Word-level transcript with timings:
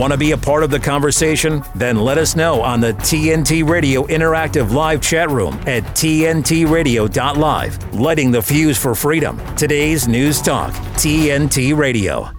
Want 0.00 0.14
to 0.14 0.18
be 0.18 0.32
a 0.32 0.38
part 0.38 0.64
of 0.64 0.70
the 0.70 0.80
conversation? 0.80 1.62
Then 1.74 1.98
let 1.98 2.16
us 2.16 2.34
know 2.34 2.62
on 2.62 2.80
the 2.80 2.94
TNT 2.94 3.68
Radio 3.68 4.06
Interactive 4.06 4.72
Live 4.72 5.02
chat 5.02 5.28
room 5.28 5.52
at 5.66 5.82
TNTRadio.live. 5.82 7.94
Lighting 7.94 8.30
the 8.30 8.40
fuse 8.40 8.78
for 8.78 8.94
freedom. 8.94 9.38
Today's 9.56 10.08
News 10.08 10.40
Talk, 10.40 10.72
TNT 10.72 11.76
Radio. 11.76 12.30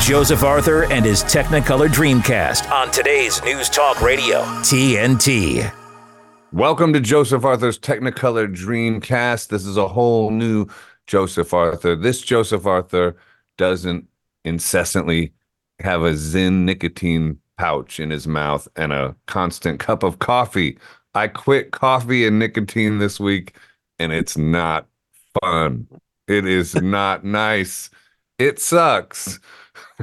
Joseph 0.00 0.42
Arthur 0.42 0.90
and 0.90 1.04
his 1.04 1.22
Technicolor 1.24 1.88
Dreamcast 1.88 2.70
on 2.70 2.90
today's 2.90 3.44
News 3.44 3.68
Talk 3.68 4.00
Radio, 4.00 4.40
TNT. 4.64 5.70
Welcome 6.54 6.94
to 6.94 7.00
Joseph 7.00 7.44
Arthur's 7.44 7.78
Technicolor 7.78 8.50
Dreamcast. 8.50 9.48
This 9.48 9.66
is 9.66 9.76
a 9.76 9.88
whole 9.88 10.30
new 10.30 10.68
Joseph 11.06 11.52
Arthur. 11.52 11.96
This 11.96 12.22
Joseph 12.22 12.64
Arthur 12.64 13.14
doesn't 13.58 14.08
incessantly 14.44 15.32
have 15.80 16.02
a 16.02 16.12
Zyn 16.12 16.64
nicotine 16.64 17.38
pouch 17.56 18.00
in 18.00 18.10
his 18.10 18.26
mouth 18.26 18.66
and 18.76 18.92
a 18.92 19.14
constant 19.26 19.80
cup 19.80 20.02
of 20.02 20.18
coffee. 20.18 20.78
I 21.14 21.28
quit 21.28 21.72
coffee 21.72 22.26
and 22.26 22.38
nicotine 22.38 22.98
this 22.98 23.18
week, 23.18 23.56
and 23.98 24.12
it's 24.12 24.36
not 24.36 24.86
fun. 25.42 25.88
It 26.26 26.46
is 26.46 26.74
not 26.74 27.24
nice. 27.24 27.90
It 28.38 28.60
sucks. 28.60 29.40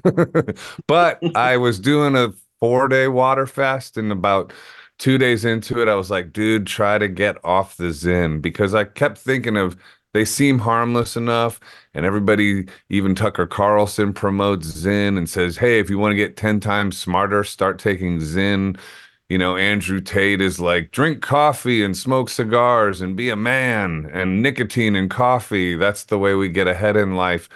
but 0.87 1.19
I 1.35 1.57
was 1.57 1.79
doing 1.79 2.15
a 2.15 2.33
four 2.59 2.87
day 2.87 3.07
water 3.07 3.47
fast, 3.47 3.97
and 3.97 4.11
about 4.11 4.51
two 4.97 5.17
days 5.17 5.45
into 5.45 5.81
it, 5.81 5.87
I 5.87 5.95
was 5.95 6.09
like, 6.09 6.33
dude, 6.33 6.67
try 6.67 6.97
to 6.97 7.07
get 7.07 7.37
off 7.43 7.77
the 7.77 7.85
Zyn 7.85 8.41
because 8.41 8.73
I 8.73 8.83
kept 8.85 9.17
thinking 9.17 9.57
of 9.57 9.77
they 10.15 10.23
seem 10.23 10.59
harmless 10.59 11.17
enough. 11.17 11.59
And 11.93 12.05
everybody, 12.05 12.67
even 12.89 13.15
Tucker 13.15 13.45
Carlson, 13.45 14.13
promotes 14.13 14.67
Zyn 14.67 15.17
and 15.17 15.29
says, 15.29 15.57
hey, 15.57 15.77
if 15.79 15.89
you 15.89 15.99
want 15.99 16.13
to 16.13 16.15
get 16.15 16.37
10 16.37 16.61
times 16.61 16.97
smarter, 16.97 17.43
start 17.43 17.79
taking 17.79 18.19
Zyn. 18.19 18.79
You 19.27 19.37
know, 19.37 19.57
Andrew 19.57 19.99
Tate 19.99 20.39
is 20.39 20.57
like, 20.57 20.91
drink 20.91 21.21
coffee 21.21 21.83
and 21.83 21.97
smoke 21.97 22.29
cigars 22.29 23.01
and 23.01 23.17
be 23.17 23.29
a 23.29 23.35
man, 23.35 24.09
and 24.13 24.41
nicotine 24.41 24.95
and 24.95 25.09
coffee. 25.09 25.75
That's 25.75 26.05
the 26.05 26.17
way 26.17 26.33
we 26.33 26.47
get 26.47 26.67
ahead 26.67 26.95
in 26.95 27.15
life. 27.17 27.49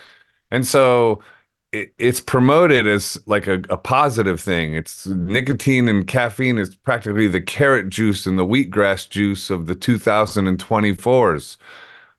And 0.52 0.68
so 0.68 1.22
it's 1.72 2.20
promoted 2.20 2.88
as 2.88 3.22
like 3.26 3.48
a, 3.48 3.62
a 3.70 3.78
positive 3.78 4.42
thing. 4.42 4.74
It's 4.74 5.08
nicotine 5.08 5.88
and 5.88 6.06
caffeine 6.06 6.58
is 6.58 6.76
practically 6.76 7.28
the 7.30 7.42
carrot 7.42 7.88
juice 7.90 8.26
and 8.26 8.38
the 8.38 8.46
wheatgrass 8.46 9.08
juice 9.08 9.50
of 9.50 9.68
the 9.68 9.76
2024s. 9.76 11.58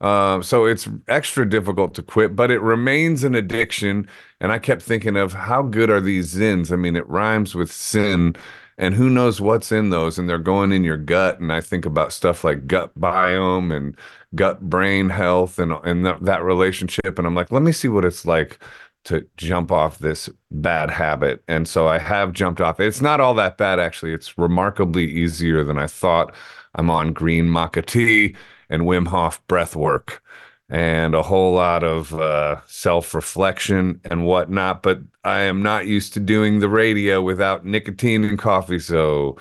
Uh, 0.01 0.41
so 0.41 0.65
it's 0.65 0.89
extra 1.09 1.48
difficult 1.48 1.95
to 1.95 2.03
quit, 2.03 2.34
but 2.34 2.51
it 2.51 2.61
remains 2.61 3.23
an 3.23 3.34
addiction. 3.34 4.09
And 4.41 4.51
I 4.51 4.59
kept 4.59 4.83
thinking 4.83 5.17
of 5.17 5.33
how 5.34 5.62
good 5.62 5.91
are 5.91 6.01
these 6.01 6.34
Zyns? 6.34 6.73
I 6.73 6.77
mean, 6.77 6.97
it 6.97 7.09
rhymes 7.09 7.55
with 7.55 7.70
sin, 7.70 8.34
and 8.78 8.95
who 8.95 9.11
knows 9.11 9.41
what's 9.41 9.71
in 9.73 9.91
those? 9.91 10.19
And 10.19 10.28
they're 10.28 10.39
going 10.39 10.73
in 10.73 10.84
your 10.84 10.97
gut. 10.97 11.39
And 11.41 11.53
I 11.53 11.61
think 11.61 11.84
about 11.84 12.12
stuff 12.15 12.45
like 12.45 12.67
gut 12.67 12.98
biome 12.98 13.77
and 13.77 13.95
gut 14.34 14.61
brain 14.62 15.11
health 15.11 15.59
and 15.59 15.73
and 15.84 16.05
th- 16.05 16.17
that 16.23 16.43
relationship. 16.43 17.19
And 17.19 17.27
I'm 17.27 17.34
like, 17.34 17.53
let 17.53 17.62
me 17.62 17.73
see 17.73 17.89
what 17.89 18.05
it's 18.06 18.25
like 18.25 18.59
to 19.05 19.27
jump 19.37 19.73
off 19.73 19.98
this 19.98 20.28
bad 20.51 20.91
habit. 20.91 21.43
And 21.48 21.67
so 21.69 21.89
I 21.89 21.98
have 21.98 22.33
jumped 22.33 22.61
off. 22.61 22.81
It's 22.81 23.01
not 23.01 23.21
all 23.21 23.34
that 23.34 23.56
bad, 23.59 23.78
actually. 23.81 24.12
It's 24.12 24.37
remarkably 24.39 25.11
easier 25.11 25.65
than 25.65 25.78
I 25.78 25.87
thought. 25.87 26.34
I'm 26.75 26.91
on 26.91 27.12
green 27.12 27.47
maca 27.47 27.84
tea 27.84 28.37
and 28.71 28.85
Wim 28.85 29.09
Hof 29.09 29.47
breath 29.49 29.77
work 29.77 30.23
and 30.71 31.15
a 31.15 31.23
whole 31.23 31.53
lot 31.53 31.83
of 31.83 32.15
uh, 32.15 32.61
self 32.67 33.12
reflection 33.12 34.01
and 34.05 34.25
whatnot. 34.25 34.83
But 34.83 35.01
I 35.25 35.41
am 35.41 35.62
not 35.62 35.87
used 35.87 36.15
to 36.15 36.21
doing 36.21 36.61
the 36.61 36.69
radio 36.69 37.21
without 37.21 37.67
nicotine 37.67 38.25
and 38.25 38.39
coffee. 38.39 38.79
So 38.79 39.37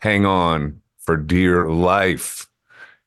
hang 0.00 0.26
on 0.26 0.80
for 0.98 1.16
dear 1.16 1.70
life. 1.70 2.48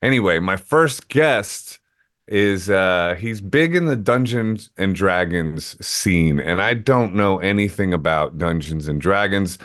Anyway, 0.02 0.40
my 0.40 0.56
first 0.56 1.10
guest 1.10 1.80
is 2.28 2.70
uh 2.70 3.16
he's 3.20 3.42
big 3.42 3.76
in 3.76 3.86
the 3.86 3.96
Dungeons 3.96 4.70
and 4.78 4.96
Dragons 4.96 5.76
scene 5.86 6.40
and 6.40 6.62
I 6.62 6.76
don't 6.76 7.14
know 7.14 7.40
anything 7.40 7.94
about 7.94 8.38
Dungeons 8.38 8.88
and 8.88 9.02
Dragons 9.02 9.58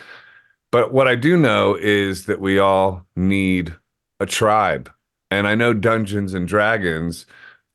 but 0.72 0.92
what 0.92 1.06
I 1.06 1.14
do 1.14 1.36
know 1.36 1.76
is 1.76 2.26
that 2.26 2.40
we 2.40 2.58
all 2.58 3.06
need 3.14 3.74
a 4.18 4.26
tribe 4.26 4.90
and 5.36 5.46
I 5.46 5.54
know 5.54 5.72
Dungeons 5.72 6.34
and 6.34 6.48
Dragons 6.48 7.26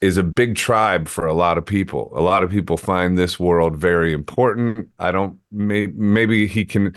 is 0.01 0.17
a 0.17 0.23
big 0.23 0.55
tribe 0.55 1.07
for 1.07 1.27
a 1.27 1.33
lot 1.33 1.57
of 1.57 1.65
people. 1.65 2.11
A 2.15 2.21
lot 2.21 2.43
of 2.43 2.49
people 2.49 2.75
find 2.75 3.17
this 3.17 3.39
world 3.39 3.77
very 3.77 4.13
important. 4.13 4.89
I 4.99 5.11
don't 5.11 5.37
may, 5.51 5.87
maybe 5.87 6.47
he 6.47 6.65
can 6.65 6.95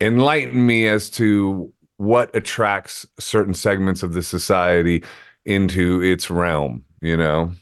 enlighten 0.00 0.66
me 0.66 0.86
as 0.88 1.10
to 1.10 1.72
what 1.96 2.34
attracts 2.34 3.06
certain 3.18 3.54
segments 3.54 4.02
of 4.02 4.12
the 4.14 4.22
society 4.22 5.02
into 5.44 6.02
its 6.02 6.30
realm 6.30 6.84
you 7.00 7.16
know 7.16 7.52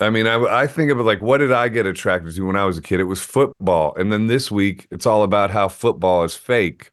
i 0.00 0.08
mean 0.08 0.26
I, 0.26 0.36
I 0.36 0.66
think 0.66 0.90
of 0.90 0.98
it 0.98 1.02
like 1.02 1.20
what 1.20 1.38
did 1.38 1.52
i 1.52 1.68
get 1.68 1.86
attracted 1.86 2.34
to 2.36 2.46
when 2.46 2.56
i 2.56 2.64
was 2.64 2.78
a 2.78 2.82
kid 2.82 3.00
it 3.00 3.04
was 3.04 3.20
football 3.20 3.94
and 3.96 4.12
then 4.12 4.28
this 4.28 4.50
week 4.50 4.86
it's 4.90 5.06
all 5.06 5.22
about 5.22 5.50
how 5.50 5.68
football 5.68 6.24
is 6.24 6.36
fake 6.36 6.91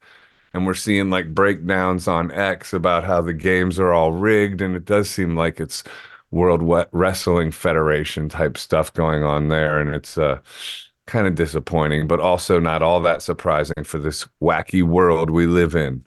and 0.53 0.65
we're 0.65 0.73
seeing 0.73 1.09
like 1.09 1.33
breakdowns 1.33 2.07
on 2.07 2.31
x 2.31 2.73
about 2.73 3.03
how 3.03 3.21
the 3.21 3.33
games 3.33 3.79
are 3.79 3.93
all 3.93 4.11
rigged 4.11 4.61
and 4.61 4.75
it 4.75 4.85
does 4.85 5.09
seem 5.09 5.35
like 5.35 5.59
it's 5.59 5.83
world 6.31 6.61
wrestling 6.91 7.51
federation 7.51 8.29
type 8.29 8.57
stuff 8.57 8.93
going 8.93 9.23
on 9.23 9.47
there 9.47 9.79
and 9.79 9.93
it's 9.93 10.17
uh 10.17 10.39
kind 11.07 11.25
of 11.25 11.33
disappointing 11.33 12.07
but 12.07 12.19
also 12.19 12.59
not 12.59 12.83
all 12.83 13.01
that 13.01 13.21
surprising 13.21 13.83
for 13.83 13.97
this 13.97 14.27
wacky 14.41 14.83
world 14.83 15.29
we 15.31 15.47
live 15.47 15.75
in 15.75 16.05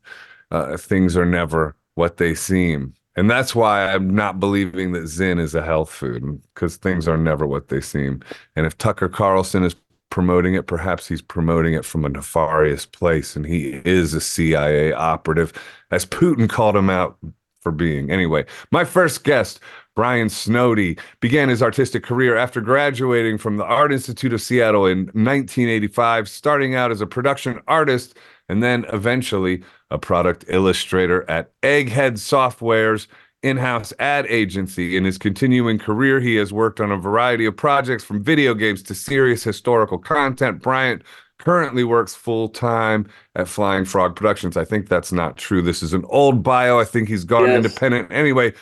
uh, 0.52 0.76
things 0.76 1.16
are 1.16 1.26
never 1.26 1.74
what 1.94 2.18
they 2.18 2.34
seem 2.34 2.94
and 3.16 3.30
that's 3.30 3.54
why 3.54 3.92
I'm 3.92 4.14
not 4.14 4.40
believing 4.40 4.92
that 4.92 5.04
Zyn 5.04 5.38
is 5.38 5.54
a 5.54 5.62
health 5.62 5.90
food 5.90 6.40
because 6.54 6.76
things 6.76 7.06
are 7.06 7.18
never 7.18 7.46
what 7.46 7.68
they 7.68 7.80
seem. 7.80 8.22
And 8.56 8.64
if 8.64 8.78
Tucker 8.78 9.08
Carlson 9.08 9.64
is 9.64 9.76
promoting 10.12 10.52
it, 10.52 10.66
perhaps 10.66 11.08
he's 11.08 11.22
promoting 11.22 11.72
it 11.72 11.86
from 11.86 12.04
a 12.04 12.08
nefarious 12.10 12.84
place 12.84 13.34
and 13.34 13.46
he 13.46 13.80
is 13.86 14.12
a 14.12 14.20
CIA 14.20 14.92
operative, 14.92 15.54
as 15.90 16.04
Putin 16.04 16.50
called 16.50 16.76
him 16.76 16.90
out 16.90 17.16
for 17.62 17.72
being. 17.72 18.10
Anyway, 18.10 18.44
my 18.70 18.84
first 18.84 19.24
guest, 19.24 19.58
Brian 19.96 20.28
Snoddy, 20.28 21.00
began 21.20 21.48
his 21.48 21.62
artistic 21.62 22.02
career 22.02 22.36
after 22.36 22.60
graduating 22.60 23.38
from 23.38 23.56
the 23.56 23.64
Art 23.64 23.90
Institute 23.90 24.34
of 24.34 24.42
Seattle 24.42 24.84
in 24.84 25.06
1985, 25.14 26.28
starting 26.28 26.74
out 26.74 26.90
as 26.90 27.00
a 27.00 27.06
production 27.06 27.58
artist 27.66 28.14
and 28.50 28.62
then 28.62 28.84
eventually 28.92 29.62
a 29.90 29.96
product 29.96 30.44
illustrator 30.48 31.24
at 31.30 31.58
Egghead 31.62 32.18
Software's 32.18 33.08
in 33.42 33.56
house 33.56 33.92
ad 33.98 34.26
agency. 34.26 34.96
In 34.96 35.04
his 35.04 35.18
continuing 35.18 35.78
career, 35.78 36.20
he 36.20 36.36
has 36.36 36.52
worked 36.52 36.80
on 36.80 36.92
a 36.92 36.96
variety 36.96 37.44
of 37.44 37.56
projects 37.56 38.04
from 38.04 38.22
video 38.22 38.54
games 38.54 38.82
to 38.84 38.94
serious 38.94 39.42
historical 39.42 39.98
content. 39.98 40.62
Brian 40.62 41.02
currently 41.38 41.82
works 41.82 42.14
full 42.14 42.48
time 42.48 43.08
at 43.34 43.48
Flying 43.48 43.84
Frog 43.84 44.14
Productions. 44.14 44.56
I 44.56 44.64
think 44.64 44.88
that's 44.88 45.12
not 45.12 45.36
true. 45.36 45.60
This 45.60 45.82
is 45.82 45.92
an 45.92 46.04
old 46.08 46.42
bio. 46.42 46.78
I 46.78 46.84
think 46.84 47.08
he's 47.08 47.24
gone 47.24 47.46
yes. 47.46 47.56
independent. 47.56 48.12
Anyway, 48.12 48.52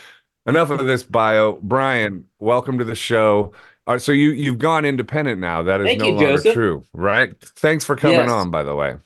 enough 0.47 0.71
of 0.71 0.87
this 0.87 1.03
bio. 1.03 1.59
Brian, 1.63 2.25
welcome 2.39 2.79
to 2.79 2.85
the 2.85 2.95
show. 2.95 3.53
Uh, 3.87 3.99
so 3.99 4.13
you 4.13 4.31
you've 4.31 4.59
gone 4.59 4.85
independent 4.85 5.41
now. 5.41 5.63
That 5.63 5.81
is 5.81 5.87
Thank 5.87 6.01
no 6.01 6.07
you, 6.07 6.13
longer 6.13 6.31
Joseph. 6.37 6.55
true, 6.55 6.85
right? 6.95 7.39
Thanks 7.41 7.85
for 7.85 7.97
coming 7.97 8.17
yes. 8.17 8.31
on, 8.31 8.51
by 8.51 8.63
the 8.63 8.75
way. 8.75 8.97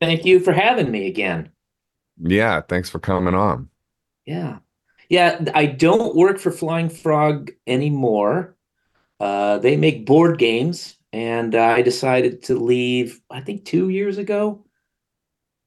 Thank 0.00 0.24
you 0.24 0.40
for 0.40 0.52
having 0.52 0.90
me 0.90 1.06
again. 1.06 1.50
Yeah, 2.18 2.60
thanks 2.60 2.90
for 2.90 2.98
coming 2.98 3.34
on. 3.34 3.68
Yeah. 4.24 4.58
Yeah, 5.08 5.44
I 5.54 5.66
don't 5.66 6.16
work 6.16 6.38
for 6.38 6.50
Flying 6.50 6.88
Frog 6.88 7.52
anymore. 7.66 8.56
Uh, 9.20 9.58
they 9.58 9.76
make 9.76 10.06
board 10.06 10.38
games, 10.38 10.96
and 11.12 11.54
I 11.54 11.82
decided 11.82 12.42
to 12.44 12.54
leave, 12.54 13.20
I 13.30 13.40
think 13.40 13.64
two 13.64 13.88
years 13.88 14.18
ago, 14.18 14.64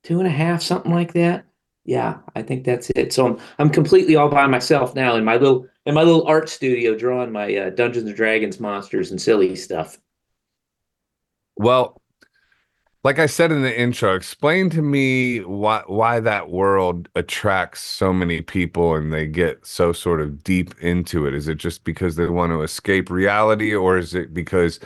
two 0.04 0.20
and 0.20 0.28
a 0.28 0.32
half, 0.32 0.62
something 0.62 0.92
like 0.92 1.14
that. 1.14 1.46
Yeah, 1.86 2.20
I 2.36 2.44
think 2.44 2.66
that's 2.66 2.92
it. 2.92 3.14
So 3.14 3.26
I'm 3.26 3.40
I'm 3.58 3.70
completely 3.70 4.16
all 4.16 4.30
by 4.30 4.46
myself 4.46 4.94
now 4.94 5.16
in 5.16 5.24
my 5.24 5.38
little 5.38 5.66
in 5.88 5.96
my 5.96 6.04
little 6.04 6.28
art 6.28 6.48
studio 6.48 6.96
drawing 6.96 7.32
my 7.32 7.56
uh, 7.56 7.70
Dungeons 7.72 8.06
and 8.06 8.16
Dragons 8.16 8.60
monsters 8.60 9.10
and 9.10 9.20
silly 9.20 9.56
stuff. 9.56 9.98
Well, 11.56 12.00
like 13.04 13.18
I 13.18 13.28
said 13.28 13.52
in 13.52 13.62
the 13.62 13.80
intro, 13.80 14.14
explain 14.16 14.70
to 14.72 14.82
me 14.82 15.40
why 15.40 15.84
why 15.88 16.20
that 16.20 16.50
world 16.50 17.08
attracts 17.16 17.82
so 17.82 18.12
many 18.12 18.42
people 18.42 18.96
and 18.96 19.14
they 19.14 19.26
get 19.26 19.66
so 19.66 19.94
sort 19.94 20.20
of 20.20 20.44
deep 20.44 20.78
into 20.82 21.26
it. 21.26 21.34
Is 21.34 21.48
it 21.48 21.56
just 21.56 21.84
because 21.86 22.16
they 22.18 22.28
want 22.28 22.52
to 22.52 22.62
escape 22.62 23.10
reality, 23.10 23.74
or 23.74 23.98
is 23.98 24.14
it 24.14 24.34
because 24.34 24.80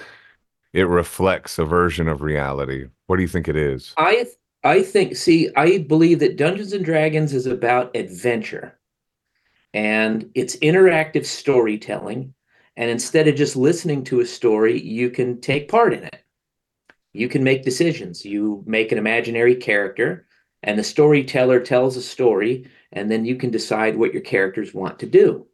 it 0.74 0.88
reflects 0.88 1.58
a 1.60 1.66
version 1.66 2.08
of 2.08 2.22
reality? 2.22 2.88
What 3.08 3.18
do 3.18 3.24
you 3.24 3.28
think 3.28 3.48
it 3.48 3.56
is? 3.56 3.94
I 3.98 4.28
I 4.64 4.84
think 4.84 5.16
see, 5.16 5.50
I 5.56 5.80
believe 5.80 6.20
that 6.20 6.38
Dungeons 6.38 6.74
and 6.74 6.86
Dragons 6.86 7.34
is 7.34 7.48
about 7.48 7.96
adventure. 7.96 8.80
And 9.74 10.30
it's 10.36 10.56
interactive 10.58 11.26
storytelling. 11.26 12.34
And 12.78 12.92
instead 12.92 13.28
of 13.28 13.36
just 13.36 13.56
listening 13.56 14.04
to 14.06 14.20
a 14.20 14.26
story, 14.26 14.80
you 14.80 15.10
can 15.10 15.42
take 15.42 15.68
part 15.68 15.94
in 15.94 16.04
it 16.04 16.23
you 17.14 17.30
can 17.30 17.44
make 17.44 17.64
decisions. 17.64 18.26
You 18.26 18.64
make 18.66 18.92
an 18.92 18.98
imaginary 18.98 19.56
character, 19.56 20.26
and 20.64 20.78
the 20.78 20.84
storyteller 20.84 21.60
tells 21.60 21.96
a 21.96 22.02
story, 22.02 22.68
and 22.92 23.10
then 23.10 23.26
you 23.26 23.36
can 23.36 23.52
decide 23.52 23.96
what 23.96 24.14
your 24.14 24.22
characters 24.22 24.74
want 24.74 25.00
to 25.00 25.06
do. 25.06 25.46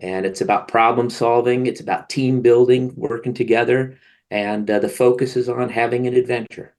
And 0.00 0.26
it's 0.26 0.40
about 0.40 0.68
problem 0.68 1.10
solving, 1.10 1.66
it's 1.66 1.80
about 1.80 2.08
team 2.08 2.40
building, 2.40 2.92
working 2.96 3.34
together, 3.34 3.98
and 4.30 4.70
uh, 4.70 4.78
the 4.78 4.88
focus 4.88 5.36
is 5.36 5.48
on 5.48 5.68
having 5.68 6.06
an 6.06 6.14
adventure. 6.14 6.74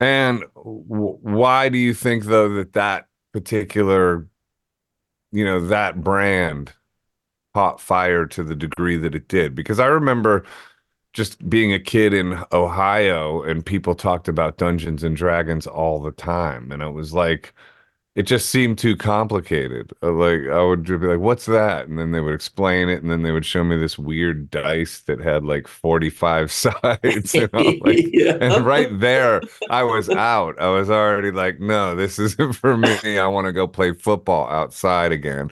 And 0.00 0.44
w- 0.54 1.18
why 1.20 1.68
do 1.68 1.78
you 1.78 1.94
think, 1.94 2.24
though, 2.24 2.54
that 2.54 2.72
that 2.74 3.06
particular, 3.32 4.26
you 5.32 5.44
know, 5.44 5.66
that 5.66 6.02
brand 6.02 6.72
caught 7.54 7.80
fire 7.80 8.26
to 8.26 8.44
the 8.44 8.54
degree 8.54 8.96
that 8.96 9.14
it 9.14 9.28
did? 9.28 9.54
Because 9.54 9.80
I 9.80 9.86
remember 9.86 10.44
just 11.18 11.50
being 11.50 11.72
a 11.72 11.80
kid 11.80 12.14
in 12.14 12.38
Ohio 12.52 13.42
and 13.42 13.66
people 13.66 13.96
talked 13.96 14.28
about 14.28 14.56
Dungeons 14.56 15.02
and 15.02 15.16
Dragons 15.16 15.66
all 15.66 16.00
the 16.00 16.12
time. 16.12 16.70
And 16.70 16.80
it 16.80 16.92
was 16.92 17.12
like, 17.12 17.52
it 18.14 18.22
just 18.22 18.50
seemed 18.50 18.78
too 18.78 18.96
complicated. 18.96 19.92
Uh, 20.00 20.12
like 20.12 20.42
I 20.48 20.62
would 20.62 20.84
be 20.84 20.96
like, 20.96 21.20
"What's 21.20 21.46
that?" 21.46 21.88
And 21.88 21.98
then 21.98 22.10
they 22.12 22.20
would 22.20 22.34
explain 22.34 22.88
it, 22.88 23.00
and 23.02 23.10
then 23.12 23.22
they 23.22 23.30
would 23.32 23.46
show 23.46 23.62
me 23.62 23.76
this 23.76 23.96
weird 23.98 24.50
dice 24.50 25.00
that 25.02 25.20
had 25.20 25.44
like 25.44 25.68
forty-five 25.68 26.50
sides. 26.64 27.34
You 27.34 27.48
know? 27.52 27.74
like, 27.82 28.08
yeah. 28.12 28.38
And 28.40 28.66
right 28.66 28.88
there, 28.98 29.40
I 29.70 29.84
was 29.84 30.08
out. 30.10 30.60
I 30.60 30.68
was 30.68 30.90
already 30.90 31.30
like, 31.30 31.60
"No, 31.60 31.94
this 31.94 32.18
isn't 32.18 32.54
for 32.54 32.76
me. 32.76 33.18
I 33.18 33.26
want 33.28 33.46
to 33.46 33.52
go 33.52 33.68
play 33.68 33.92
football 33.92 34.48
outside 34.48 35.12
again." 35.12 35.50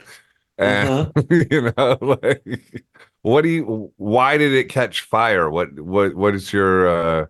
And 0.57 0.89
uh-huh. 0.89 1.23
you 1.51 1.71
know, 1.77 1.97
like, 2.01 2.83
what 3.27 3.41
do 3.41 3.49
you? 3.49 3.91
Why 3.97 4.37
did 4.37 4.53
it 4.53 4.69
catch 4.69 5.01
fire? 5.01 5.49
What 5.49 5.77
what 5.79 6.15
what 6.15 6.33
is 6.33 6.53
your 6.53 6.87
uh, 6.87 7.25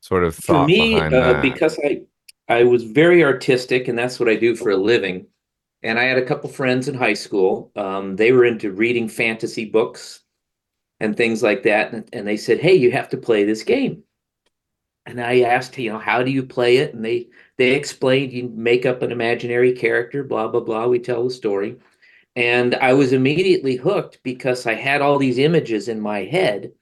sort 0.00 0.24
of 0.24 0.36
thought 0.36 0.64
for 0.64 0.66
me? 0.66 1.00
Uh, 1.00 1.40
because 1.40 1.78
I 1.84 2.02
I 2.48 2.64
was 2.64 2.84
very 2.84 3.24
artistic, 3.24 3.88
and 3.88 3.98
that's 3.98 4.20
what 4.20 4.28
I 4.28 4.36
do 4.36 4.54
for 4.54 4.70
a 4.70 4.76
living. 4.76 5.26
And 5.82 5.98
I 5.98 6.04
had 6.04 6.18
a 6.18 6.26
couple 6.26 6.50
friends 6.50 6.88
in 6.88 6.94
high 6.94 7.14
school. 7.14 7.72
Um, 7.74 8.16
they 8.16 8.32
were 8.32 8.44
into 8.44 8.70
reading 8.70 9.08
fantasy 9.08 9.64
books 9.64 10.20
and 11.00 11.16
things 11.16 11.42
like 11.42 11.62
that. 11.62 11.94
And, 11.94 12.06
and 12.12 12.28
they 12.28 12.36
said, 12.36 12.60
"Hey, 12.60 12.74
you 12.74 12.92
have 12.92 13.08
to 13.08 13.16
play 13.16 13.44
this 13.44 13.62
game." 13.62 14.02
And 15.06 15.20
I 15.20 15.40
asked, 15.40 15.78
you 15.78 15.90
know, 15.90 15.98
how 15.98 16.22
do 16.22 16.30
you 16.30 16.42
play 16.42 16.76
it? 16.76 16.92
And 16.94 17.02
they 17.02 17.28
they 17.56 17.72
explained, 17.72 18.32
you 18.32 18.50
make 18.54 18.84
up 18.84 19.00
an 19.00 19.10
imaginary 19.10 19.72
character, 19.72 20.22
blah 20.22 20.48
blah 20.48 20.60
blah. 20.60 20.86
We 20.86 20.98
tell 20.98 21.24
the 21.24 21.30
story, 21.30 21.76
and 22.36 22.74
I 22.76 22.92
was 22.92 23.12
immediately 23.12 23.76
hooked 23.76 24.20
because 24.22 24.66
I 24.66 24.74
had 24.74 25.02
all 25.02 25.18
these 25.18 25.38
images 25.38 25.88
in 25.88 26.00
my 26.00 26.24
head 26.24 26.72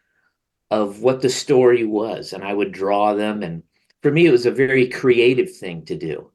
of 0.71 1.01
what 1.01 1.23
the 1.23 1.31
story 1.31 1.85
was, 1.85 2.33
and 2.33 2.45
I 2.45 2.53
would 2.53 2.73
draw 2.73 3.15
them 3.15 3.43
and 3.43 3.63
for 4.03 4.11
me, 4.11 4.27
it 4.27 4.31
was 4.31 4.47
a 4.47 4.51
very 4.51 4.89
creative 4.89 5.55
thing 5.55 5.85
to 5.87 5.97
do. 5.97 6.31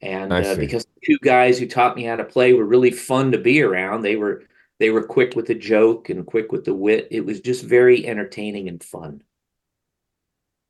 And 0.00 0.32
uh, 0.32 0.54
because 0.54 0.86
two 1.04 1.18
guys 1.22 1.58
who 1.58 1.66
taught 1.66 1.96
me 1.96 2.04
how 2.04 2.16
to 2.16 2.24
play 2.24 2.52
were 2.52 2.64
really 2.64 2.90
fun 2.90 3.32
to 3.32 3.38
be 3.38 3.62
around, 3.62 4.02
they 4.02 4.16
were 4.16 4.44
they 4.78 4.90
were 4.90 5.02
quick 5.02 5.34
with 5.34 5.46
the 5.46 5.56
joke 5.56 6.08
and 6.08 6.24
quick 6.24 6.52
with 6.52 6.64
the 6.64 6.74
wit. 6.74 7.08
It 7.10 7.24
was 7.24 7.40
just 7.40 7.64
very 7.64 8.06
entertaining 8.06 8.68
and 8.68 8.82
fun. 8.82 9.22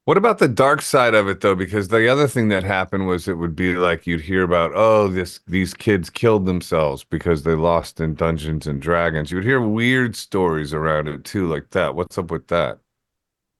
What 0.08 0.16
about 0.16 0.38
the 0.38 0.48
dark 0.48 0.80
side 0.80 1.12
of 1.12 1.28
it 1.28 1.42
though? 1.42 1.54
Because 1.54 1.88
the 1.88 2.08
other 2.08 2.26
thing 2.26 2.48
that 2.48 2.64
happened 2.64 3.06
was 3.06 3.28
it 3.28 3.34
would 3.34 3.54
be 3.54 3.74
like 3.74 4.06
you'd 4.06 4.22
hear 4.22 4.42
about, 4.42 4.72
oh, 4.74 5.06
this 5.08 5.40
these 5.46 5.74
kids 5.74 6.08
killed 6.08 6.46
themselves 6.46 7.04
because 7.04 7.42
they 7.42 7.54
lost 7.54 8.00
in 8.00 8.14
Dungeons 8.14 8.66
and 8.66 8.80
Dragons. 8.80 9.30
You 9.30 9.36
would 9.36 9.44
hear 9.44 9.60
weird 9.60 10.16
stories 10.16 10.72
around 10.72 11.08
it 11.08 11.24
too, 11.24 11.46
like 11.46 11.68
that. 11.72 11.94
What's 11.94 12.16
up 12.16 12.30
with 12.30 12.46
that? 12.46 12.78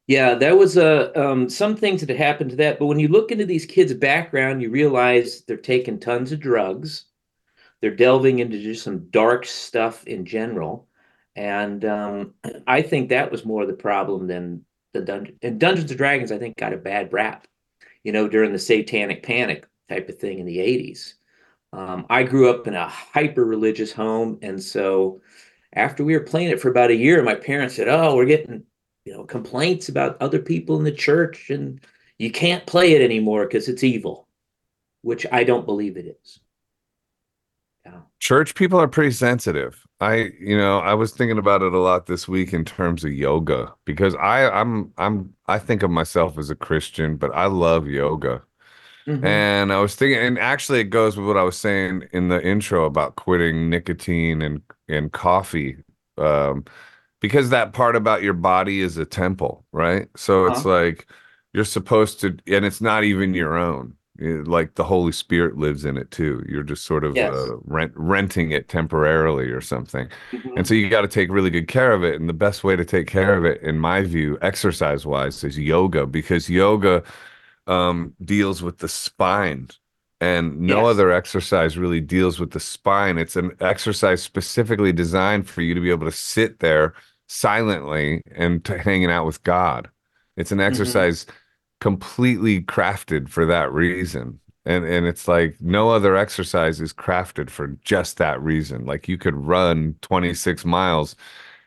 Yeah, 0.06 0.36
that 0.36 0.56
was 0.56 0.78
a 0.78 1.14
uh, 1.14 1.32
um, 1.32 1.50
some 1.50 1.76
things 1.76 2.00
that 2.00 2.16
happened 2.16 2.48
to 2.48 2.56
that. 2.56 2.78
But 2.78 2.86
when 2.86 2.98
you 2.98 3.08
look 3.08 3.30
into 3.30 3.44
these 3.44 3.66
kids' 3.66 3.92
background, 3.92 4.62
you 4.62 4.70
realize 4.70 5.42
they're 5.42 5.58
taking 5.58 6.00
tons 6.00 6.32
of 6.32 6.40
drugs. 6.40 7.04
They're 7.82 7.94
delving 7.94 8.38
into 8.38 8.58
just 8.58 8.84
some 8.84 9.10
dark 9.10 9.44
stuff 9.44 10.02
in 10.06 10.24
general, 10.24 10.88
and 11.36 11.84
um, 11.84 12.34
I 12.66 12.80
think 12.80 13.10
that 13.10 13.30
was 13.30 13.44
more 13.44 13.66
the 13.66 13.74
problem 13.74 14.28
than 14.28 14.64
the 14.92 15.00
dungeon. 15.00 15.38
And 15.42 15.60
Dungeons 15.60 15.90
and 15.90 15.98
Dragons, 15.98 16.32
I 16.32 16.38
think, 16.38 16.56
got 16.56 16.72
a 16.72 16.78
bad 16.78 17.12
rap. 17.12 17.46
You 18.04 18.12
know, 18.12 18.28
during 18.28 18.52
the 18.52 18.58
Satanic 18.58 19.22
Panic 19.22 19.66
type 19.88 20.08
of 20.08 20.18
thing 20.18 20.38
in 20.38 20.46
the 20.46 20.58
'80s. 20.58 21.14
Um, 21.72 22.06
I 22.08 22.22
grew 22.22 22.48
up 22.48 22.66
in 22.66 22.74
a 22.74 22.88
hyper 22.88 23.44
religious 23.44 23.92
home, 23.92 24.38
and 24.40 24.62
so 24.62 25.20
after 25.74 26.02
we 26.04 26.14
were 26.14 26.24
playing 26.24 26.48
it 26.48 26.60
for 26.60 26.70
about 26.70 26.90
a 26.90 26.96
year, 26.96 27.22
my 27.22 27.34
parents 27.34 27.74
said, 27.74 27.88
"Oh, 27.88 28.16
we're 28.16 28.24
getting 28.24 28.64
you 29.08 29.14
know 29.14 29.24
complaints 29.24 29.88
about 29.88 30.20
other 30.20 30.38
people 30.38 30.76
in 30.76 30.84
the 30.84 30.92
church 30.92 31.48
and 31.48 31.80
you 32.18 32.30
can't 32.30 32.66
play 32.66 32.92
it 32.92 33.00
anymore 33.00 33.46
because 33.46 33.66
it's 33.66 33.82
evil 33.82 34.28
which 35.00 35.24
i 35.32 35.42
don't 35.42 35.64
believe 35.64 35.96
it 35.96 36.18
is 36.22 36.40
church 38.20 38.54
people 38.54 38.80
are 38.80 38.88
pretty 38.88 39.10
sensitive 39.10 39.86
i 40.00 40.30
you 40.40 40.56
know 40.56 40.78
i 40.80 40.94
was 40.94 41.12
thinking 41.12 41.38
about 41.38 41.62
it 41.62 41.72
a 41.72 41.78
lot 41.78 42.06
this 42.06 42.26
week 42.26 42.52
in 42.52 42.64
terms 42.64 43.04
of 43.04 43.12
yoga 43.12 43.72
because 43.84 44.14
i 44.16 44.48
i'm 44.48 44.92
i'm 44.98 45.32
i 45.46 45.58
think 45.58 45.82
of 45.82 45.90
myself 45.90 46.38
as 46.38 46.50
a 46.50 46.54
christian 46.54 47.16
but 47.16 47.34
i 47.34 47.46
love 47.46 47.86
yoga 47.86 48.42
mm-hmm. 49.06 49.24
and 49.24 49.72
i 49.72 49.78
was 49.78 49.94
thinking 49.94 50.18
and 50.18 50.38
actually 50.38 50.80
it 50.80 50.90
goes 50.90 51.16
with 51.16 51.26
what 51.26 51.36
i 51.36 51.42
was 51.42 51.56
saying 51.56 52.04
in 52.12 52.28
the 52.28 52.42
intro 52.44 52.84
about 52.84 53.16
quitting 53.16 53.70
nicotine 53.70 54.42
and 54.42 54.62
and 54.88 55.12
coffee 55.12 55.76
um 56.16 56.64
because 57.20 57.50
that 57.50 57.72
part 57.72 57.96
about 57.96 58.22
your 58.22 58.34
body 58.34 58.80
is 58.80 58.96
a 58.96 59.04
temple, 59.04 59.64
right? 59.72 60.08
So 60.16 60.46
uh-huh. 60.46 60.54
it's 60.54 60.64
like 60.64 61.10
you're 61.52 61.64
supposed 61.64 62.20
to, 62.20 62.36
and 62.46 62.64
it's 62.64 62.80
not 62.80 63.04
even 63.04 63.34
your 63.34 63.56
own. 63.56 63.94
Like 64.18 64.74
the 64.74 64.84
Holy 64.84 65.12
Spirit 65.12 65.56
lives 65.56 65.84
in 65.84 65.96
it 65.96 66.10
too. 66.10 66.44
You're 66.48 66.62
just 66.62 66.84
sort 66.84 67.04
of 67.04 67.16
yes. 67.16 67.32
uh, 67.32 67.56
rent, 67.64 67.92
renting 67.94 68.50
it 68.50 68.68
temporarily 68.68 69.50
or 69.50 69.60
something. 69.60 70.08
Mm-hmm. 70.32 70.58
And 70.58 70.66
so 70.66 70.74
you 70.74 70.88
got 70.88 71.02
to 71.02 71.08
take 71.08 71.30
really 71.30 71.50
good 71.50 71.68
care 71.68 71.92
of 71.92 72.02
it. 72.02 72.20
And 72.20 72.28
the 72.28 72.34
best 72.34 72.64
way 72.64 72.74
to 72.76 72.84
take 72.84 73.06
care 73.06 73.34
of 73.34 73.44
it, 73.44 73.62
in 73.62 73.78
my 73.78 74.02
view, 74.02 74.38
exercise 74.42 75.06
wise, 75.06 75.44
is 75.44 75.58
yoga 75.58 76.06
because 76.06 76.50
yoga 76.50 77.04
um, 77.66 78.14
deals 78.24 78.62
with 78.62 78.78
the 78.78 78.88
spine 78.88 79.68
and 80.20 80.60
no 80.60 80.82
yes. 80.82 80.86
other 80.86 81.12
exercise 81.12 81.78
really 81.78 82.00
deals 82.00 82.40
with 82.40 82.50
the 82.50 82.60
spine. 82.60 83.18
It's 83.18 83.36
an 83.36 83.52
exercise 83.60 84.22
specifically 84.22 84.92
designed 84.92 85.48
for 85.48 85.62
you 85.62 85.74
to 85.74 85.80
be 85.80 85.90
able 85.90 86.06
to 86.06 86.16
sit 86.16 86.58
there 86.58 86.94
silently 87.28 88.22
and 88.34 88.64
t- 88.64 88.78
hanging 88.78 89.10
out 89.10 89.26
with 89.26 89.42
God. 89.44 89.88
It's 90.36 90.50
an 90.50 90.58
mm-hmm. 90.58 90.66
exercise 90.66 91.24
mm-hmm. 91.24 91.36
Completely 91.80 92.62
crafted 92.62 93.28
for 93.28 93.46
that 93.46 93.72
reason. 93.72 94.40
And 94.64 94.84
and 94.84 95.06
it's 95.06 95.28
like 95.28 95.56
no 95.60 95.90
other 95.90 96.16
exercise 96.16 96.80
is 96.80 96.92
crafted 96.92 97.50
for 97.50 97.68
just 97.84 98.18
that 98.18 98.40
reason. 98.42 98.84
Like 98.86 99.08
you 99.08 99.18
could 99.18 99.34
run 99.36 99.96
26 100.02 100.64
miles 100.64 101.16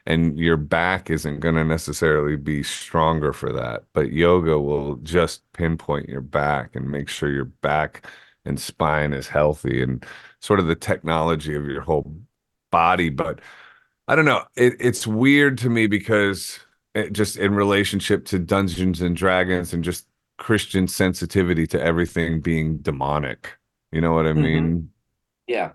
and 0.06 0.38
your 0.40 0.58
back 0.58 1.10
isn't 1.10 1.40
going 1.40 1.56
to 1.56 1.64
necessarily 1.64 2.36
be 2.36 2.64
stronger 2.64 3.34
for 3.34 3.54
that, 3.54 3.84
but 3.94 4.12
yoga 4.12 4.60
will 4.60 4.96
just 4.98 5.44
pinpoint 5.54 6.10
your 6.10 6.22
back 6.22 6.76
and 6.76 6.90
make 6.90 7.08
sure 7.10 7.30
your 7.32 7.46
back 7.46 8.08
and 8.46 8.60
spine 8.60 9.14
is 9.14 9.28
healthy 9.28 9.82
and 9.84 10.06
sort 10.40 10.60
of 10.60 10.68
the 10.68 10.76
technology 10.76 11.56
of 11.56 11.66
your 11.66 11.82
whole 11.82 12.16
body 12.72 13.10
but 13.10 13.40
I 14.08 14.16
don't 14.16 14.26
know. 14.26 14.44
It, 14.56 14.76
it's 14.80 15.08
weird 15.08 15.58
to 15.60 15.70
me 15.70 15.88
because 15.88 16.60
just 17.12 17.38
in 17.38 17.54
relationship 17.54 18.26
to 18.26 18.40
Dungeons 18.40 19.02
and 19.02 19.16
Dragons 19.16 19.74
and 19.74 19.84
just 19.84 20.08
Christian 20.38 20.88
sensitivity 20.88 21.68
to 21.68 21.82
everything 21.82 22.42
being 22.42 22.78
demonic. 22.78 23.58
You 23.92 24.02
know 24.02 24.14
what 24.14 24.26
I 24.26 24.30
mm-hmm. 24.30 24.42
mean? 24.42 24.64
Mm-hmm. 24.64 24.86
Yeah. 25.48 25.72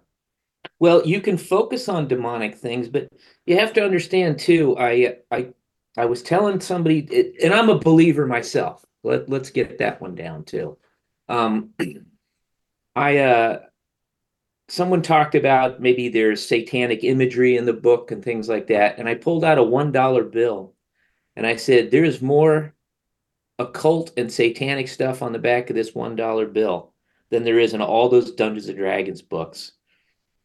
Well, 0.79 1.07
you 1.07 1.21
can 1.21 1.39
focus 1.39 1.89
on 1.89 2.09
demonic 2.09 2.57
things, 2.57 2.89
but 2.89 3.09
you 3.47 3.59
have 3.59 3.73
to 3.75 3.85
understand 3.85 4.39
too. 4.39 4.77
I 4.79 5.19
I 5.31 5.49
I 5.97 6.05
was 6.07 6.23
telling 6.23 6.61
somebody, 6.61 7.35
and 7.43 7.55
I'm 7.55 7.71
a 7.71 7.79
believer 7.79 8.27
myself. 8.27 8.85
Let 9.05 9.29
Let's 9.29 9.51
get 9.51 9.79
that 9.79 10.01
one 10.01 10.15
down 10.15 10.45
too. 10.45 10.77
Um, 11.29 11.71
I 12.97 13.19
uh 13.19 13.59
someone 14.69 15.03
talked 15.03 15.35
about 15.35 15.81
maybe 15.81 16.09
there's 16.09 16.47
satanic 16.47 17.05
imagery 17.05 17.57
in 17.57 17.67
the 17.67 17.73
book 17.73 18.11
and 18.11 18.25
things 18.25 18.49
like 18.49 18.67
that. 18.67 18.99
And 18.99 19.09
I 19.09 19.15
pulled 19.15 19.45
out 19.45 19.59
a 19.59 19.63
$1 19.63 20.33
bill 20.33 20.75
and 21.37 21.47
I 21.47 21.57
said, 21.57 21.91
there's 21.91 22.23
more 22.23 22.75
occult 23.59 24.13
and 24.17 24.33
satanic 24.33 24.89
stuff 24.89 25.23
on 25.23 25.33
the 25.33 25.39
back 25.39 25.71
of 25.71 25.77
this 25.77 25.93
$1 25.93 26.53
bill 26.53 26.93
than 27.31 27.45
there 27.45 27.59
is 27.59 27.75
in 27.75 27.81
all 27.81 28.09
those 28.09 28.33
Dungeons 28.33 28.69
and 28.69 28.79
Dragons 28.79 29.23
books. 29.23 29.73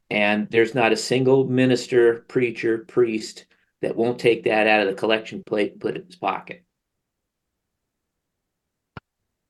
And 0.10 0.50
there's 0.50 0.76
not 0.76 0.92
a 0.92 0.98
single 0.98 1.46
minister, 1.46 2.26
preacher, 2.28 2.80
priest 2.80 3.46
that 3.82 3.96
won't 3.96 4.20
take 4.20 4.44
that 4.44 4.68
out 4.68 4.82
of 4.82 4.88
the 4.88 5.00
collection 5.00 5.44
plate 5.44 5.74
and 5.74 5.82
put 5.82 5.96
it 5.96 6.02
in 6.02 6.06
his 6.08 6.16
pocket. 6.18 6.64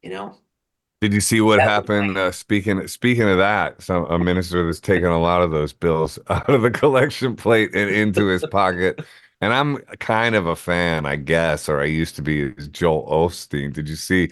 You 0.04 0.12
know, 0.12 0.38
did 1.02 1.14
you 1.14 1.22
see 1.22 1.42
what 1.42 1.60
happened? 1.60 2.18
Uh, 2.18 2.32
speaking 2.32 2.88
speaking 2.88 3.28
of 3.28 3.38
that, 3.38 3.82
some 3.82 4.06
a 4.06 4.18
minister 4.18 4.66
that's 4.66 4.80
taken 4.80 5.10
a 5.10 5.20
lot 5.20 5.42
of 5.42 5.52
those 5.52 5.74
bills 5.74 6.18
out 6.30 6.50
of 6.50 6.62
the 6.62 6.72
collection 6.72 7.36
plate 7.36 7.76
and 7.76 7.90
into 7.90 8.28
his 8.28 8.46
pocket 8.52 9.02
And 9.42 9.54
I'm 9.54 9.78
kind 10.00 10.36
of 10.36 10.46
a 10.48 10.56
fan, 10.56 11.06
I 11.06 11.16
guess, 11.16 11.68
or 11.68 11.82
I 11.82 11.86
used 11.86 12.16
to 12.18 12.22
be 12.22 12.44
is 12.44 12.68
Joel 12.68 13.08
Osteen. 13.10 13.74
Did 13.74 13.90
you 13.90 13.96
see 13.96 14.30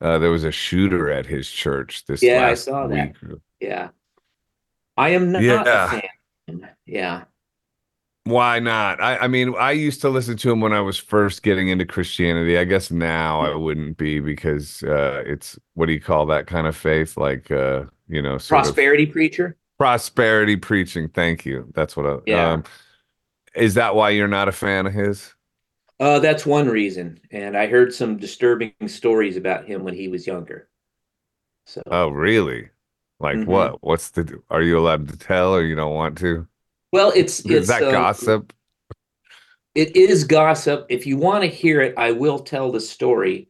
uh, 0.00 0.18
there 0.18 0.30
was 0.30 0.44
a 0.44 0.50
shooter 0.52 1.10
at 1.10 1.26
his 1.26 1.50
church 1.50 2.06
this 2.06 2.22
year? 2.22 2.36
Yeah, 2.36 2.46
I 2.48 2.54
saw 2.54 2.86
that. 2.86 3.14
Yeah. 3.60 3.88
I 4.96 5.10
am 5.10 5.30
not 5.32 5.42
Yeah. 5.42 5.62
a 5.62 6.00
fan. 6.48 6.68
Yeah. 6.86 7.24
Why 8.24 8.58
not? 8.58 9.00
I, 9.00 9.18
I 9.18 9.28
mean, 9.28 9.54
I 9.56 9.70
used 9.72 10.00
to 10.00 10.08
listen 10.08 10.36
to 10.38 10.50
him 10.50 10.60
when 10.60 10.72
I 10.72 10.80
was 10.80 10.96
first 10.98 11.42
getting 11.44 11.68
into 11.68 11.84
Christianity. 11.84 12.58
I 12.58 12.64
guess 12.64 12.90
now 12.90 13.40
I 13.40 13.54
wouldn't 13.54 13.98
be 13.98 14.18
because 14.20 14.82
uh, 14.82 15.22
it's 15.24 15.56
what 15.74 15.86
do 15.86 15.92
you 15.92 16.00
call 16.00 16.26
that 16.26 16.46
kind 16.48 16.66
of 16.66 16.76
faith? 16.76 17.16
Like, 17.16 17.50
uh, 17.52 17.84
you 18.08 18.22
know, 18.22 18.38
sort 18.38 18.60
of 18.60 18.64
Prosperity 18.64 19.06
preacher. 19.06 19.56
prosperity 19.78 20.56
preaching. 20.56 21.08
Thank 21.08 21.44
you. 21.46 21.70
That's 21.74 21.96
what 21.96 22.06
I. 22.06 22.16
Yeah. 22.26 22.52
Um, 22.54 22.64
is 23.56 23.74
that 23.74 23.94
why 23.94 24.10
you're 24.10 24.28
not 24.28 24.48
a 24.48 24.52
fan 24.52 24.86
of 24.86 24.92
his? 24.92 25.34
Uh, 25.98 26.18
that's 26.18 26.44
one 26.44 26.68
reason. 26.68 27.20
And 27.30 27.56
I 27.56 27.66
heard 27.66 27.92
some 27.94 28.18
disturbing 28.18 28.74
stories 28.86 29.36
about 29.36 29.66
him 29.66 29.82
when 29.82 29.94
he 29.94 30.08
was 30.08 30.26
younger. 30.26 30.68
So 31.66 31.82
Oh, 31.86 32.08
really? 32.08 32.70
Like 33.18 33.38
Mhm. 33.38 33.46
what? 33.46 33.82
What's 33.82 34.10
the? 34.10 34.42
Are 34.50 34.62
you 34.62 34.78
allowed 34.78 35.08
to 35.08 35.16
tell, 35.16 35.54
or 35.54 35.62
you 35.62 35.74
don't 35.74 35.94
want 35.94 36.18
to? 36.18 36.46
well, 36.92 37.12
it's 37.14 37.40
Is 37.40 37.50
it's 37.50 37.68
that 37.68 37.82
um, 37.82 37.92
gossip? 37.92 38.52
It 39.74 39.94
is 39.94 40.24
gossip. 40.24 40.86
If 40.88 41.06
you 41.06 41.16
want 41.16 41.42
to 41.44 41.48
hear 41.50 41.80
it, 41.80 41.94
I 41.96 42.12
will 42.12 42.38
tell 42.38 42.72
the 42.72 42.80
story. 42.80 43.48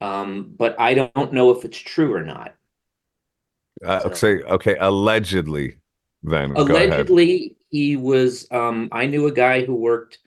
Um, 0.00 0.54
but 0.56 0.78
I 0.78 0.94
don't 0.94 1.32
know 1.32 1.50
if 1.50 1.64
it's 1.64 1.78
true 1.78 2.12
or 2.14 2.22
not. 2.24 2.54
Uh, 3.84 4.00
so- 4.00 4.10
say 4.14 4.42
okay. 4.42 4.76
Allegedly, 4.80 5.76
then. 6.22 6.52
Allegedly, 6.56 7.56
he 7.70 7.96
was. 7.96 8.46
Um, 8.50 8.88
I 8.92 9.06
knew 9.06 9.26
a 9.26 9.32
guy 9.32 9.64
who 9.64 9.74
worked 9.74 10.18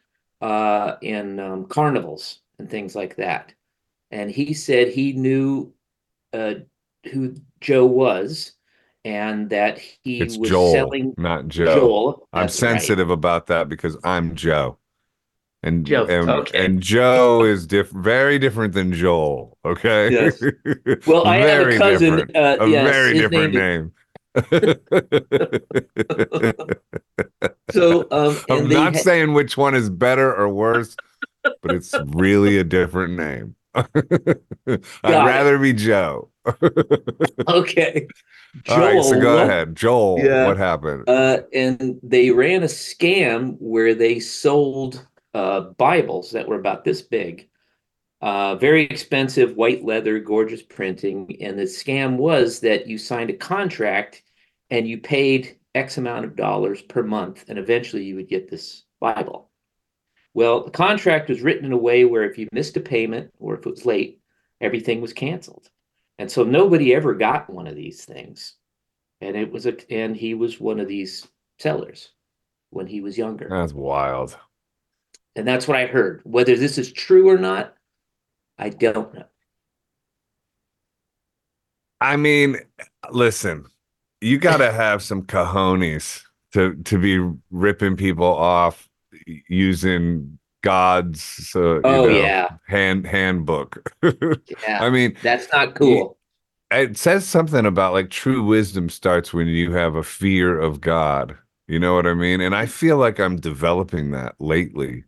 uh, 0.42 0.96
in 1.02 1.40
um, 1.40 1.66
carnivals 1.66 2.40
and 2.60 2.70
things 2.70 2.96
like 2.96 3.16
that, 3.18 3.54
and 4.12 4.30
he 4.32 4.54
said 4.54 4.90
he 4.90 5.14
knew 5.14 5.74
uh, 6.34 6.56
who 7.12 7.36
Joe 7.60 7.86
was, 7.86 8.54
and 9.06 9.50
that 9.50 9.80
he 9.80 10.22
It's 10.22 10.38
was 10.38 10.50
Joel, 10.50 10.72
selling 10.72 11.14
not 11.18 11.48
Joe. 11.48 11.76
Joel. 11.76 12.28
I'm 12.34 12.42
that's 12.44 12.62
right. 12.62 12.72
sensitive 12.72 13.10
about 13.10 13.48
that 13.48 13.70
because 13.70 13.98
I'm 14.04 14.36
Joe. 14.36 14.78
And 15.64 15.86
Joe, 15.86 16.06
and, 16.06 16.28
okay. 16.28 16.66
and 16.66 16.82
Joe 16.82 17.44
is 17.44 17.68
diff- 17.68 17.92
very 17.92 18.40
different 18.40 18.74
than 18.74 18.92
Joel. 18.92 19.60
Okay. 19.64 20.10
Yes. 20.12 20.42
Well, 21.06 21.28
I 21.28 21.38
have 21.38 21.68
a 21.68 21.78
cousin. 21.78 22.16
different. 22.16 22.36
Uh, 22.36 22.58
A 22.62 22.68
yes, 22.68 22.90
very 22.92 23.14
different 23.14 23.54
name 23.54 23.62
name. 23.62 23.92
So, 27.72 28.06
um, 28.12 28.38
I'm 28.50 28.68
not 28.68 28.96
ha- 28.96 29.02
saying 29.02 29.34
which 29.34 29.56
one 29.56 29.76
is 29.76 29.90
better 29.90 30.36
or 30.36 30.50
worse, 30.50 30.96
but 31.44 31.72
it's 31.74 31.94
really 32.08 32.58
a 32.58 32.66
different 32.66 33.14
name. 33.14 33.56
I'd 33.76 33.88
it. 34.68 34.82
rather 35.06 35.58
be 35.58 35.72
Joe. 35.72 36.30
okay. 37.48 38.08
All 38.68 38.78
right, 38.80 39.02
so 39.04 39.22
go 39.22 39.36
what- 39.38 39.44
ahead. 39.48 39.76
Joel, 39.76 40.20
Yeah. 40.20 40.48
what 40.48 40.58
happened? 40.58 41.08
Uh, 41.08 41.44
and 41.54 41.98
they 42.04 42.32
ran 42.32 42.64
a 42.64 42.68
scam 42.68 43.56
where 43.60 43.96
they 43.96 44.20
sold 44.20 45.08
uh, 45.34 45.62
Bibles 45.62 46.32
that 46.32 46.46
were 46.48 46.60
about 46.60 46.84
this 46.84 47.02
big, 47.02 47.48
uh, 48.22 48.56
very 48.56 48.84
expensive, 48.84 49.56
white 49.56 49.84
leather, 49.84 50.20
gorgeous 50.20 50.62
printing. 50.62 51.36
And 51.42 51.58
the 51.58 51.64
scam 51.64 52.18
was 52.18 52.60
that 52.60 52.88
you 52.88 52.98
signed 52.98 53.30
a 53.30 53.36
contract 53.36 54.24
and 54.70 54.88
you 54.88 55.00
paid 55.00 55.58
X 55.74 55.98
amount 55.98 56.26
of 56.26 56.36
dollars 56.36 56.82
per 56.82 57.04
month, 57.04 57.46
and 57.48 57.58
eventually 57.58 58.04
you 58.04 58.16
would 58.16 58.30
get 58.30 58.50
this 58.50 58.84
Bible. 59.00 59.50
Well, 60.34 60.64
the 60.64 60.72
contract 60.72 61.30
was 61.30 61.42
written 61.42 61.66
in 61.66 61.74
a 61.74 61.78
way 61.78 62.06
where 62.06 62.24
if 62.24 62.38
you 62.38 62.48
missed 62.52 62.78
a 62.78 62.82
payment 62.82 63.34
or 63.40 63.56
if 63.56 63.66
it 63.66 63.70
was 63.70 63.86
late, 63.86 64.22
everything 64.62 65.02
was 65.02 65.14
canceled. 65.14 65.70
And 66.20 66.32
so 66.32 66.44
nobody 66.44 66.94
ever 66.94 67.16
got 67.16 67.50
one 67.50 67.68
of 67.68 67.76
these 67.76 68.06
things. 68.06 68.56
And 69.20 69.36
it 69.36 69.52
was 69.52 69.66
a 69.66 69.76
and 69.94 70.16
he 70.16 70.34
was 70.34 70.60
one 70.60 70.80
of 70.80 70.88
these 70.88 71.28
sellers 71.60 72.10
when 72.70 72.88
he 72.88 73.02
was 73.02 73.18
younger. 73.18 73.48
That's 73.50 73.74
wild. 73.74 74.38
And 75.36 75.48
that's 75.48 75.68
what 75.68 75.78
I 75.78 75.86
heard. 75.86 76.22
Whether 76.24 76.56
this 76.56 76.78
is 76.78 76.92
true 76.92 77.30
or 77.30 77.38
not, 77.38 77.76
I 78.62 78.70
don't 78.70 79.14
know. 79.14 79.26
I 82.00 82.16
mean, 82.18 82.58
listen, 83.12 83.66
you 84.22 84.38
got 84.38 84.58
to 84.58 84.72
have 84.74 85.04
some 85.04 85.24
cojones 85.24 86.22
to 86.54 86.76
to 86.84 86.98
be 86.98 87.20
ripping 87.52 87.96
people 87.96 88.26
off 88.26 88.88
using 89.50 90.38
God's 90.64 91.52
uh, 91.56 91.82
you 91.82 91.82
Oh 91.84 92.06
know, 92.08 92.10
yeah. 92.10 92.50
hand 92.68 93.06
handbook. 93.08 93.92
Yeah. 94.64 94.84
I 94.84 94.90
mean, 94.90 95.18
that's 95.22 95.52
not 95.52 95.76
cool. 95.76 96.18
it 96.72 96.98
says 96.98 97.26
something 97.28 97.66
about 97.66 97.94
like 97.94 98.10
true 98.10 98.44
wisdom 98.44 98.90
starts 98.90 99.34
when 99.34 99.48
you 99.48 99.72
have 99.74 99.96
a 99.96 100.04
fear 100.04 100.60
of 100.60 100.82
God. 100.82 101.38
You 101.72 101.80
know 101.80 101.96
what 101.96 102.06
I 102.06 102.14
mean? 102.14 102.42
And 102.42 102.54
I 102.54 102.66
feel 102.66 102.98
like 102.98 103.18
I'm 103.18 103.38
developing 103.38 104.12
that 104.12 104.36
lately 104.40 105.06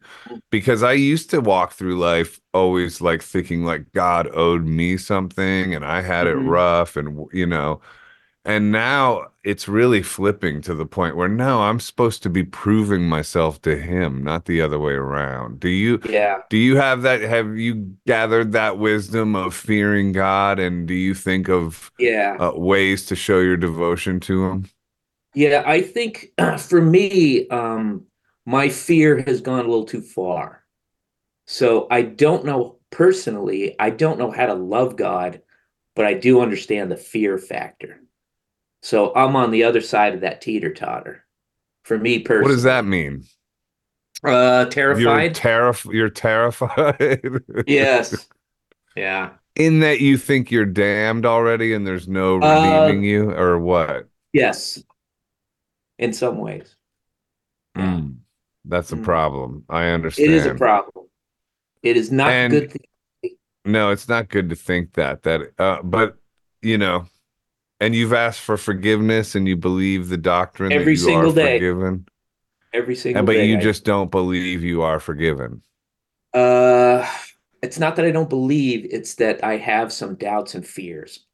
because 0.50 0.82
I 0.82 0.94
used 0.94 1.30
to 1.32 1.42
walk 1.42 1.74
through 1.74 2.00
life 2.00 2.40
always 2.54 3.02
like 3.02 3.22
thinking 3.22 3.66
like 3.66 3.92
God 3.92 4.30
owed 4.34 4.66
me 4.66 4.96
something 4.96 5.76
and 5.76 5.84
I 5.84 6.02
had 6.02 6.26
it 6.26 6.38
Mhm. 6.38 6.48
rough 6.50 6.96
and 6.96 7.28
you 7.34 7.46
know 7.46 7.82
and 8.46 8.72
now 8.72 9.28
it's 9.44 9.68
really 9.68 10.02
flipping 10.04 10.62
to 10.62 10.74
the 10.74 10.86
point 10.86 11.18
where 11.18 11.28
no 11.30 11.64
I'm 11.64 11.80
supposed 11.82 12.24
to 12.24 12.30
be 12.30 12.44
proving 12.44 13.10
myself 13.10 13.62
to 13.64 13.76
him 13.78 14.24
not 14.24 14.46
the 14.46 14.62
other 14.62 14.80
way 14.80 14.94
around. 14.94 15.60
Do 15.60 15.70
you 15.70 16.00
Yeah. 16.10 16.38
do 16.50 16.58
you 16.58 16.78
have 16.78 17.02
that? 17.04 17.22
Have 17.22 17.58
you 17.58 17.96
gathered 18.08 18.54
that 18.54 18.78
wisdom 18.78 19.36
of 19.36 19.54
fearing 19.54 20.14
God? 20.14 20.60
And 20.60 20.88
do 20.88 20.94
you 20.94 21.14
think 21.14 21.50
of 21.50 21.92
Yeah. 22.00 22.38
uh, 22.40 22.54
ways 22.56 23.06
to 23.08 23.16
show 23.18 23.40
your 23.42 23.58
devotion 23.58 24.20
to 24.22 24.46
Him? 24.46 24.66
Yeah, 25.36 25.64
I 25.66 25.82
think 25.82 26.32
for 26.60 26.82
me, 26.82 27.48
um, 27.50 28.06
my 28.46 28.70
fear 28.70 29.22
has 29.24 29.42
gone 29.42 29.60
a 29.66 29.70
little 29.70 29.86
too 29.86 30.02
far. 30.02 30.64
So 31.46 31.88
I 31.92 32.02
don't 32.04 32.46
know 32.46 32.78
personally, 32.92 33.76
I 33.80 33.90
don't 33.90 34.20
know 34.20 34.32
how 34.32 34.46
to 34.46 34.54
love 34.54 34.96
God, 34.96 35.42
but 35.96 36.06
I 36.06 36.14
do 36.14 36.42
understand 36.42 36.92
the 36.92 36.98
fear 36.98 37.38
factor. 37.38 38.02
So 38.82 39.14
I'm 39.16 39.36
on 39.36 39.52
the 39.52 39.64
other 39.64 39.82
side 39.82 40.14
of 40.14 40.22
that 40.22 40.42
teeter 40.42 40.74
totter. 40.74 41.26
For 41.84 41.98
me 41.98 42.20
personally, 42.20 42.44
What 42.44 42.56
does 42.56 42.64
that 42.64 42.86
mean? 42.86 43.24
Uh, 44.26 44.62
You're 44.62 44.70
terrified. 44.70 45.36
terrif- 45.36 45.94
You're 45.94 46.10
terrified. 46.10 47.44
yes. 47.68 48.28
Yeah. 48.96 49.32
In 49.56 49.80
that 49.80 50.02
you 50.02 50.18
think 50.18 50.52
you're 50.52 50.66
damned 50.68 51.26
already, 51.26 51.74
and 51.74 51.86
there's 51.86 52.08
no 52.08 52.40
Uh, 52.42 52.86
redeeming 52.86 53.04
you, 53.04 53.32
or 53.32 53.58
what? 53.60 54.08
Yes. 54.32 54.84
In 56.04 56.12
some 56.12 56.38
ways, 56.38 56.76
Mm, 57.78 58.18
that's 58.66 58.92
a 58.92 58.98
Mm. 58.98 59.04
problem. 59.04 59.64
I 59.70 59.86
understand. 59.88 60.32
it 60.32 60.36
is 60.36 60.46
a 60.46 60.54
problem. 60.54 61.06
It 61.82 61.96
is 61.96 62.12
not 62.12 62.30
And- 62.32 62.52
good. 62.52 62.72
thi- 63.22 63.38
No, 63.64 63.90
it's 63.92 64.10
not 64.10 64.28
good 64.28 64.50
to 64.50 64.56
think 64.58 64.94
that. 64.96 65.24
That, 65.24 65.54
uh, 65.58 65.82
but 65.82 66.18
you 66.62 66.78
know, 66.78 67.06
and 67.80 67.96
you've 67.96 68.12
asked 68.12 68.42
for 68.42 68.58
forgiveness, 68.58 69.34
and 69.34 69.48
you 69.48 69.56
believe 69.56 70.10
the 70.10 70.18
doctrine 70.18 70.70
that 70.70 70.76
Every 70.82 70.94
you 70.94 70.98
single 70.98 71.32
are 71.32 71.36
day. 71.36 71.58
forgiven. 71.58 72.06
every 72.74 72.96
single 72.96 73.24
but 73.24 73.34
day. 73.34 73.46
you 73.46 73.58
I- 73.58 73.62
just 73.62 73.86
don't 73.86 74.12
believe 74.12 74.62
you 74.64 74.82
are 74.82 75.00
forgiven. 75.00 75.62
Uh, 76.34 77.08
it's 77.62 77.80
not 77.80 77.96
that 77.96 78.04
I 78.06 78.12
don't 78.12 78.30
believe, 78.30 78.86
it's 78.92 79.14
that 79.16 79.42
I 79.44 79.56
have 79.58 79.94
some 79.94 80.16
doubts 80.16 80.54
and 80.56 80.66
fears. 80.68 81.26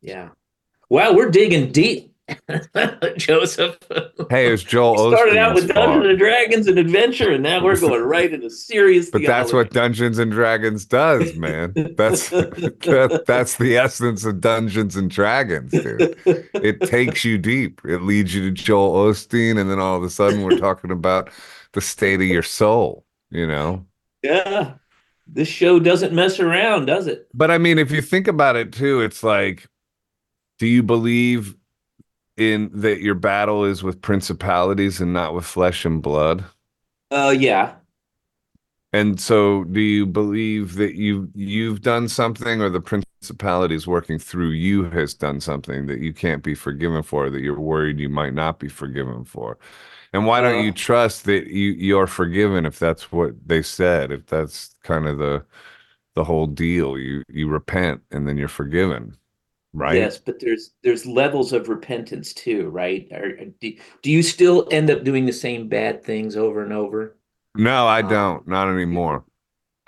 Yeah. 0.00 0.28
Well, 0.90 1.16
we're 1.16 1.30
digging 1.30 1.72
deep, 1.72 2.13
Joseph. 3.16 3.78
Hey, 4.30 4.52
it's 4.52 4.62
Joel 4.62 5.10
We 5.10 5.14
started 5.14 5.36
out 5.36 5.54
with 5.54 5.68
Dungeons 5.68 5.94
fault. 5.94 6.06
and 6.06 6.18
Dragons 6.18 6.66
and 6.66 6.78
Adventure, 6.78 7.32
and 7.32 7.42
now 7.42 7.62
we're 7.62 7.78
going 7.78 8.02
right 8.02 8.32
into 8.32 8.48
serious. 8.48 9.10
But 9.10 9.22
that's 9.26 9.52
what. 9.52 9.70
Dungeons 9.70 10.18
and 10.18 10.30
Dragons 10.30 10.84
does, 10.84 11.34
man. 11.36 11.72
That's 11.96 12.28
that, 12.30 13.24
that's 13.26 13.56
the 13.56 13.76
essence 13.76 14.24
of 14.24 14.40
Dungeons 14.40 14.96
and 14.96 15.10
Dragons, 15.10 15.72
dude. 15.72 16.16
It 16.54 16.80
takes 16.82 17.24
you 17.24 17.36
deep. 17.36 17.80
It 17.84 18.02
leads 18.02 18.34
you 18.34 18.42
to 18.42 18.50
Joel 18.50 19.10
Osteen, 19.10 19.58
and 19.60 19.70
then 19.70 19.78
all 19.78 19.96
of 19.96 20.02
a 20.02 20.10
sudden 20.10 20.42
we're 20.42 20.58
talking 20.58 20.90
about 20.90 21.30
the 21.72 21.80
state 21.80 22.20
of 22.20 22.26
your 22.26 22.42
soul, 22.42 23.04
you 23.30 23.46
know. 23.46 23.84
yeah. 24.22 24.74
This 25.26 25.48
show 25.48 25.78
doesn't 25.80 26.12
mess 26.12 26.38
around, 26.38 26.84
does 26.84 27.06
it? 27.06 27.28
But 27.32 27.50
I 27.50 27.56
mean, 27.56 27.78
if 27.78 27.90
you 27.90 28.02
think 28.02 28.28
about 28.28 28.56
it 28.56 28.72
too, 28.72 29.00
it's 29.00 29.22
like, 29.22 29.66
do 30.58 30.66
you 30.66 30.82
believe 30.82 31.56
in 32.36 32.70
that 32.80 33.00
your 33.00 33.14
battle 33.14 33.64
is 33.64 33.82
with 33.82 34.02
principalities 34.02 35.00
and 35.00 35.12
not 35.12 35.34
with 35.34 35.44
flesh 35.44 35.84
and 35.84 36.02
blood? 36.02 36.44
Uh, 37.10 37.30
yeah. 37.36 37.76
And 38.92 39.20
so 39.20 39.64
do 39.64 39.80
you 39.80 40.06
believe 40.06 40.74
that 40.76 40.94
you 40.94 41.30
you've 41.34 41.82
done 41.82 42.08
something 42.08 42.60
or 42.62 42.70
the 42.70 42.80
principalities 42.80 43.86
working 43.86 44.18
through 44.18 44.50
you 44.50 44.84
has 44.90 45.14
done 45.14 45.40
something 45.40 45.86
that 45.86 45.98
you 46.00 46.12
can't 46.12 46.42
be 46.44 46.54
forgiven 46.54 47.02
for 47.02 47.28
that 47.30 47.40
you're 47.40 47.58
worried 47.60 47.98
you 47.98 48.08
might 48.08 48.34
not 48.34 48.58
be 48.60 48.68
forgiven 48.68 49.24
for? 49.24 49.58
And 50.12 50.26
why 50.26 50.40
don't 50.40 50.58
Uh, 50.58 50.64
you 50.64 50.72
trust 50.72 51.24
that 51.26 51.48
you 51.48 51.72
you're 51.72 52.06
forgiven 52.08 52.66
if 52.66 52.78
that's 52.78 53.12
what 53.12 53.34
they 53.48 53.62
said? 53.62 54.12
If 54.12 54.26
that's 54.26 54.76
kind 54.84 55.06
of 55.08 55.18
the 55.18 55.44
the 56.14 56.24
whole 56.24 56.46
deal. 56.48 56.98
You 56.98 57.24
you 57.28 57.48
repent 57.48 58.02
and 58.12 58.28
then 58.28 58.38
you're 58.38 58.48
forgiven. 58.48 59.16
Right? 59.74 59.96
Yes, 59.96 60.18
but 60.18 60.38
there's 60.40 60.72
there's 60.82 61.04
levels 61.06 61.52
of 61.52 61.68
repentance 61.68 62.32
too, 62.32 62.68
right? 62.70 63.06
Or, 63.12 63.36
do, 63.60 63.72
do 64.02 64.10
you 64.10 64.22
still 64.22 64.68
end 64.70 64.90
up 64.90 65.04
doing 65.04 65.26
the 65.26 65.32
same 65.32 65.68
bad 65.68 66.04
things 66.04 66.36
over 66.36 66.62
and 66.62 66.72
over? 66.72 67.16
No, 67.56 67.86
I 67.86 68.00
Um, 68.00 68.08
don't. 68.08 68.48
Not 68.48 68.68
anymore. 68.68 69.24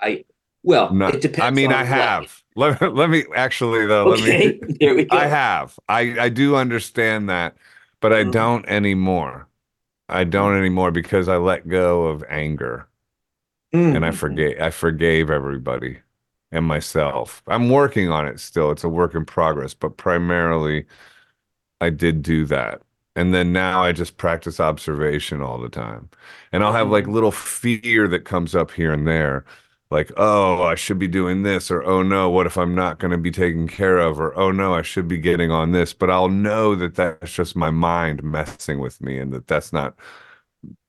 I 0.01 0.25
well, 0.63 0.93
No, 0.93 1.07
it 1.07 1.21
depends. 1.21 1.47
I 1.47 1.51
mean, 1.51 1.71
I 1.71 1.83
have. 1.83 2.43
Let, 2.55 2.93
let 2.93 3.09
me 3.09 3.23
actually 3.35 3.85
though. 3.85 4.07
Okay, 4.09 4.57
Let 4.57 4.61
me. 4.61 4.75
there 4.79 4.95
we 4.95 5.05
go. 5.05 5.17
I 5.17 5.27
have. 5.27 5.77
I 5.87 6.19
I 6.19 6.29
do 6.29 6.55
understand 6.55 7.29
that, 7.29 7.55
but 8.01 8.13
I 8.13 8.23
Mhm. 8.23 8.31
don't 8.31 8.65
anymore. 8.67 9.47
I 10.09 10.23
don't 10.25 10.57
anymore 10.57 10.91
because 10.91 11.27
I 11.29 11.37
let 11.37 11.67
go 11.67 12.07
of 12.07 12.23
anger 12.29 12.87
and 13.73 14.05
I 14.05 14.09
Mhm. 14.09 14.17
forgave. 14.17 14.61
I 14.61 14.69
forgave 14.71 15.29
everybody 15.29 15.99
and 16.51 16.65
myself. 16.65 17.43
I'm 17.47 17.69
working 17.69 18.09
on 18.09 18.27
it 18.27 18.39
still. 18.39 18.71
It's 18.71 18.83
a 18.83 18.89
work 18.89 19.15
in 19.15 19.25
progress, 19.25 19.73
but 19.73 19.97
primarily, 19.97 20.85
I 21.81 21.89
did 21.89 22.21
do 22.21 22.45
that. 22.45 22.81
And 23.15 23.33
then 23.33 23.51
now 23.51 23.83
I 23.83 23.91
just 23.93 24.17
practice 24.17 24.59
observation 24.59 25.41
all 25.41 25.59
the 25.59 25.69
time. 25.69 26.09
And 26.51 26.63
I'll 26.63 26.73
have 26.73 26.89
like 26.91 27.07
Mhm. 27.07 27.13
little 27.13 27.31
fear 27.31 28.07
that 28.09 28.25
comes 28.25 28.55
up 28.55 28.71
here 28.71 28.93
and 28.93 29.07
there. 29.07 29.45
Like, 29.89 30.11
oh, 30.17 30.63
I 30.63 30.75
should 30.75 30.99
be 30.99 31.07
doing 31.07 31.43
this, 31.43 31.71
or 31.71 31.81
oh 31.83 32.03
no, 32.03 32.29
what 32.29 32.45
if 32.45 32.57
I'm 32.57 32.75
not 32.75 32.99
going 32.99 33.11
to 33.11 33.17
be 33.17 33.31
taken 33.31 33.67
care 33.69 33.97
of, 33.99 34.19
or 34.19 34.37
oh 34.37 34.51
no, 34.51 34.73
I 34.75 34.81
should 34.81 35.07
be 35.07 35.17
getting 35.17 35.49
on 35.51 35.71
this. 35.71 35.93
But 35.93 36.09
I'll 36.09 36.27
know 36.29 36.75
that 36.75 36.95
that's 36.95 37.31
just 37.33 37.55
my 37.55 37.71
mind 37.71 38.21
messing 38.23 38.79
with 38.79 39.01
me, 39.01 39.17
and 39.17 39.31
that 39.33 39.47
that's 39.47 39.71
not, 39.73 39.95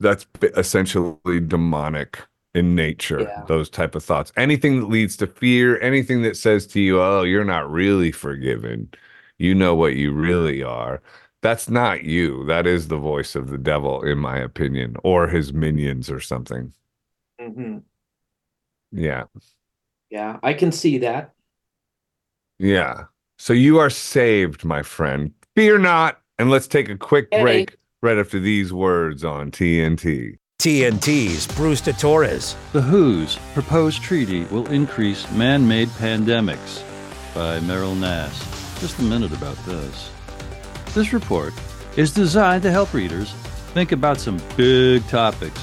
that's 0.00 0.27
essentially 0.43 1.41
demonic 1.41 2.21
in 2.55 2.75
nature. 2.75 3.21
Yeah. 3.23 3.45
Those 3.47 3.69
type 3.71 3.95
of 3.95 4.05
thoughts. 4.05 4.33
Anything 4.37 4.81
that 4.81 4.87
leads 4.88 5.17
to 5.19 5.26
fear, 5.26 5.81
anything 5.81 6.23
that 6.23 6.37
says 6.37 6.67
to 6.69 6.81
you, 6.81 7.00
oh, 7.00 7.23
you're 7.23 7.45
not 7.45 7.71
really 7.71 8.12
forgiven, 8.12 8.88
you 9.38 9.55
know 9.55 9.75
what 9.75 9.97
you 9.97 10.12
really 10.12 10.62
are. 10.62 11.02
That's 11.43 11.69
not 11.69 12.02
you. 12.05 12.45
That 12.47 12.67
is 12.67 12.88
the 12.88 12.97
voice 12.97 13.37
of 13.37 13.50
the 13.50 13.59
devil, 13.59 14.02
in 14.02 14.19
my 14.19 14.38
opinion, 14.38 14.97
or 15.05 15.28
his 15.28 15.52
minions 15.52 16.11
or 16.11 16.21
something. 16.21 16.73
Mhm. 17.40 17.83
Yeah. 18.90 19.25
Yeah, 20.11 20.40
I 20.43 20.55
can 20.55 20.73
see 20.73 20.99
that. 20.99 21.35
Yeah. 22.59 23.05
So 23.38 23.52
you 23.52 23.78
are 23.78 23.90
saved, 23.90 24.64
my 24.64 24.83
friend. 24.83 25.33
Fear 25.55 25.78
not. 25.78 26.21
And 26.40 26.50
let's 26.50 26.67
take 26.67 26.88
a 26.88 26.97
quick 26.97 27.28
Hey. 27.31 27.43
break 27.43 27.76
right 28.02 28.19
after 28.19 28.40
these 28.40 28.73
words 28.73 29.25
on 29.25 29.50
TNT. 29.50 30.38
TNT's 30.61 31.47
Brewster 31.47 31.93
Torres. 31.93 32.57
The 32.73 32.83
WHO's 32.83 33.38
proposed 33.55 34.03
treaty 34.03 34.43
will 34.47 34.67
increase 34.73 35.31
man 35.31 35.69
made 35.69 35.87
pandemics 35.91 36.83
by 37.33 37.61
Meryl 37.61 37.97
Nass. 37.97 38.37
Just 38.81 38.99
a 38.99 39.03
minute 39.03 39.33
about 39.33 39.57
this. 39.59 40.11
This 40.95 41.12
report 41.12 41.55
is 41.97 42.12
designed 42.12 42.65
to 42.65 42.73
help 42.73 42.93
readers 42.93 43.31
think 43.73 43.93
about 43.93 44.19
some 44.19 44.41
big 44.57 45.07
topics 45.07 45.61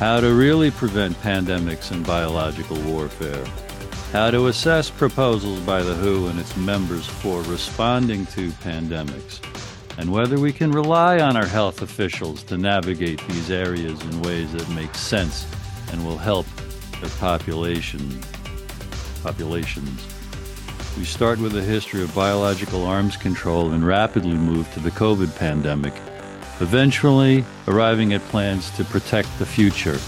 how 0.00 0.18
to 0.18 0.34
really 0.34 0.72
prevent 0.72 1.16
pandemics 1.22 1.92
and 1.92 2.04
biological 2.04 2.80
warfare, 2.80 3.44
how 4.10 4.32
to 4.32 4.48
assess 4.48 4.90
proposals 4.90 5.60
by 5.60 5.84
the 5.84 5.94
WHO 5.94 6.26
and 6.26 6.40
its 6.40 6.56
members 6.56 7.06
for 7.06 7.42
responding 7.42 8.26
to 8.26 8.48
pandemics, 8.48 9.40
and 9.98 10.12
whether 10.12 10.38
we 10.38 10.52
can 10.52 10.70
rely 10.70 11.20
on 11.20 11.36
our 11.36 11.46
health 11.46 11.82
officials 11.82 12.42
to 12.44 12.58
navigate 12.58 13.20
these 13.28 13.50
areas 13.50 14.00
in 14.02 14.22
ways 14.22 14.52
that 14.52 14.68
make 14.70 14.94
sense 14.94 15.46
and 15.90 16.04
will 16.04 16.18
help 16.18 16.46
their 17.00 17.10
population 17.18 18.20
populations. 19.22 20.06
We 20.96 21.04
start 21.04 21.38
with 21.38 21.56
a 21.56 21.62
history 21.62 22.02
of 22.02 22.14
biological 22.14 22.84
arms 22.86 23.16
control 23.16 23.72
and 23.72 23.86
rapidly 23.86 24.36
move 24.36 24.72
to 24.74 24.80
the 24.80 24.90
COVID 24.90 25.36
pandemic, 25.36 25.94
eventually 26.60 27.44
arriving 27.68 28.12
at 28.12 28.22
plans 28.28 28.70
to 28.72 28.84
protect 28.84 29.28
the 29.38 29.46
future. 29.46 29.98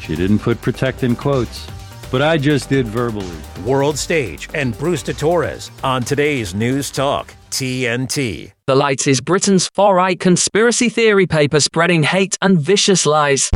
She 0.00 0.16
didn't 0.16 0.38
put 0.38 0.60
protect 0.60 1.02
in 1.02 1.16
quotes, 1.16 1.66
but 2.10 2.22
I 2.22 2.38
just 2.38 2.68
did 2.68 2.86
verbally. 2.86 3.36
World 3.64 3.98
Stage 3.98 4.48
and 4.54 4.76
Brewster 4.78 5.12
Torres 5.12 5.70
on 5.82 6.02
today's 6.02 6.54
News 6.54 6.90
Talk 6.90 7.34
TNT. 7.54 8.50
The 8.66 8.74
Light 8.74 9.06
is 9.06 9.20
Britain's 9.20 9.68
far 9.68 9.94
right 9.94 10.18
conspiracy 10.18 10.88
theory 10.88 11.24
paper 11.24 11.60
spreading 11.60 12.02
hate 12.02 12.36
and 12.42 12.58
vicious 12.58 13.06
lies. 13.06 13.48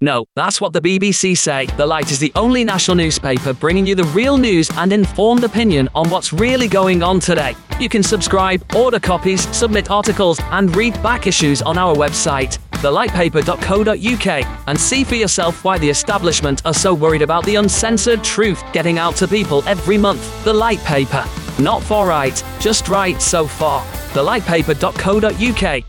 No, 0.00 0.24
that's 0.34 0.60
what 0.60 0.72
the 0.72 0.80
BBC 0.80 1.38
say. 1.38 1.66
The 1.76 1.86
Light 1.86 2.10
is 2.10 2.18
the 2.18 2.32
only 2.34 2.64
national 2.64 2.96
newspaper 2.96 3.52
bringing 3.52 3.86
you 3.86 3.94
the 3.94 4.10
real 4.18 4.36
news 4.36 4.68
and 4.76 4.92
informed 4.92 5.44
opinion 5.44 5.88
on 5.94 6.10
what's 6.10 6.32
really 6.32 6.66
going 6.66 7.04
on 7.04 7.20
today. 7.20 7.54
You 7.78 7.88
can 7.88 8.02
subscribe, 8.02 8.64
order 8.74 8.98
copies, 8.98 9.46
submit 9.56 9.92
articles, 9.92 10.40
and 10.50 10.74
read 10.74 11.00
back 11.00 11.28
issues 11.28 11.62
on 11.62 11.78
our 11.78 11.94
website, 11.94 12.58
thelightpaper.co.uk, 12.80 14.46
and 14.66 14.80
see 14.80 15.04
for 15.04 15.14
yourself 15.14 15.64
why 15.64 15.78
the 15.78 15.88
establishment 15.88 16.62
are 16.64 16.74
so 16.74 16.92
worried 16.92 17.22
about 17.22 17.44
the 17.44 17.56
uncensored 17.56 18.24
truth 18.24 18.62
getting 18.72 18.98
out 18.98 19.16
to 19.16 19.28
people 19.28 19.62
every 19.66 19.98
month. 19.98 20.44
The 20.44 20.52
Light 20.52 20.80
Paper. 20.80 21.24
Not 21.58 21.82
for 21.82 22.06
right, 22.06 22.42
just 22.58 22.88
right 22.88 23.20
so 23.20 23.46
far. 23.46 23.84
Thelightpaper.co.uk. 24.12 25.84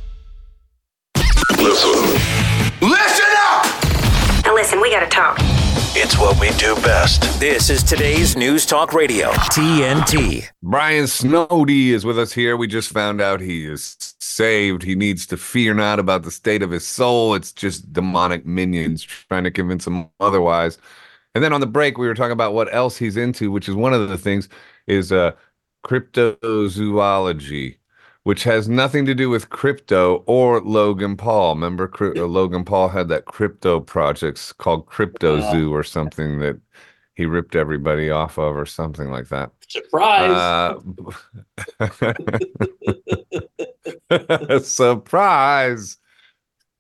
Listen 1.58 2.12
Listen 2.82 3.26
up! 3.38 3.66
Now 4.44 4.56
listen, 4.56 4.82
we 4.82 4.90
gotta 4.90 5.06
talk. 5.06 5.38
It's 5.94 6.18
what 6.18 6.40
we 6.40 6.52
do 6.52 6.74
best. 6.76 7.38
This 7.38 7.70
is 7.70 7.84
today's 7.84 8.38
News 8.38 8.66
Talk 8.66 8.94
Radio 8.94 9.32
TNT. 9.32 10.48
Brian 10.64 11.04
Snoddy 11.04 11.88
is 11.88 12.06
with 12.06 12.18
us 12.18 12.32
here. 12.32 12.56
We 12.56 12.68
just 12.68 12.94
found 12.94 13.20
out 13.20 13.42
he 13.42 13.66
is 13.66 14.16
saved. 14.22 14.84
He 14.84 14.96
needs 14.96 15.28
to 15.28 15.36
fear 15.36 15.74
not 15.74 16.00
about 16.00 16.24
the 16.24 16.32
state 16.32 16.64
of 16.64 16.72
his 16.72 16.88
soul. 16.88 17.36
It's 17.36 17.52
just 17.52 17.92
demonic 17.92 18.46
minions 18.46 19.04
trying 19.04 19.44
to 19.44 19.52
convince 19.52 19.86
him 19.86 20.08
otherwise. 20.22 20.78
And 21.36 21.44
then 21.44 21.52
on 21.52 21.60
the 21.60 21.68
break, 21.68 21.98
we 21.98 22.08
were 22.08 22.16
talking 22.16 22.32
about 22.32 22.54
what 22.54 22.74
else 22.74 22.96
he's 22.96 23.18
into, 23.18 23.52
which 23.52 23.68
is 23.68 23.76
one 23.76 23.94
of 23.94 24.08
the 24.08 24.18
things 24.18 24.48
is 24.88 25.12
uh, 25.12 25.34
cryptozoology, 25.84 27.80
which 28.24 28.44
has 28.44 28.70
nothing 28.70 29.06
to 29.06 29.16
do 29.16 29.30
with 29.30 29.50
crypto 29.50 30.24
or 30.28 30.62
Logan 30.62 31.18
Paul. 31.18 31.56
Remember, 31.56 31.92
uh, 32.00 32.26
Logan 32.26 32.64
Paul 32.64 32.90
had 32.90 33.08
that 33.10 33.26
crypto 33.26 33.80
projects 33.80 34.54
called 34.54 34.86
Crypto 34.86 35.42
Zoo 35.52 35.74
or 35.74 35.84
something 35.84 36.40
that 36.40 36.60
he 37.16 37.26
ripped 37.26 37.56
everybody 37.56 38.10
off 38.10 38.38
of 38.38 38.56
or 38.56 38.66
something 38.66 39.10
like 39.10 39.28
that. 39.30 39.52
Surprise! 39.68 40.80
Uh, 41.80 42.14
surprise. 44.60 45.98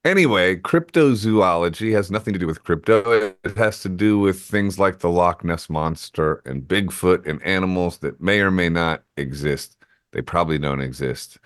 Anyway, 0.04 0.56
cryptozoology 0.56 1.93
has 1.93 2.10
nothing 2.10 2.34
to 2.34 2.39
do 2.39 2.47
with 2.47 2.63
crypto. 2.63 3.36
It 3.43 3.58
has 3.58 3.82
to 3.82 3.89
do 3.89 4.17
with 4.17 4.41
things 4.41 4.80
like 4.80 4.99
the 4.99 5.12
Loch 5.12 5.43
Ness 5.43 5.69
monster 5.69 6.41
and 6.45 6.63
Bigfoot 6.63 7.27
and 7.27 7.41
animals 7.43 7.99
that 7.99 8.19
may 8.19 8.41
or 8.41 8.49
may 8.49 8.69
not 8.69 9.04
exist. 9.17 9.77
They 10.12 10.21
probably 10.21 10.58
don't 10.58 10.82
exist. 10.82 11.38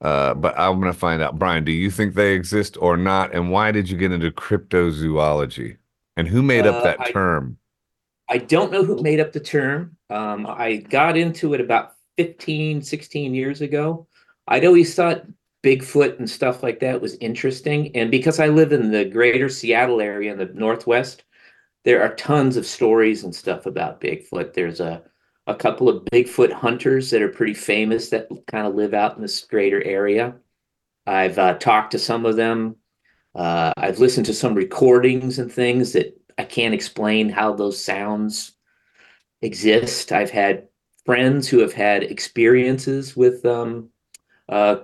Uh, 0.00 0.34
but 0.34 0.58
I'm 0.58 0.78
going 0.80 0.92
to 0.92 0.98
find 0.98 1.22
out. 1.22 1.38
Brian, 1.38 1.64
do 1.64 1.72
you 1.72 1.90
think 1.90 2.14
they 2.14 2.34
exist 2.34 2.76
or 2.80 2.96
not? 2.96 3.34
And 3.34 3.50
why 3.50 3.72
did 3.72 3.88
you 3.88 3.96
get 3.96 4.12
into 4.12 4.30
cryptozoology? 4.30 5.76
And 6.16 6.28
who 6.28 6.42
made 6.42 6.66
up 6.66 6.76
Uh, 6.76 6.84
that 6.84 7.00
I- 7.00 7.10
term? 7.10 7.58
I 8.28 8.38
don't 8.38 8.72
know 8.72 8.84
who 8.84 9.00
made 9.02 9.20
up 9.20 9.32
the 9.32 9.40
term. 9.40 9.96
Um, 10.10 10.46
I 10.48 10.76
got 10.76 11.16
into 11.16 11.54
it 11.54 11.60
about 11.60 11.92
15, 12.16 12.82
16 12.82 13.34
years 13.34 13.60
ago. 13.60 14.08
I'd 14.48 14.64
always 14.64 14.94
thought 14.94 15.24
Bigfoot 15.62 16.18
and 16.18 16.28
stuff 16.28 16.62
like 16.62 16.80
that 16.80 17.00
was 17.00 17.14
interesting. 17.16 17.94
And 17.96 18.10
because 18.10 18.40
I 18.40 18.48
live 18.48 18.72
in 18.72 18.90
the 18.90 19.04
greater 19.04 19.48
Seattle 19.48 20.00
area 20.00 20.32
in 20.32 20.38
the 20.38 20.46
Northwest, 20.46 21.22
there 21.84 22.02
are 22.02 22.14
tons 22.16 22.56
of 22.56 22.66
stories 22.66 23.22
and 23.22 23.34
stuff 23.34 23.64
about 23.66 24.00
Bigfoot. 24.00 24.54
There's 24.54 24.80
a, 24.80 25.02
a 25.46 25.54
couple 25.54 25.88
of 25.88 26.04
Bigfoot 26.06 26.52
hunters 26.52 27.10
that 27.10 27.22
are 27.22 27.28
pretty 27.28 27.54
famous 27.54 28.10
that 28.10 28.28
kind 28.46 28.66
of 28.66 28.74
live 28.74 28.94
out 28.94 29.16
in 29.16 29.22
this 29.22 29.44
greater 29.44 29.82
area. 29.84 30.34
I've 31.06 31.38
uh, 31.38 31.54
talked 31.54 31.92
to 31.92 31.98
some 31.98 32.26
of 32.26 32.36
them. 32.36 32.76
Uh, 33.34 33.72
I've 33.76 33.98
listened 34.00 34.26
to 34.26 34.34
some 34.34 34.54
recordings 34.54 35.38
and 35.38 35.52
things 35.52 35.92
that 35.92 36.18
I 36.38 36.44
can't 36.44 36.74
explain 36.74 37.28
how 37.28 37.52
those 37.52 37.82
sounds 37.82 38.52
exist. 39.42 40.10
I've 40.10 40.30
had 40.30 40.68
friends 41.04 41.48
who 41.48 41.60
have 41.60 41.72
had 41.72 42.02
experiences 42.02 43.16
with 43.16 43.44
um, 43.46 43.90
uh, 44.48 44.76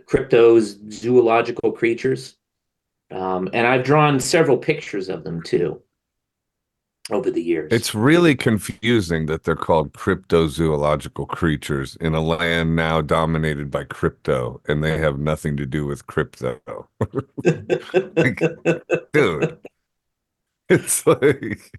cryptos, 0.00 0.92
zoological 0.92 1.72
creatures, 1.72 2.36
um, 3.12 3.48
and 3.52 3.66
I've 3.66 3.84
drawn 3.84 4.18
several 4.18 4.56
pictures 4.56 5.08
of 5.08 5.22
them 5.22 5.42
too. 5.42 5.82
Over 7.12 7.30
the 7.30 7.42
years. 7.42 7.72
It's 7.72 7.94
really 7.94 8.34
confusing 8.34 9.26
that 9.26 9.44
they're 9.44 9.56
called 9.56 9.92
cryptozoological 9.92 11.28
creatures 11.28 11.96
in 12.00 12.14
a 12.14 12.20
land 12.20 12.76
now 12.76 13.00
dominated 13.00 13.70
by 13.70 13.84
crypto, 13.84 14.60
and 14.66 14.82
they 14.82 14.98
have 14.98 15.18
nothing 15.18 15.56
to 15.56 15.66
do 15.66 15.86
with 15.86 16.06
crypto. 16.06 16.60
like, 18.16 18.42
dude, 19.12 19.58
it's 20.68 21.06
like 21.06 21.72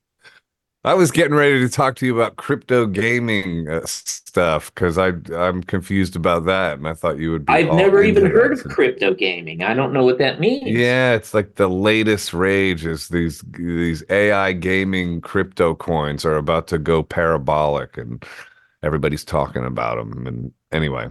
I 0.84 0.96
was 0.96 1.12
getting 1.12 1.36
ready 1.36 1.60
to 1.60 1.70
talk 1.70 1.96
to 1.98 2.08
you 2.08 2.16
about 2.16 2.38
crypto 2.38 2.88
gaming 2.88 3.70
uh, 3.70 3.86
stuff 3.86 4.74
because 4.74 4.98
I 4.98 5.12
I'm 5.36 5.62
confused 5.62 6.16
about 6.16 6.46
that, 6.46 6.80
and 6.80 6.88
I 6.88 6.96
thought 6.96 7.20
you 7.20 7.32
would 7.32 7.46
be. 7.46 7.54
I've 7.54 7.74
never 7.74 8.02
even 8.02 8.26
heard 8.26 8.54
of 8.54 8.64
crypto 8.64 9.14
gaming. 9.14 9.62
I 9.62 9.76
don't 9.76 9.94
know 9.94 10.04
what 10.04 10.18
that 10.18 10.40
means. 10.40 10.68
Yeah, 10.68 11.14
it's 11.14 11.36
like 11.36 11.56
the 11.56 11.70
latest 11.70 12.34
rage 12.34 12.84
is 12.84 13.10
these 13.10 13.44
these 13.52 14.04
AI 14.10 14.54
gaming 14.54 15.22
crypto 15.22 15.76
coins 15.76 16.26
are 16.26 16.38
about 16.38 16.68
to 16.70 16.80
go 16.80 17.04
parabolic, 17.04 17.96
and 17.96 18.26
everybody's 18.82 19.24
talking 19.24 19.66
about 19.66 19.98
them. 19.98 20.26
And 20.26 20.52
anyway, 20.72 21.10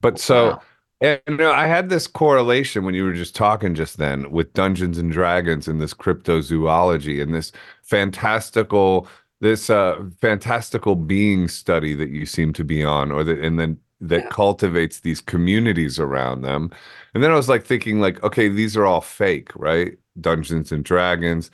but 0.00 0.18
so. 0.18 0.50
Wow. 0.50 0.62
And 1.00 1.20
you 1.28 1.36
know, 1.38 1.52
I 1.52 1.66
had 1.66 1.88
this 1.88 2.06
correlation 2.06 2.84
when 2.84 2.94
you 2.94 3.04
were 3.04 3.14
just 3.14 3.34
talking 3.34 3.74
just 3.74 3.96
then 3.96 4.30
with 4.30 4.52
Dungeons 4.52 4.98
and 4.98 5.10
Dragons 5.10 5.66
and 5.66 5.80
this 5.80 5.94
cryptozoology 5.94 7.22
and 7.22 7.34
this 7.34 7.52
fantastical 7.82 9.08
this 9.40 9.70
uh 9.70 10.04
fantastical 10.20 10.94
being 10.96 11.48
study 11.48 11.94
that 11.94 12.10
you 12.10 12.26
seem 12.26 12.52
to 12.52 12.64
be 12.64 12.84
on 12.84 13.10
or 13.10 13.24
that 13.24 13.38
and 13.38 13.58
then 13.58 13.78
that 14.02 14.24
Yeah. 14.24 14.28
cultivates 14.28 15.00
these 15.00 15.20
communities 15.22 15.98
around 15.98 16.42
them. 16.42 16.70
And 17.14 17.22
then 17.22 17.30
I 17.30 17.34
was 17.34 17.48
like 17.48 17.64
thinking 17.64 18.00
like 18.00 18.22
okay, 18.22 18.48
these 18.48 18.76
are 18.76 18.84
all 18.86 19.00
fake, 19.00 19.50
right? 19.56 19.96
Dungeons 20.20 20.70
and 20.72 20.84
Dragons, 20.84 21.50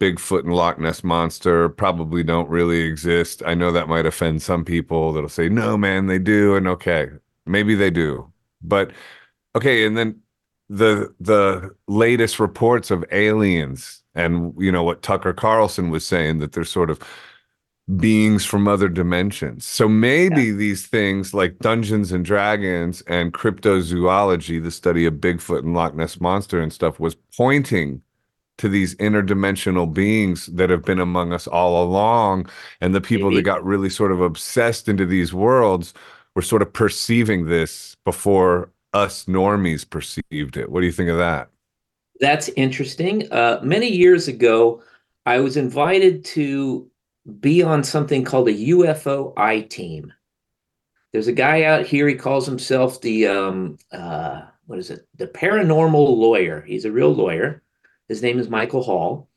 Bigfoot 0.00 0.44
and 0.44 0.54
Loch 0.54 0.78
Ness 0.80 1.04
monster 1.04 1.68
probably 1.70 2.22
don't 2.24 2.50
really 2.50 2.80
exist. 2.82 3.42
I 3.46 3.54
know 3.54 3.72
that 3.72 3.88
might 3.88 4.06
offend 4.06 4.42
some 4.42 4.64
people 4.64 5.12
that'll 5.12 5.28
say 5.30 5.48
no 5.50 5.76
man, 5.78 6.06
they 6.06 6.18
do 6.20 6.56
and 6.56 6.68
okay, 6.68 7.10
maybe 7.46 7.74
they 7.76 7.90
do. 7.90 8.32
But 8.66 8.92
okay, 9.54 9.86
and 9.86 9.96
then 9.96 10.20
the 10.68 11.14
the 11.20 11.74
latest 11.86 12.40
reports 12.40 12.90
of 12.90 13.04
aliens 13.12 14.02
and 14.14 14.52
you 14.58 14.72
know 14.72 14.82
what 14.82 15.02
Tucker 15.02 15.32
Carlson 15.32 15.90
was 15.90 16.06
saying 16.06 16.40
that 16.40 16.52
they're 16.52 16.64
sort 16.64 16.90
of 16.90 17.00
beings 17.98 18.44
from 18.44 18.66
other 18.66 18.88
dimensions. 18.88 19.64
So 19.64 19.88
maybe 19.88 20.50
these 20.50 20.86
things 20.88 21.32
like 21.32 21.60
Dungeons 21.60 22.10
and 22.10 22.24
Dragons 22.24 23.00
and 23.02 23.32
cryptozoology, 23.32 24.60
the 24.60 24.72
study 24.72 25.06
of 25.06 25.14
Bigfoot 25.14 25.60
and 25.60 25.74
Loch 25.74 25.94
Ness 25.94 26.20
monster 26.20 26.60
and 26.60 26.72
stuff 26.72 26.98
was 26.98 27.14
pointing 27.36 28.02
to 28.58 28.68
these 28.68 28.96
interdimensional 28.96 29.92
beings 29.92 30.46
that 30.46 30.70
have 30.70 30.82
been 30.82 30.98
among 30.98 31.32
us 31.32 31.46
all 31.46 31.84
along 31.84 32.48
and 32.80 32.94
the 32.94 33.00
people 33.00 33.30
that 33.30 33.42
got 33.42 33.64
really 33.64 33.90
sort 33.90 34.10
of 34.10 34.20
obsessed 34.20 34.88
into 34.88 35.04
these 35.06 35.32
worlds 35.32 35.92
were 36.36 36.42
sort 36.42 36.62
of 36.62 36.72
perceiving 36.72 37.46
this 37.46 37.96
before 38.04 38.70
us 38.92 39.24
normies 39.24 39.88
perceived 39.88 40.56
it. 40.56 40.70
What 40.70 40.80
do 40.80 40.86
you 40.86 40.92
think 40.92 41.08
of 41.08 41.16
that? 41.16 41.48
That's 42.20 42.48
interesting. 42.50 43.30
Uh, 43.32 43.58
many 43.62 43.88
years 43.88 44.28
ago, 44.28 44.82
I 45.24 45.40
was 45.40 45.56
invited 45.56 46.24
to 46.26 46.88
be 47.40 47.62
on 47.62 47.82
something 47.82 48.22
called 48.22 48.48
a 48.48 48.52
UFO 48.54 49.32
I 49.36 49.62
team. 49.62 50.12
There's 51.12 51.26
a 51.26 51.32
guy 51.32 51.64
out 51.64 51.86
here. 51.86 52.06
He 52.06 52.14
calls 52.14 52.46
himself 52.46 53.00
the 53.00 53.26
um, 53.26 53.78
uh, 53.90 54.42
what 54.66 54.78
is 54.78 54.90
it? 54.90 55.06
The 55.16 55.26
paranormal 55.28 56.16
lawyer. 56.16 56.60
He's 56.60 56.84
a 56.84 56.92
real 56.92 57.12
lawyer. 57.14 57.62
His 58.08 58.22
name 58.22 58.38
is 58.38 58.50
Michael 58.50 58.82
Hall, 58.82 59.28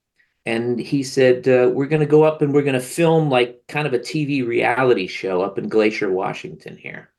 and 0.50 0.80
he 0.80 1.04
said 1.04 1.48
uh, 1.48 1.70
we're 1.72 1.86
going 1.86 2.00
to 2.00 2.08
go 2.08 2.24
up 2.24 2.42
and 2.42 2.52
we're 2.52 2.64
going 2.64 2.74
to 2.74 2.80
film 2.80 3.30
like 3.30 3.62
kind 3.68 3.86
of 3.86 3.94
a 3.94 4.00
TV 4.00 4.46
reality 4.46 5.06
show 5.06 5.44
up 5.44 5.60
in 5.60 5.70
Glacier, 5.70 6.12
Washington 6.12 6.76
here. 6.76 7.12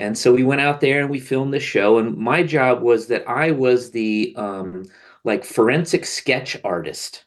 And 0.00 0.18
so 0.18 0.34
we 0.34 0.42
went 0.42 0.60
out 0.60 0.80
there 0.80 1.00
and 1.00 1.08
we 1.08 1.20
filmed 1.20 1.54
the 1.54 1.60
show. 1.60 1.98
And 1.98 2.16
my 2.16 2.42
job 2.42 2.82
was 2.82 3.06
that 3.08 3.28
I 3.28 3.52
was 3.52 3.92
the 3.92 4.34
um, 4.36 4.86
like 5.22 5.44
forensic 5.44 6.04
sketch 6.04 6.56
artist. 6.64 7.26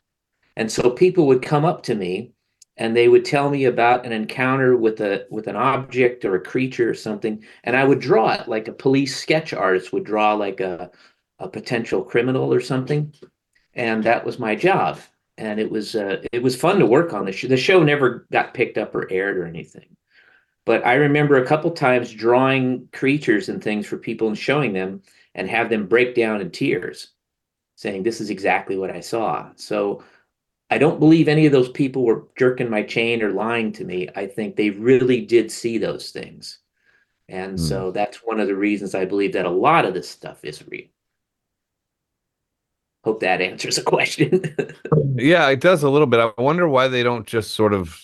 And 0.57 0.69
so 0.69 0.89
people 0.89 1.27
would 1.27 1.41
come 1.41 1.63
up 1.63 1.83
to 1.83 1.95
me 1.95 2.33
and 2.75 2.93
they 2.93 3.07
would 3.07 3.23
tell 3.23 3.49
me 3.49 3.63
about 3.63 4.05
an 4.05 4.11
encounter 4.11 4.75
with 4.75 4.99
a 4.99 5.27
with 5.29 5.47
an 5.47 5.55
object 5.55 6.25
or 6.25 6.35
a 6.35 6.43
creature 6.43 6.89
or 6.89 6.93
something, 6.93 7.43
and 7.63 7.77
I 7.77 7.83
would 7.85 7.99
draw 7.99 8.33
it 8.33 8.47
like 8.47 8.67
a 8.67 8.73
police 8.73 9.15
sketch 9.15 9.53
artist 9.53 9.93
would 9.93 10.03
draw 10.03 10.33
like 10.33 10.59
a 10.59 10.89
a 11.39 11.47
potential 11.47 12.03
criminal 12.03 12.53
or 12.53 12.61
something. 12.61 13.13
And 13.73 14.03
that 14.03 14.25
was 14.25 14.39
my 14.39 14.55
job. 14.55 14.99
And 15.41 15.59
it 15.59 15.71
was 15.71 15.95
uh, 15.95 16.21
it 16.31 16.43
was 16.43 16.55
fun 16.55 16.79
to 16.79 16.85
work 16.85 17.13
on 17.13 17.25
the 17.25 17.31
show. 17.31 17.47
The 17.47 17.57
show 17.57 17.83
never 17.83 18.27
got 18.31 18.53
picked 18.53 18.77
up 18.77 18.93
or 18.95 19.11
aired 19.11 19.37
or 19.37 19.45
anything 19.45 19.97
but 20.65 20.85
I 20.85 20.93
remember 20.95 21.37
a 21.37 21.45
couple 21.47 21.71
times 21.71 22.13
drawing 22.13 22.87
creatures 22.93 23.49
and 23.49 23.63
things 23.63 23.87
for 23.87 23.97
people 23.97 24.27
and 24.27 24.37
showing 24.37 24.73
them 24.73 25.01
and 25.33 25.49
have 25.49 25.69
them 25.69 25.87
break 25.87 26.15
down 26.15 26.41
in 26.41 26.51
tears, 26.51 27.11
saying, 27.75 28.03
This 28.03 28.21
is 28.21 28.29
exactly 28.29 28.77
what 28.77 28.91
I 28.91 28.99
saw. 28.99 29.49
So 29.55 30.03
I 30.69 30.77
don't 30.77 30.99
believe 30.99 31.27
any 31.27 31.45
of 31.45 31.51
those 31.51 31.69
people 31.69 32.03
were 32.03 32.27
jerking 32.37 32.69
my 32.69 32.83
chain 32.83 33.21
or 33.23 33.31
lying 33.31 33.71
to 33.73 33.83
me. 33.83 34.09
I 34.15 34.27
think 34.27 34.55
they 34.55 34.69
really 34.69 35.21
did 35.21 35.51
see 35.51 35.77
those 35.77 36.11
things. 36.11 36.59
And 37.27 37.57
Hmm. 37.57 37.57
so 37.57 37.91
that's 37.91 38.17
one 38.23 38.39
of 38.39 38.47
the 38.47 38.55
reasons 38.55 38.95
I 38.95 39.05
believe 39.05 39.33
that 39.33 39.45
a 39.45 39.49
lot 39.49 39.85
of 39.85 39.93
this 39.93 40.09
stuff 40.09 40.45
is 40.45 40.65
real. 40.67 40.87
Hope 43.03 43.19
that 43.21 43.41
answers 43.41 43.77
a 43.77 43.83
question. 43.83 44.55
Yeah, 45.15 45.49
it 45.49 45.59
does 45.61 45.83
a 45.83 45.89
little 45.89 46.07
bit. 46.07 46.19
I 46.19 46.41
wonder 46.41 46.67
why 46.67 46.87
they 46.87 47.03
don't 47.03 47.27
just 47.27 47.51
sort 47.51 47.73
of 47.73 48.01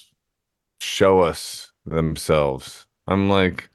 show 0.81 1.21
us 1.21 1.71
themselves. 1.85 2.87
I'm 3.07 3.29
like, 3.29 3.69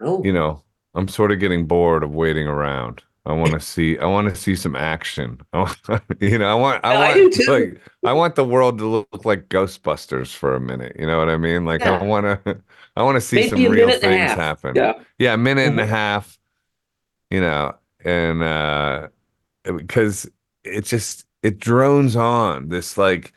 oh, 0.00 0.22
you 0.24 0.32
know, 0.32 0.62
I'm 0.94 1.08
sort 1.08 1.32
of 1.32 1.40
getting 1.40 1.66
bored 1.66 2.02
of 2.04 2.14
waiting 2.14 2.48
around. 2.48 3.02
I 3.26 3.32
want 3.34 3.54
to 3.54 3.60
see 3.66 3.98
I 3.98 4.06
want 4.06 4.28
to 4.28 4.34
see 4.36 4.56
some 4.56 4.76
action. 4.76 5.40
I 5.52 5.58
want, 5.60 5.78
you 6.20 6.38
know, 6.38 6.48
I 6.50 6.54
want 6.54 6.84
I 6.84 6.92
Yeah, 6.92 6.98
I 7.00 7.16
want 7.20 7.32
too. 7.34 7.44
like 7.46 7.80
I 8.04 8.12
want 8.12 8.34
the 8.36 8.44
world 8.44 8.78
to 8.78 8.86
look 8.86 9.24
like 9.24 9.48
Ghostbusters 9.48 10.34
for 10.34 10.54
a 10.54 10.60
minute. 10.60 10.96
You 10.98 11.06
know 11.06 11.18
what 11.18 11.28
I 11.30 11.36
mean? 11.38 11.64
Like 11.66 11.86
I 11.86 12.02
want 12.02 12.26
to 12.44 12.62
I 12.96 13.02
want 13.02 13.16
to 13.16 13.20
see 13.20 13.36
Maybe 13.36 13.48
some 13.48 13.66
real 13.68 13.86
minute 13.86 14.04
and 14.04 14.04
a 14.04 14.28
things 14.28 14.34
happen. 14.34 14.76
yeah. 14.76 14.92
Yeah, 15.18 15.34
a 15.34 15.38
minute 15.38 15.66
and 15.68 15.80
a 15.80 15.84
Mhm. 15.84 15.88
half, 15.88 16.38
you 17.30 17.40
know, 17.40 17.74
and 18.04 18.42
uh 18.42 19.08
because 19.76 20.28
it 20.64 20.84
just 20.84 21.24
it 21.42 21.58
drones 21.58 22.16
on 22.16 22.68
this 22.68 22.98
like 22.98 23.32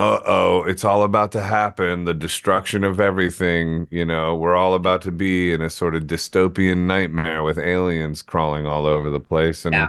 uh-oh, 0.00 0.64
it's 0.64 0.84
all 0.84 1.04
about 1.04 1.30
to 1.32 1.40
happen, 1.42 2.04
the 2.04 2.14
destruction 2.14 2.82
of 2.84 2.98
everything, 3.00 3.86
you 3.90 4.04
know, 4.04 4.34
we're 4.34 4.56
all 4.56 4.74
about 4.74 5.00
to 5.02 5.12
be 5.12 5.52
in 5.52 5.62
a 5.62 5.70
sort 5.70 5.94
of 5.94 6.04
dystopian 6.04 6.86
nightmare 6.86 7.42
with 7.44 7.56
aliens 7.58 8.20
crawling 8.22 8.66
all 8.66 8.86
over 8.86 9.10
the 9.10 9.20
place 9.20 9.64
and 9.64 9.74
Yeah. 9.74 9.88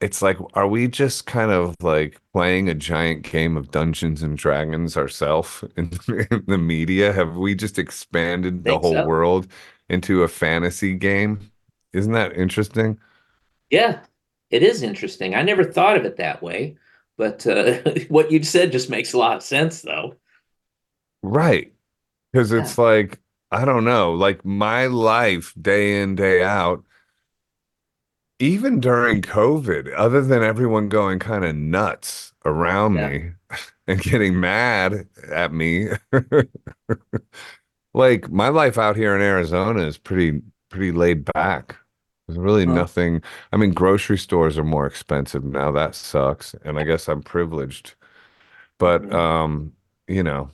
it's 0.00 0.20
like 0.22 0.36
are 0.54 0.66
we 0.68 0.88
just 0.88 1.26
kind 1.26 1.50
of 1.50 1.74
like 1.82 2.20
playing 2.32 2.68
a 2.68 2.74
giant 2.74 3.22
game 3.22 3.56
of 3.56 3.70
Dungeons 3.70 4.22
and 4.22 4.36
Dragons 4.36 4.96
ourselves 4.96 5.64
in, 5.76 5.90
in 6.30 6.44
the 6.46 6.58
media? 6.58 7.12
Have 7.12 7.36
we 7.36 7.54
just 7.54 7.78
expanded 7.78 8.64
the 8.64 8.78
whole 8.78 8.92
so. 8.94 9.06
world 9.06 9.48
into 9.88 10.22
a 10.22 10.28
fantasy 10.28 10.94
game? 10.94 11.50
Isn't 11.92 12.12
that 12.12 12.36
interesting? 12.36 12.98
Yeah, 13.70 14.04
it 14.54 14.62
is 14.62 14.82
interesting. 14.84 15.34
I 15.34 15.42
never 15.42 15.64
thought 15.64 15.96
of 15.96 16.04
it 16.04 16.16
that 16.18 16.40
way, 16.40 16.76
but 17.18 17.44
uh, 17.44 17.78
what 18.08 18.30
you 18.30 18.40
said 18.44 18.70
just 18.70 18.88
makes 18.88 19.12
a 19.12 19.18
lot 19.18 19.36
of 19.36 19.42
sense, 19.42 19.82
though. 19.82 20.14
Right. 21.24 21.72
Because 22.32 22.52
it's 22.52 22.78
like, 22.78 23.18
I 23.50 23.64
don't 23.64 23.84
know, 23.84 24.12
like 24.12 24.44
my 24.44 24.86
life 24.86 25.52
day 25.60 26.00
in, 26.00 26.14
day 26.14 26.44
out, 26.44 26.84
even 28.38 28.78
during 28.78 29.22
COVID, 29.22 29.92
other 29.96 30.22
than 30.22 30.44
everyone 30.44 30.88
going 30.88 31.18
kind 31.18 31.44
of 31.44 31.56
nuts 31.56 32.32
around 32.44 32.94
Yeah. 32.94 33.08
me 33.08 33.30
and 33.88 34.00
getting 34.00 34.38
mad 34.38 35.08
at 35.32 35.52
me, 35.52 35.88
like 37.92 38.30
my 38.30 38.50
life 38.50 38.78
out 38.78 38.94
here 38.94 39.16
in 39.16 39.20
Arizona 39.20 39.82
is 39.82 39.98
pretty, 39.98 40.42
pretty 40.68 40.92
laid 40.92 41.24
back. 41.32 41.76
There's 42.26 42.38
really 42.38 42.66
nothing. 42.66 43.22
I 43.52 43.56
mean, 43.56 43.72
grocery 43.72 44.18
stores 44.18 44.56
are 44.58 44.64
more 44.64 44.86
expensive 44.86 45.44
now. 45.44 45.70
That 45.72 45.94
sucks. 45.94 46.54
And 46.64 46.78
I 46.78 46.84
guess 46.84 47.08
I'm 47.08 47.22
privileged. 47.22 47.94
But 48.78 49.02
Mhm. 49.02 49.14
um, 49.14 49.72
you 50.08 50.22
know, 50.22 50.50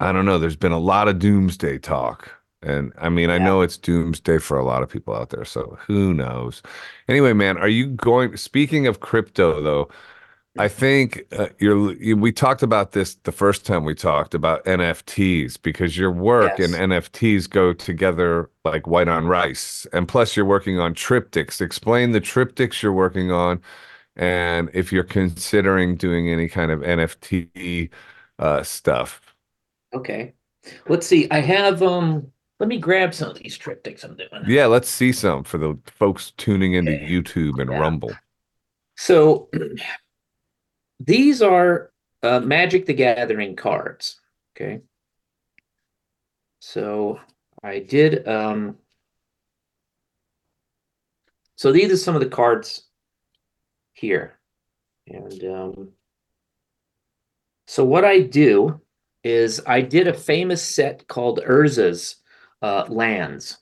I 0.00 0.12
don't 0.12 0.26
know. 0.26 0.38
There's 0.38 0.56
been 0.56 0.72
a 0.72 0.78
lot 0.78 1.08
of 1.08 1.18
doomsday 1.18 1.78
talk. 1.78 2.30
And 2.62 2.92
I 2.98 3.08
mean, 3.08 3.30
I 3.30 3.38
know 3.38 3.60
it's 3.62 3.76
doomsday 3.76 4.38
for 4.38 4.58
a 4.58 4.64
lot 4.64 4.82
of 4.82 4.88
people 4.88 5.14
out 5.14 5.30
there. 5.30 5.44
So 5.44 5.78
who 5.86 6.12
knows? 6.14 6.62
Anyway, 7.08 7.32
man, 7.32 7.58
are 7.58 7.68
you 7.68 7.86
going? 7.86 8.36
Speaking 8.36 8.86
of 8.86 9.00
crypto, 9.00 9.60
though, 9.62 9.88
I 10.58 10.68
think 10.68 11.24
uh, 11.36 11.48
you're. 11.58 11.92
You, 11.94 12.16
we 12.16 12.32
talked 12.32 12.62
about 12.62 12.92
this 12.92 13.14
the 13.24 13.32
first 13.32 13.66
time 13.66 13.84
we 13.84 13.94
talked 13.94 14.34
about 14.34 14.64
NFTs 14.64 15.60
because 15.60 15.96
your 15.96 16.10
work 16.10 16.58
Yes. 16.58 16.72
and 16.72 16.92
NFTs 16.92 17.48
go 17.48 17.72
together 17.72 18.50
like 18.64 18.86
white 18.86 19.08
on 19.08 19.26
rice. 19.26 19.86
And 19.92 20.08
plus, 20.08 20.36
you're 20.36 20.46
working 20.46 20.78
on 20.78 20.94
triptychs. 20.94 21.60
Explain 21.60 22.12
the 22.12 22.20
triptychs 22.20 22.82
you're 22.82 22.92
working 22.92 23.30
on 23.30 23.60
and 24.16 24.70
if 24.72 24.92
you're 24.92 25.04
considering 25.04 25.94
doing 25.96 26.30
any 26.30 26.48
kind 26.48 26.70
of 26.70 26.80
NFT 26.80 27.90
uh, 28.38 28.62
stuff. 28.62 29.20
Okay. 29.94 30.32
Let's 30.88 31.06
see. 31.06 31.28
I 31.30 31.40
have 31.40 31.82
um 31.82 32.26
let 32.58 32.68
me 32.68 32.78
grab 32.78 33.12
some 33.12 33.30
of 33.30 33.36
these 33.38 33.58
triptychs 33.58 34.04
I'm 34.04 34.16
doing. 34.16 34.30
Yeah, 34.46 34.66
let's 34.66 34.88
see 34.88 35.12
some 35.12 35.44
for 35.44 35.58
the 35.58 35.78
folks 35.86 36.32
tuning 36.38 36.72
into 36.72 36.92
Okay. 36.94 37.06
YouTube 37.08 37.60
and 37.60 37.70
Yeah. 37.70 37.78
Rumble. 37.78 38.12
So 38.96 39.50
these 41.00 41.42
are 41.42 41.92
uh, 42.22 42.40
Magic 42.40 42.86
the 42.86 42.94
Gathering 42.94 43.56
cards. 43.56 44.20
Okay. 44.56 44.80
So 46.60 47.20
I 47.62 47.78
did 47.80 48.26
um 48.26 48.76
so 51.56 51.72
these 51.72 51.92
are 51.92 51.96
some 51.96 52.14
of 52.14 52.20
the 52.20 52.28
cards 52.28 52.84
here. 53.92 54.38
And 55.06 55.44
um 55.44 55.88
so 57.66 57.84
what 57.84 58.04
I 58.04 58.20
do 58.20 58.80
is 59.24 59.60
I 59.66 59.80
did 59.80 60.06
a 60.06 60.14
famous 60.14 60.62
set 60.62 61.08
called 61.08 61.40
Urza's 61.40 62.16
uh, 62.62 62.84
Lands. 62.88 63.58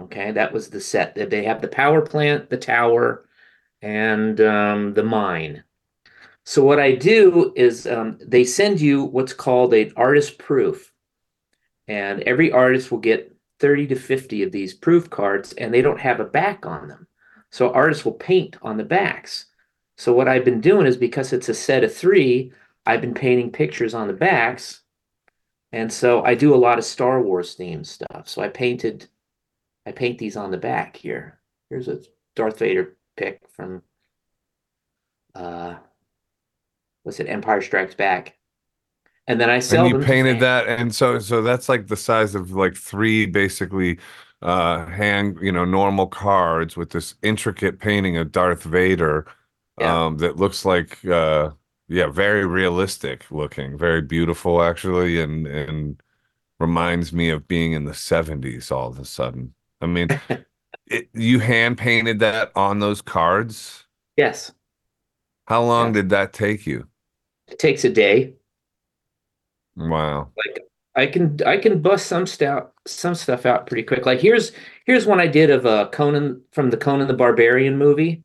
Okay, 0.00 0.32
that 0.32 0.52
was 0.52 0.70
the 0.70 0.80
set 0.80 1.14
that 1.14 1.30
they 1.30 1.44
have 1.44 1.60
the 1.60 1.68
power 1.68 2.02
plant, 2.02 2.50
the 2.50 2.56
tower, 2.56 3.26
and 3.80 4.40
um, 4.40 4.94
the 4.94 5.02
mine. 5.02 5.62
So 6.44 6.64
what 6.64 6.80
I 6.80 6.94
do 6.94 7.52
is 7.54 7.86
um, 7.86 8.18
they 8.26 8.44
send 8.44 8.80
you 8.80 9.04
what's 9.04 9.32
called 9.32 9.74
an 9.74 9.92
artist 9.96 10.38
proof, 10.38 10.92
and 11.86 12.20
every 12.22 12.50
artist 12.50 12.90
will 12.90 12.98
get 12.98 13.34
30 13.60 13.86
to 13.88 13.94
50 13.94 14.42
of 14.42 14.52
these 14.52 14.74
proof 14.74 15.08
cards, 15.08 15.52
and 15.52 15.72
they 15.72 15.82
don't 15.82 16.00
have 16.00 16.18
a 16.18 16.24
back 16.24 16.66
on 16.66 16.88
them. 16.88 17.06
So 17.50 17.70
artists 17.72 18.04
will 18.04 18.12
paint 18.12 18.56
on 18.62 18.76
the 18.76 18.84
backs. 18.84 19.46
So 19.96 20.12
what 20.12 20.26
I've 20.26 20.44
been 20.44 20.60
doing 20.60 20.86
is 20.86 20.96
because 20.96 21.32
it's 21.32 21.48
a 21.48 21.54
set 21.54 21.84
of 21.84 21.94
three, 21.94 22.52
I've 22.86 23.00
been 23.00 23.14
painting 23.14 23.52
pictures 23.52 23.94
on 23.94 24.08
the 24.08 24.14
backs. 24.14 24.80
And 25.70 25.92
so 25.92 26.24
I 26.24 26.34
do 26.34 26.54
a 26.54 26.56
lot 26.56 26.78
of 26.78 26.84
Star 26.84 27.22
Wars 27.22 27.56
themed 27.56 27.86
stuff. 27.86 28.28
So 28.28 28.42
I 28.42 28.48
painted, 28.48 29.06
I 29.86 29.92
paint 29.92 30.18
these 30.18 30.36
on 30.36 30.50
the 30.50 30.56
back 30.56 30.96
here. 30.96 31.38
Here's 31.70 31.88
a 31.88 32.00
Darth 32.34 32.58
Vader 32.58 32.96
pick 33.16 33.40
from, 33.48 33.82
uh, 35.34 35.76
what's 37.02 37.20
it, 37.20 37.28
Empire 37.28 37.60
Strikes 37.60 37.94
Back. 37.94 38.36
And 39.26 39.40
then 39.40 39.50
I 39.50 39.60
sell 39.60 39.86
and 39.86 39.86
you 39.86 39.94
painted 39.94 40.40
that 40.40 40.66
and 40.68 40.94
so 40.94 41.18
so 41.18 41.42
that's 41.42 41.68
like 41.68 41.86
the 41.86 41.96
size 41.96 42.34
of 42.34 42.52
like 42.52 42.76
three 42.76 43.26
basically 43.26 43.98
uh 44.42 44.86
hand 44.86 45.38
you 45.40 45.52
know 45.52 45.64
normal 45.64 46.06
cards 46.06 46.76
with 46.76 46.90
this 46.90 47.14
intricate 47.22 47.78
painting 47.78 48.16
of 48.16 48.32
Darth 48.32 48.62
Vader 48.64 49.26
Yeah. 49.78 50.00
um 50.04 50.18
that 50.18 50.36
looks 50.36 50.64
like 50.64 51.04
uh 51.06 51.50
yeah 51.88 52.08
very 52.08 52.44
realistic 52.46 53.30
looking 53.30 53.78
very 53.78 54.02
beautiful 54.02 54.62
actually 54.62 55.20
and 55.20 55.46
and 55.46 56.02
reminds 56.60 57.12
me 57.12 57.30
of 57.30 57.48
being 57.48 57.72
in 57.74 57.84
the 57.86 57.94
70s 57.94 58.72
all 58.72 58.88
of 58.90 58.98
a 58.98 59.04
sudden 59.04 59.54
I 59.80 59.86
mean 59.86 60.12
it, 60.88 61.08
you 61.14 61.40
hand 61.40 61.78
painted 61.78 62.20
that 62.20 62.52
on 62.56 62.80
those 62.80 63.02
cards 63.02 63.86
Yes, 64.16 64.52
how 65.46 65.62
long 65.62 65.92
Yeah. 65.92 65.92
did 65.92 66.08
that 66.10 66.32
take 66.32 66.66
you 66.66 66.88
it 67.52 67.58
takes 67.58 67.84
a 67.84 67.90
day. 67.90 68.34
wow 69.76 70.28
Like 70.36 70.66
I 70.94 71.06
can 71.06 71.38
I 71.46 71.56
can 71.56 71.80
bust 71.80 72.06
some 72.06 72.26
stuff 72.26 72.66
some 72.86 73.14
stuff 73.14 73.46
out 73.46 73.66
pretty 73.66 73.82
quick. 73.82 74.06
Like 74.06 74.20
here's 74.20 74.52
here's 74.86 75.06
one 75.06 75.20
I 75.20 75.26
did 75.26 75.50
of 75.50 75.64
uh 75.66 75.88
Conan 75.90 76.42
from 76.52 76.70
the 76.70 76.76
Conan 76.76 77.08
the 77.08 77.14
Barbarian 77.14 77.78
movie. 77.78 78.24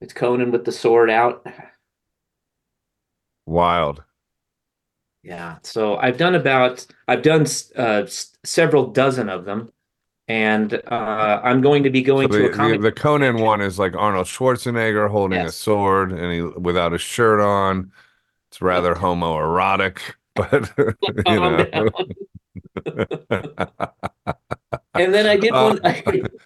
It's 0.00 0.12
Conan 0.12 0.50
with 0.50 0.64
the 0.64 0.72
sword 0.72 1.10
out. 1.10 1.46
wild 3.46 4.02
Yeah. 5.22 5.58
So 5.62 5.96
I've 5.96 6.16
done 6.16 6.34
about 6.34 6.86
I've 7.06 7.22
done 7.22 7.46
uh, 7.76 8.06
several 8.44 8.88
dozen 8.88 9.28
of 9.28 9.44
them, 9.44 9.72
and 10.32 10.80
uh, 10.90 11.40
I'm 11.44 11.60
going 11.60 11.82
to 11.82 11.90
be 11.90 12.00
going 12.02 12.32
So 12.32 12.38
to 12.38 12.44
the, 12.44 12.48
a 12.48 12.52
comic. 12.54 12.80
the, 12.80 12.86
the 12.86 12.92
Conan 12.92 13.36
one 13.42 13.60
is 13.60 13.78
like 13.78 13.94
Arnold 13.94 14.26
Schwarzenegger 14.26 15.10
holding 15.10 15.40
a 15.40 15.52
sword 15.52 16.10
and 16.10 16.32
he 16.32 16.40
without 16.40 16.94
a 16.94 16.98
shirt 16.98 17.38
on. 17.40 17.92
It's 18.50 18.62
rather 18.62 18.94
homoerotic, 18.94 19.98
but 20.34 20.72
you 21.26 21.40
know. 21.40 21.90
And 24.94 25.12
then 25.14 25.26
I 25.26 25.36
did 25.38 25.52
one 25.54 25.80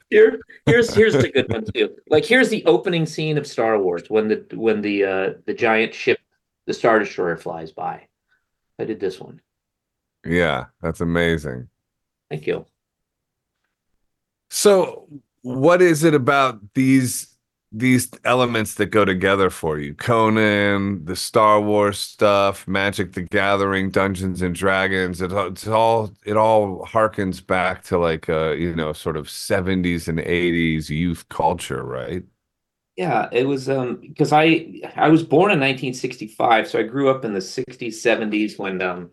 here. 0.09 0.41
Here's 0.67 0.95
here's 0.95 1.17
a 1.17 1.29
good 1.29 1.53
one 1.53 1.65
too. 1.65 1.97
Like 2.09 2.25
here's 2.25 2.49
the 2.49 2.65
opening 2.65 3.05
scene 3.05 3.39
of 3.39 3.47
Star 3.47 3.77
Wars 3.79 4.09
when 4.09 4.29
the 4.29 4.47
when 4.55 4.81
the 4.83 5.05
uh 5.05 5.33
the 5.47 5.55
giant 5.55 5.93
ship, 5.93 6.21
the 6.67 6.73
Star 6.73 7.01
Destroyer 7.01 7.37
flies 7.37 7.73
by. 7.73 8.07
I 8.79 8.85
did 8.85 9.01
this 9.01 9.19
one. 9.21 9.41
yeah, 10.25 10.67
that's 10.81 11.01
amazing. 11.01 11.69
Thank 12.31 12.47
you. 12.47 12.67
So, 14.51 15.09
what 15.43 15.83
is 15.83 16.05
it 16.05 16.15
about 16.15 16.61
these 16.75 17.33
these 17.73 18.09
elements 18.25 18.75
that 18.75 18.87
go 18.87 19.05
together 19.05 19.51
for 19.51 19.79
you? 19.79 19.95
Conan, 19.95 21.05
the 21.05 21.17
Star 21.17 21.61
Wars 21.61 21.99
stuff, 21.99 22.67
Magic 22.67 23.13
the 23.13 23.23
Gathering, 23.23 23.91
Dungeons 23.91 24.41
and 24.43 24.55
Dragons. 24.55 25.21
It, 25.21 25.33
it's 25.33 25.67
all 25.67 26.13
it 26.25 26.37
all 26.37 26.87
harkens 26.87 27.45
back 27.45 27.83
to 27.85 27.99
like 27.99 28.29
uh 28.29 28.51
you 28.53 28.75
know 28.75 28.93
sort 28.93 29.17
of 29.17 29.29
70s 29.29 30.09
and 30.09 30.19
80s 30.19 30.89
youth 30.91 31.29
culture, 31.29 31.85
right? 31.85 32.25
Yeah, 32.97 33.29
it 33.31 33.47
was 33.47 33.69
um 33.69 33.97
because 33.97 34.33
I 34.33 34.81
I 34.97 35.09
was 35.09 35.23
born 35.23 35.51
in 35.53 35.61
1965, 35.61 36.69
so 36.69 36.79
I 36.79 36.83
grew 36.83 37.11
up 37.11 37.25
in 37.25 37.35
the 37.35 37.41
60s, 37.41 37.95
70s 37.97 38.59
when 38.59 38.81
um 38.81 39.11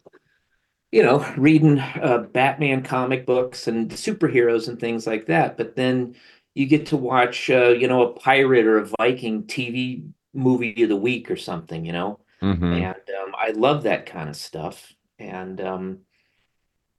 you 0.94 1.02
know, 1.02 1.26
reading 1.38 1.80
uh 1.80 2.28
Batman 2.32 2.84
comic 2.84 3.26
books 3.26 3.68
and 3.68 3.90
superheroes 3.90 4.68
and 4.68 4.80
things 4.80 5.08
like 5.08 5.26
that. 5.26 5.58
But 5.58 5.76
then 5.76 6.16
you 6.54 6.68
get 6.68 6.86
to 6.88 6.98
watch 6.98 7.50
uh, 7.50 7.70
you 7.70 7.88
know, 7.88 8.04
a 8.04 8.14
pirate 8.14 8.68
or 8.68 8.78
a 8.78 8.90
Viking 9.00 9.44
TV 9.44 10.08
movie 10.36 10.84
of 10.84 10.90
the 10.90 10.96
week 10.96 11.32
or 11.32 11.36
something, 11.36 11.84
you 11.84 11.94
know. 11.94 12.20
Mhm. 12.44 12.74
And 12.76 12.96
um, 13.20 13.34
I 13.36 13.50
love 13.52 13.84
that 13.84 14.06
kind 14.06 14.30
of 14.30 14.36
stuff. 14.36 14.94
And 15.18 15.60
um 15.60 16.00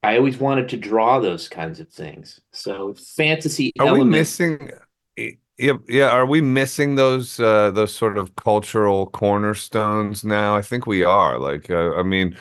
I 0.03 0.17
always 0.17 0.37
wanted 0.37 0.67
to 0.69 0.77
draw 0.77 1.19
those 1.19 1.47
kinds 1.47 1.79
of 1.79 1.87
things. 1.87 2.41
So 2.51 2.95
fantasy 3.15 3.71
Are 3.79 3.93
we 3.93 4.03
missing? 4.03 4.71
Yeah, 5.57 5.77
yeah. 5.87 6.09
Are 6.09 6.25
we 6.25 6.41
missing 6.41 6.95
those 6.95 7.39
uh, 7.39 7.71
those 7.71 7.95
sort 7.95 8.17
of 8.17 8.35
cultural 8.35 9.07
cornerstones 9.07 10.25
now? 10.25 10.53
I 10.57 10.61
think 10.61 10.85
we 10.85 11.05
are. 11.05 11.39
Like, 11.39 11.69
uh, 11.69 11.95
I 11.95 12.03
mean, 12.03 12.35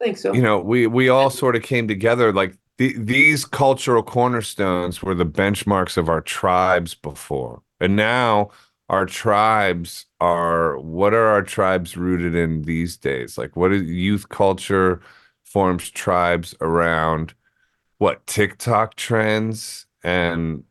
I 0.00 0.04
think 0.04 0.18
so. 0.18 0.32
you 0.32 0.42
know, 0.42 0.58
we 0.58 0.86
we 0.86 1.08
all 1.08 1.30
sort 1.30 1.56
of 1.56 1.62
came 1.62 1.88
together. 1.88 2.32
Like 2.32 2.56
the, 2.76 2.96
these 2.96 3.44
cultural 3.44 4.02
cornerstones 4.02 5.02
were 5.02 5.14
the 5.14 5.26
benchmarks 5.26 5.96
of 5.96 6.08
our 6.08 6.20
tribes 6.20 6.94
before, 6.94 7.62
and 7.80 7.96
now 7.96 8.50
our 8.88 9.06
tribes 9.06 10.06
are. 10.20 10.78
What 10.78 11.14
are 11.14 11.26
our 11.26 11.42
tribes 11.42 11.96
rooted 11.96 12.34
in 12.34 12.62
these 12.62 12.96
days? 12.96 13.36
Like, 13.36 13.56
what 13.56 13.72
is 13.72 13.82
youth 13.82 14.28
culture 14.28 15.00
forms 15.42 15.90
tribes 15.90 16.54
around? 16.60 17.34
What 17.98 18.24
TikTok 18.26 18.94
trends 18.94 19.86
and 20.04 20.62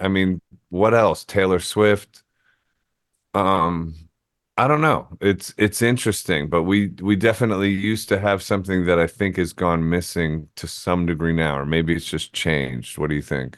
I 0.00 0.08
mean, 0.08 0.40
what 0.70 0.94
else? 0.94 1.24
Taylor 1.24 1.58
Swift. 1.58 2.22
Um, 3.34 3.94
I 4.60 4.68
don't 4.68 4.82
know. 4.82 5.08
It's 5.22 5.54
it's 5.56 5.80
interesting, 5.80 6.50
but 6.50 6.64
we 6.64 6.88
we 7.00 7.16
definitely 7.16 7.70
used 7.70 8.10
to 8.10 8.20
have 8.20 8.42
something 8.42 8.84
that 8.84 8.98
I 8.98 9.06
think 9.06 9.38
has 9.38 9.54
gone 9.54 9.88
missing 9.88 10.48
to 10.56 10.66
some 10.66 11.06
degree 11.06 11.32
now, 11.32 11.58
or 11.58 11.64
maybe 11.64 11.94
it's 11.94 12.04
just 12.04 12.34
changed. 12.34 12.98
What 12.98 13.08
do 13.08 13.16
you 13.16 13.22
think? 13.22 13.56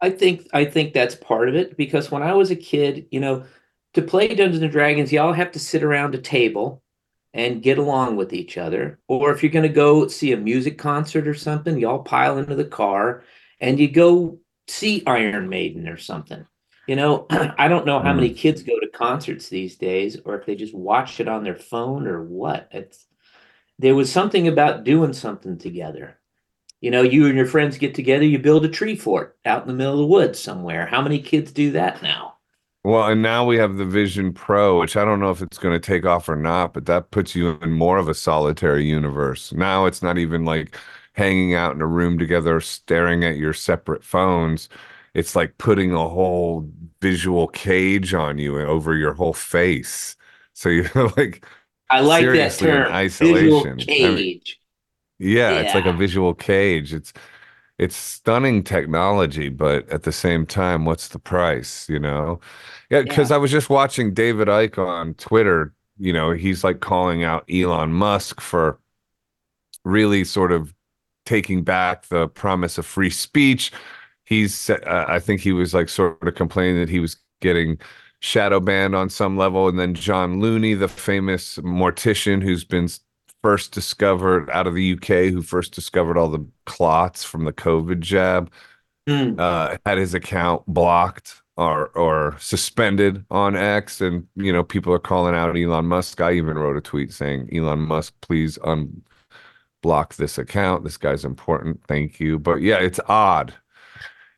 I 0.00 0.10
think 0.10 0.48
I 0.52 0.64
think 0.64 0.94
that's 0.94 1.14
part 1.14 1.48
of 1.48 1.54
it 1.54 1.76
because 1.76 2.10
when 2.10 2.24
I 2.24 2.32
was 2.32 2.50
a 2.50 2.56
kid, 2.56 3.06
you 3.12 3.20
know, 3.20 3.44
to 3.94 4.02
play 4.02 4.26
Dungeons 4.34 4.64
and 4.64 4.72
Dragons, 4.72 5.12
y'all 5.12 5.32
have 5.32 5.52
to 5.52 5.60
sit 5.60 5.84
around 5.84 6.16
a 6.16 6.18
table 6.18 6.82
and 7.32 7.62
get 7.62 7.78
along 7.78 8.16
with 8.16 8.32
each 8.32 8.58
other. 8.58 8.98
Or 9.06 9.30
if 9.30 9.44
you're 9.44 9.52
going 9.52 9.62
to 9.62 9.68
go 9.68 10.08
see 10.08 10.32
a 10.32 10.36
music 10.36 10.76
concert 10.76 11.28
or 11.28 11.34
something, 11.34 11.78
y'all 11.78 12.02
pile 12.02 12.36
into 12.36 12.56
the 12.56 12.64
car 12.64 13.22
and 13.60 13.78
you 13.78 13.88
go 13.88 14.40
see 14.66 15.04
Iron 15.06 15.48
Maiden 15.48 15.88
or 15.88 15.98
something. 15.98 16.44
You 16.90 16.96
know, 16.96 17.26
I 17.30 17.68
don't 17.68 17.86
know 17.86 18.00
how 18.00 18.12
many 18.12 18.30
mm. 18.30 18.36
kids 18.36 18.64
go 18.64 18.76
to 18.80 18.88
concerts 18.88 19.48
these 19.48 19.76
days 19.76 20.18
or 20.24 20.36
if 20.36 20.44
they 20.44 20.56
just 20.56 20.74
watch 20.74 21.20
it 21.20 21.28
on 21.28 21.44
their 21.44 21.54
phone 21.54 22.08
or 22.08 22.20
what. 22.20 22.68
It's 22.72 23.06
there 23.78 23.94
was 23.94 24.10
something 24.10 24.48
about 24.48 24.82
doing 24.82 25.12
something 25.12 25.56
together. 25.56 26.18
You 26.80 26.90
know, 26.90 27.02
you 27.02 27.26
and 27.26 27.36
your 27.36 27.46
friends 27.46 27.78
get 27.78 27.94
together, 27.94 28.24
you 28.24 28.40
build 28.40 28.64
a 28.64 28.68
tree 28.68 28.96
fort 28.96 29.38
out 29.44 29.62
in 29.62 29.68
the 29.68 29.74
middle 29.74 29.92
of 29.92 30.00
the 30.00 30.06
woods 30.06 30.40
somewhere. 30.40 30.84
How 30.84 31.00
many 31.00 31.20
kids 31.20 31.52
do 31.52 31.70
that 31.70 32.02
now? 32.02 32.38
Well, 32.82 33.06
and 33.06 33.22
now 33.22 33.44
we 33.44 33.56
have 33.58 33.76
the 33.76 33.84
Vision 33.84 34.32
Pro, 34.32 34.80
which 34.80 34.96
I 34.96 35.04
don't 35.04 35.20
know 35.20 35.30
if 35.30 35.42
it's 35.42 35.58
going 35.58 35.80
to 35.80 35.86
take 35.86 36.04
off 36.04 36.28
or 36.28 36.34
not, 36.34 36.74
but 36.74 36.86
that 36.86 37.12
puts 37.12 37.36
you 37.36 37.50
in 37.62 37.70
more 37.70 37.98
of 37.98 38.08
a 38.08 38.14
solitary 38.14 38.84
universe. 38.84 39.52
Now 39.52 39.86
it's 39.86 40.02
not 40.02 40.18
even 40.18 40.44
like 40.44 40.76
hanging 41.12 41.54
out 41.54 41.72
in 41.72 41.82
a 41.82 41.86
room 41.86 42.18
together, 42.18 42.60
staring 42.60 43.22
at 43.22 43.36
your 43.36 43.52
separate 43.52 44.02
phones. 44.02 44.68
It's 45.14 45.34
like 45.36 45.58
putting 45.58 45.92
a 45.92 46.08
whole 46.08 46.68
visual 47.00 47.48
cage 47.48 48.14
on 48.14 48.38
you 48.38 48.56
and 48.56 48.68
over 48.68 48.94
your 48.96 49.14
whole 49.14 49.32
face. 49.32 50.16
So 50.52 50.68
you're 50.68 50.90
like 51.16 51.44
I 51.90 52.00
like 52.00 52.26
that 52.26 52.52
term. 52.52 52.92
isolation. 52.92 53.72
I 53.72 53.74
mean, 53.74 53.86
cage. 53.86 54.60
yeah, 55.18 55.60
it's 55.60 55.74
like 55.74 55.86
a 55.86 55.92
visual 55.92 56.34
cage. 56.34 56.92
It's 56.94 57.12
it's 57.78 57.96
stunning 57.96 58.62
technology, 58.62 59.48
but 59.48 59.88
at 59.88 60.02
the 60.02 60.12
same 60.12 60.44
time, 60.44 60.84
what's 60.84 61.08
the 61.08 61.18
price, 61.18 61.88
you 61.88 61.98
know? 61.98 62.38
Yeah, 62.90 63.00
because 63.02 63.30
I 63.30 63.38
was 63.38 63.50
just 63.50 63.70
watching 63.70 64.12
David 64.12 64.48
Icke 64.48 64.76
on 64.76 65.14
Twitter, 65.14 65.72
you 65.98 66.12
know, 66.12 66.30
he's 66.32 66.62
like 66.62 66.80
calling 66.80 67.24
out 67.24 67.44
Elon 67.50 67.92
Musk 67.94 68.40
for 68.42 68.78
really 69.82 70.24
sort 70.24 70.52
of 70.52 70.74
taking 71.24 71.64
back 71.64 72.06
the 72.08 72.28
promise 72.28 72.76
of 72.76 72.84
free 72.84 73.08
speech. 73.08 73.72
He's 74.30 74.70
uh, 74.70 75.06
I 75.08 75.20
think 75.20 75.42
he 75.42 75.52
was 75.52 75.74
like 75.74 75.90
sort 75.90 76.26
of 76.26 76.36
complaining 76.36 76.80
that 76.80 76.88
he 76.90 77.00
was 77.00 77.18
getting 77.42 77.78
shadow 78.20 78.60
banned 78.60 78.96
on 78.96 79.10
some 79.10 79.36
level 79.38 79.68
and 79.68 79.78
then 79.78 79.94
John 79.94 80.34
O'Looney, 80.42 80.78
the 80.78 80.88
famous 80.88 81.58
mortician 81.58 82.42
who's 82.42 82.64
been 82.64 82.88
first 83.42 83.72
discovered 83.72 84.50
out 84.50 84.66
of 84.66 84.74
the 84.74 84.92
UK, 84.92 85.32
who 85.32 85.42
first 85.42 85.74
discovered 85.74 86.18
all 86.18 86.28
the 86.30 86.46
clots 86.66 87.24
from 87.24 87.44
the 87.44 87.52
COVID 87.52 88.00
jab, 88.00 88.52
Hmm. 89.08 89.34
uh, 89.38 89.76
had 89.86 89.98
his 89.98 90.14
account 90.14 90.64
blocked 90.66 91.42
or 91.56 91.88
or 91.90 92.36
suspended 92.40 93.24
on 93.30 93.56
X, 93.56 94.00
and 94.00 94.26
you 94.36 94.52
know 94.52 94.62
people 94.64 94.92
are 94.94 94.98
calling 95.00 95.34
out 95.34 95.56
Elon 95.56 95.86
Musk. 95.86 96.20
I 96.20 96.32
even 96.34 96.58
wrote 96.58 96.76
a 96.76 96.80
tweet 96.82 97.12
saying, 97.12 97.48
"Elon 97.56 97.80
Musk, 97.80 98.14
please 98.22 98.58
unblock 98.58 100.16
this 100.16 100.38
account. 100.38 100.84
This 100.84 100.96
guy's 100.96 101.24
important. 101.24 101.80
Thank 101.86 102.20
you." 102.20 102.38
But 102.38 102.56
yeah, 102.62 102.78
it's 102.78 103.00
odd. 103.08 103.54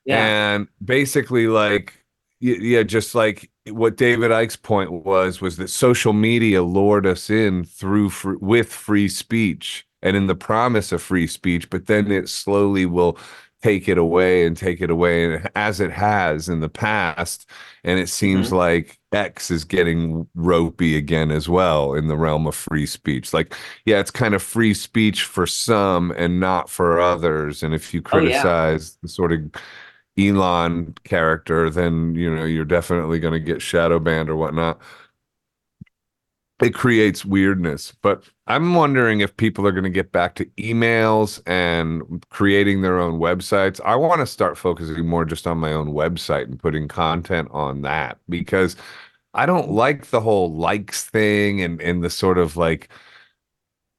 Yeah. 0.05 0.55
And 0.55 0.69
basically, 0.85 1.47
like, 1.47 1.95
yeah, 2.41 2.83
just 2.83 3.15
like 3.15 3.51
what 3.71 3.97
David 3.97 4.31
Icke's 4.33 4.57
point 4.57 4.91
was, 5.05 5.41
was 5.41 5.57
that 5.59 5.69
social 5.71 6.13
media 6.13 6.63
lured 6.63 7.07
us 7.07 7.31
in 7.31 7.65
through 7.65 8.11
fr- 8.11 8.35
with 8.41 8.73
free 8.73 9.09
speech 9.09 9.87
and 10.03 10.17
in 10.17 10.27
the 10.27 10.35
promise 10.35 10.91
of 10.91 11.01
free 11.01 11.29
speech, 11.29 11.71
but 11.71 11.87
then 11.87 12.11
it 12.11 12.29
slowly 12.29 12.85
will 12.87 13.17
take 13.63 13.87
it 13.89 13.97
away 13.97 14.45
and 14.45 14.57
take 14.57 14.81
it 14.81 14.91
away, 14.91 15.25
and 15.35 15.49
as 15.55 15.79
it 15.79 15.93
has 15.93 16.49
in 16.49 16.59
the 16.59 16.69
past. 16.69 17.49
And 17.85 18.01
it 18.01 18.09
seems 18.09 18.49
Mm-hmm. 18.49 18.57
like 18.57 18.99
X 19.13 19.53
is 19.53 19.63
getting 19.63 20.27
ropey 20.35 20.97
again 20.97 21.31
as 21.31 21.49
well 21.49 21.95
in 21.95 22.09
the 22.09 22.17
realm 22.17 22.49
of 22.49 22.57
free 22.57 22.87
speech. 22.87 23.33
Like, 23.33 23.55
yeah, 23.85 24.01
it's 24.01 24.11
kind 24.11 24.35
of 24.35 24.43
free 24.43 24.75
speech 24.75 25.23
for 25.23 25.47
some 25.47 26.11
and 26.17 26.41
not 26.41 26.69
for 26.71 27.01
others. 27.01 27.63
And 27.63 27.73
if 27.73 27.95
you 27.95 28.03
Oh, 28.13 28.19
yeah. 28.19 28.41
criticize 28.43 28.99
the 29.01 29.09
sort 29.09 29.31
of 29.31 29.41
Elon 30.19 30.95
character, 31.05 31.71
then 31.71 32.15
you 32.15 32.35
know 32.35 32.45
you're 32.45 32.65
definitely 32.65 33.19
going 33.19 33.33
to 33.33 33.41
get 33.41 33.63
shadow 33.63 33.99
banned 33.99 34.29
or 34.31 34.37
whatnot. 34.37 34.81
It 36.63 36.75
creates 36.75 37.25
weirdness, 37.25 37.93
but 38.03 38.25
I'm 38.47 38.75
wondering 38.75 39.21
if 39.21 39.37
people 39.37 39.67
are 39.67 39.73
going 39.73 39.83
to 39.85 39.91
get 39.91 40.13
back 40.13 40.37
to 40.37 40.45
emails 40.59 41.43
and 41.45 42.25
creating 42.31 42.83
their 42.83 43.01
own 43.01 43.19
websites. 43.19 43.81
I 43.85 43.97
want 43.97 44.21
to 44.21 44.27
start 44.27 44.57
focusing 44.57 45.07
more 45.09 45.25
just 45.25 45.47
on 45.49 45.59
my 45.59 45.73
own 45.73 45.89
website 45.89 46.45
and 46.45 46.59
putting 46.61 46.87
content 46.87 47.49
on 47.51 47.83
that 47.83 48.19
because 48.29 48.77
I 49.35 49.47
don't 49.47 49.73
like 49.73 50.07
the 50.11 50.21
whole 50.21 50.53
likes 50.55 51.05
thing 51.05 51.63
and 51.63 51.81
and 51.81 52.05
the 52.05 52.11
sort 52.11 52.39
of 52.39 52.57
like 52.57 52.89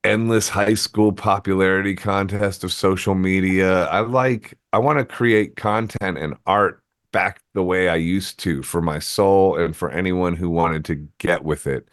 endless 0.04 0.50
high 0.50 0.74
school 0.74 1.12
popularity 1.14 1.96
contest 1.96 2.64
of 2.64 2.74
social 2.74 3.16
media. 3.16 3.86
I 3.86 4.02
like 4.02 4.58
I 4.74 4.80
want 4.80 5.00
to 5.00 5.06
create 5.06 5.56
content 5.56 6.18
and 6.18 6.36
art 6.46 6.82
back 7.12 7.42
the 7.54 7.64
way 7.64 7.90
I 7.90 7.96
used 7.96 8.40
to 8.40 8.64
for 8.64 8.82
my 8.82 9.00
soul 9.00 9.58
and 9.58 9.76
for 9.76 9.90
anyone 9.92 10.36
who 10.36 10.50
wanted 10.50 10.84
to 10.86 10.96
get 11.20 11.44
with 11.44 11.68
it. 11.68 11.88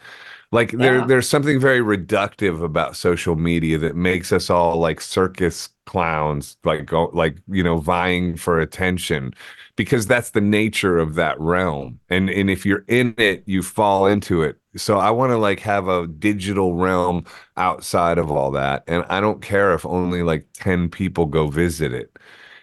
Like 0.53 0.71
there 0.71 1.01
there's 1.01 1.29
something 1.29 1.59
very 1.61 1.79
reductive 1.79 2.61
about 2.61 2.97
social 2.97 3.37
media 3.37 3.77
that 3.77 3.95
makes 3.95 4.33
us 4.33 4.49
all 4.49 4.77
like 4.79 4.99
circus 4.99 5.69
clowns 5.85 6.57
like 6.65 6.85
go, 6.85 7.05
like 7.13 7.37
you 7.47 7.63
know 7.63 7.77
vying 7.77 8.35
for 8.35 8.59
attention 8.59 9.33
because 9.77 10.05
that's 10.07 10.31
the 10.31 10.41
nature 10.41 10.97
of 10.97 11.15
that 11.15 11.39
realm. 11.39 11.99
And 12.09 12.29
and 12.29 12.49
if 12.49 12.65
you're 12.65 12.83
in 12.89 13.13
it, 13.17 13.43
you 13.45 13.63
fall 13.63 14.07
into 14.07 14.41
it. 14.43 14.57
So 14.75 14.97
I 14.99 15.09
want 15.11 15.31
to 15.31 15.37
like 15.37 15.59
have 15.61 15.87
a 15.87 16.07
digital 16.07 16.75
realm 16.75 17.23
outside 17.55 18.17
of 18.17 18.29
all 18.29 18.51
that. 18.51 18.83
And 18.87 19.05
I 19.09 19.21
don't 19.21 19.41
care 19.41 19.73
if 19.73 19.85
only 19.85 20.21
like 20.23 20.47
10 20.53 20.89
people 20.89 21.25
go 21.27 21.47
visit 21.47 21.93
it. 21.93 22.17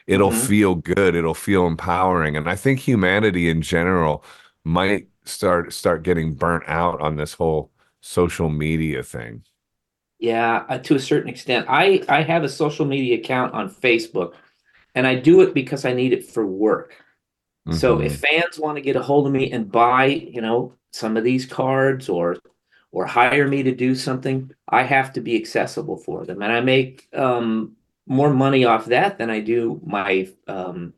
It'll 0.06 0.30
Mhm. 0.30 0.46
feel 0.46 0.74
good. 0.76 1.14
It'll 1.14 1.34
feel 1.34 1.66
empowering. 1.66 2.36
And 2.36 2.48
I 2.48 2.56
think 2.56 2.80
humanity 2.80 3.48
in 3.48 3.62
general 3.62 4.24
might 4.64 5.08
start 5.24 5.72
start 5.72 6.02
getting 6.02 6.34
burnt 6.34 6.64
out 6.66 7.00
on 7.00 7.16
this 7.16 7.34
whole 7.34 7.70
social 8.00 8.48
media 8.50 9.02
thing. 9.02 9.44
Yeah, 10.18 10.64
uh, 10.68 10.78
to 10.78 10.96
a 10.96 11.00
certain 11.00 11.28
extent. 11.30 11.66
I 11.68 12.02
I 12.08 12.22
have 12.22 12.42
a 12.44 12.48
social 12.48 12.84
media 12.86 13.18
account 13.18 13.54
on 13.54 13.70
Facebook, 13.70 14.34
and 14.94 15.06
I 15.06 15.14
do 15.14 15.42
it 15.42 15.54
because 15.54 15.84
I 15.84 15.92
need 15.94 16.12
it 16.12 16.26
for 16.26 16.44
work. 16.46 16.96
So 17.70 17.98
Mhm. 17.98 18.06
if 18.06 18.20
fans 18.20 18.58
want 18.58 18.76
to 18.76 18.82
get 18.82 18.96
a 18.96 19.02
hold 19.02 19.26
of 19.26 19.32
me 19.32 19.52
and 19.52 19.70
buy, 19.72 20.06
you 20.06 20.40
know, 20.42 20.74
some 20.92 21.16
of 21.16 21.24
these 21.24 21.46
cards 21.46 22.08
or 22.08 22.38
or 22.92 23.06
hire 23.06 23.48
me 23.48 23.62
to 23.64 23.74
do 23.74 23.94
something, 23.96 24.52
I 24.68 24.82
have 24.84 25.12
to 25.14 25.20
be 25.22 25.36
accessible 25.36 25.98
for 25.98 26.26
them, 26.26 26.42
and 26.42 26.52
I 26.52 26.60
make 26.62 27.08
um, 27.14 27.76
more 28.06 28.32
money 28.34 28.64
off 28.66 28.86
that 28.86 29.18
than 29.18 29.30
I 29.30 29.40
do 29.40 29.80
my 29.86 30.28
um, 30.48 30.94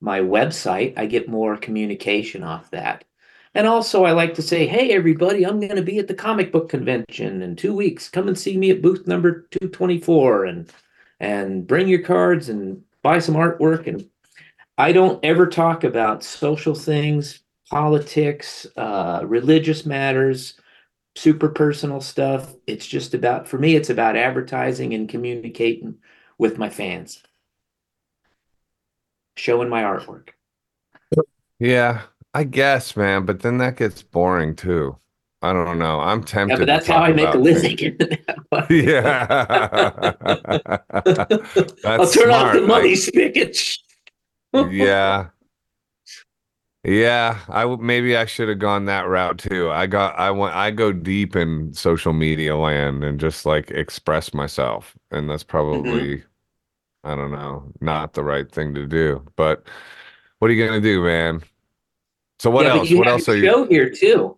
my 0.00 0.20
website. 0.20 0.94
I 0.98 1.06
get 1.06 1.28
more 1.28 1.56
communication 1.58 2.44
off 2.44 2.70
that. 2.72 3.04
And 3.54 3.66
also, 3.66 4.04
I 4.04 4.12
like 4.12 4.34
to 4.34 4.42
say, 4.42 4.66
hey, 4.66 4.90
everybody, 4.92 5.44
I'm 5.44 5.60
going 5.60 5.76
to 5.76 5.82
be 5.82 5.98
at 5.98 6.08
the 6.08 6.14
comic 6.14 6.52
book 6.52 6.70
convention 6.70 7.42
in 7.42 7.54
two 7.54 7.74
weeks. 7.74 8.08
Come 8.08 8.28
and 8.28 8.38
see 8.38 8.56
me 8.56 8.70
at 8.70 8.80
booth 8.80 9.06
number 9.06 9.46
224 9.50 10.46
and 10.46 10.72
and 11.20 11.66
bring 11.66 11.86
your 11.86 12.02
cards 12.02 12.48
and 12.48 12.82
buy 13.02 13.18
some 13.20 13.36
artwork. 13.36 13.86
And 13.86 14.08
I 14.76 14.92
don't 14.92 15.24
ever 15.24 15.46
talk 15.46 15.84
about 15.84 16.24
social 16.24 16.74
things, 16.74 17.40
politics, 17.70 18.66
uh, 18.76 19.20
religious 19.24 19.86
matters, 19.86 20.54
super 21.14 21.48
personal 21.48 22.00
stuff. 22.00 22.52
It's 22.66 22.86
just 22.86 23.14
about, 23.14 23.46
for 23.46 23.58
me, 23.58 23.76
it's 23.76 23.90
about 23.90 24.16
advertising 24.16 24.94
and 24.94 25.08
communicating 25.08 25.98
with 26.38 26.58
my 26.58 26.68
fans, 26.68 27.22
showing 29.36 29.68
my 29.68 29.82
artwork. 29.82 30.30
Yeah, 31.60 32.02
I 32.34 32.44
guess, 32.44 32.96
man, 32.96 33.26
but 33.26 33.40
then 33.40 33.58
that 33.58 33.76
gets 33.76 34.02
boring 34.02 34.54
too. 34.54 34.96
I 35.42 35.52
don't 35.52 35.78
know. 35.78 36.00
I'm 36.00 36.22
tempted 36.22 36.54
Yeah, 36.54 36.58
but 36.60 36.66
that's 36.66 36.86
how 36.86 36.98
I 36.98 37.12
make 37.12 37.34
a 37.34 37.38
living. 37.38 37.98
Yeah. 38.70 39.26
That's 41.04 41.84
I'll 41.84 42.10
turn 42.10 42.30
off 42.30 42.52
the 42.52 42.64
money 42.66 42.94
spigot. 42.94 43.78
yeah. 44.54 45.28
Yeah, 46.84 47.38
I 47.48 47.64
maybe 47.76 48.16
I 48.16 48.24
should 48.24 48.48
have 48.48 48.58
gone 48.58 48.86
that 48.86 49.06
route 49.06 49.38
too. 49.38 49.70
I 49.70 49.86
got 49.86 50.18
I 50.18 50.32
want 50.32 50.56
I 50.56 50.72
go 50.72 50.90
deep 50.92 51.36
in 51.36 51.72
social 51.72 52.12
media 52.12 52.56
land 52.56 53.04
and 53.04 53.20
just 53.20 53.46
like 53.46 53.70
express 53.70 54.34
myself. 54.34 54.96
And 55.12 55.30
that's 55.30 55.44
mm-hmm. 55.44 55.50
probably 55.50 56.24
I 57.04 57.14
don't 57.14 57.30
know, 57.30 57.72
not 57.80 58.14
the 58.14 58.24
right 58.24 58.50
thing 58.50 58.74
to 58.74 58.86
do. 58.86 59.24
But 59.36 59.64
what 60.40 60.50
are 60.50 60.54
you 60.54 60.66
gonna 60.66 60.80
do, 60.80 61.04
man? 61.04 61.42
So 62.42 62.50
what 62.50 62.66
yeah, 62.66 62.74
else? 62.74 62.90
you 62.90 62.98
What 62.98 63.06
else 63.06 63.28
are 63.28 63.36
you 63.36 63.44
show 63.44 63.66
here 63.68 63.88
too, 63.88 64.36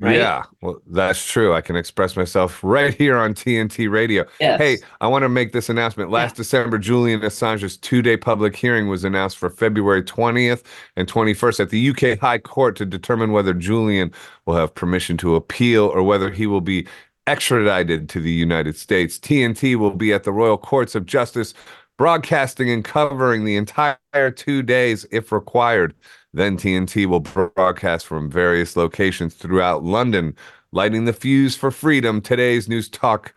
right? 0.00 0.16
Yeah, 0.16 0.44
well, 0.62 0.80
that's 0.86 1.30
true. 1.30 1.52
I 1.52 1.60
can 1.60 1.76
express 1.76 2.16
myself 2.16 2.58
right 2.64 2.94
here 2.94 3.18
on 3.18 3.34
TNT 3.34 3.90
Radio. 3.90 4.24
Yes. 4.40 4.58
Hey, 4.58 4.78
I 5.02 5.08
want 5.08 5.24
to 5.24 5.28
make 5.28 5.52
this 5.52 5.68
announcement. 5.68 6.10
Last 6.10 6.36
December, 6.36 6.78
Julian 6.78 7.20
Assange's 7.20 7.76
two 7.76 8.00
day 8.00 8.16
public 8.16 8.56
hearing 8.56 8.88
was 8.88 9.04
announced 9.04 9.36
for 9.36 9.50
February 9.50 10.02
20th 10.02 10.62
and 10.96 11.06
21st 11.06 11.60
at 11.60 11.68
the 11.68 11.90
UK 11.90 12.18
High 12.18 12.38
Court 12.38 12.76
to 12.76 12.86
determine 12.86 13.32
whether 13.32 13.52
Julian 13.52 14.10
will 14.46 14.56
have 14.56 14.74
permission 14.74 15.18
to 15.18 15.34
appeal 15.34 15.84
or 15.84 16.02
whether 16.02 16.30
he 16.30 16.46
will 16.46 16.62
be 16.62 16.88
extradited 17.26 18.08
to 18.08 18.20
the 18.20 18.32
United 18.32 18.74
States. 18.74 19.18
TNT 19.18 19.76
will 19.76 19.90
be 19.90 20.14
at 20.14 20.24
the 20.24 20.32
Royal 20.32 20.56
Courts 20.56 20.94
of 20.94 21.04
Justice, 21.04 21.52
broadcasting 21.98 22.70
and 22.70 22.82
covering 22.82 23.44
the 23.44 23.56
entire 23.56 24.30
two 24.34 24.62
days 24.62 25.04
if 25.10 25.30
required. 25.30 25.94
Then 26.34 26.56
TNT 26.58 27.06
will 27.06 27.20
broadcast 27.20 28.06
from 28.06 28.30
various 28.30 28.76
locations 28.76 29.34
throughout 29.34 29.84
London, 29.84 30.36
lighting 30.72 31.04
the 31.06 31.12
fuse 31.12 31.56
for 31.56 31.70
freedom. 31.70 32.20
Today's 32.20 32.68
News 32.68 32.88
Talk 32.88 33.34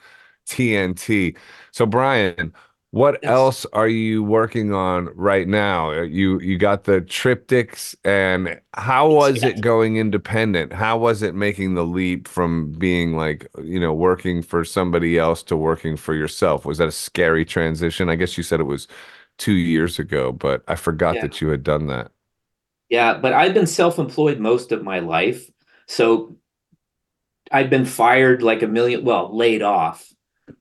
TNT. 0.47 1.35
So, 1.71 1.85
Brian, 1.85 2.53
what 2.91 3.19
Yes. 3.21 3.31
else 3.31 3.65
are 3.73 3.87
you 3.87 4.23
working 4.23 4.73
on 4.73 5.07
right 5.15 5.47
now? 5.47 5.91
Uh, 5.91 6.01
You 6.03 6.39
you 6.39 6.57
got 6.57 6.85
the 6.85 7.01
triptychs, 7.01 7.95
and 8.03 8.59
how 8.75 9.09
was 9.09 9.43
Yes. 9.43 9.51
it 9.51 9.61
going 9.61 9.97
independent? 9.97 10.73
How 10.73 10.97
was 10.97 11.21
it 11.21 11.35
making 11.35 11.75
the 11.75 11.85
leap 11.85 12.27
from 12.27 12.71
being 12.73 13.15
like 13.15 13.47
you 13.63 13.79
know 13.79 13.93
working 13.93 14.41
for 14.41 14.63
somebody 14.65 15.17
else 15.19 15.43
to 15.43 15.57
working 15.57 15.97
for 15.97 16.15
yourself? 16.15 16.65
Was 16.65 16.77
that 16.79 16.87
a 16.87 16.91
scary 16.91 17.45
transition? 17.45 18.09
I 18.09 18.15
guess 18.15 18.37
you 18.37 18.43
said 18.43 18.59
it 18.59 18.63
was 18.63 18.87
two 19.37 19.53
years 19.53 19.99
ago, 19.99 20.31
but 20.31 20.63
I 20.67 20.75
forgot 20.75 21.13
Yeah. 21.15 21.21
that 21.21 21.41
you 21.41 21.49
had 21.49 21.63
done 21.63 21.87
that. 21.87 22.11
Yeah, 22.89 23.17
but 23.17 23.33
I've 23.33 23.53
been 23.53 23.67
self-employed 23.67 24.39
most 24.39 24.71
of 24.71 24.83
my 24.83 24.99
life. 24.99 25.49
So 25.87 26.37
I've 27.51 27.69
been 27.69 27.85
fired 27.85 28.41
like 28.43 28.61
a 28.61 28.67
million, 28.67 29.05
well, 29.05 29.35
laid 29.35 29.61
off 29.61 30.07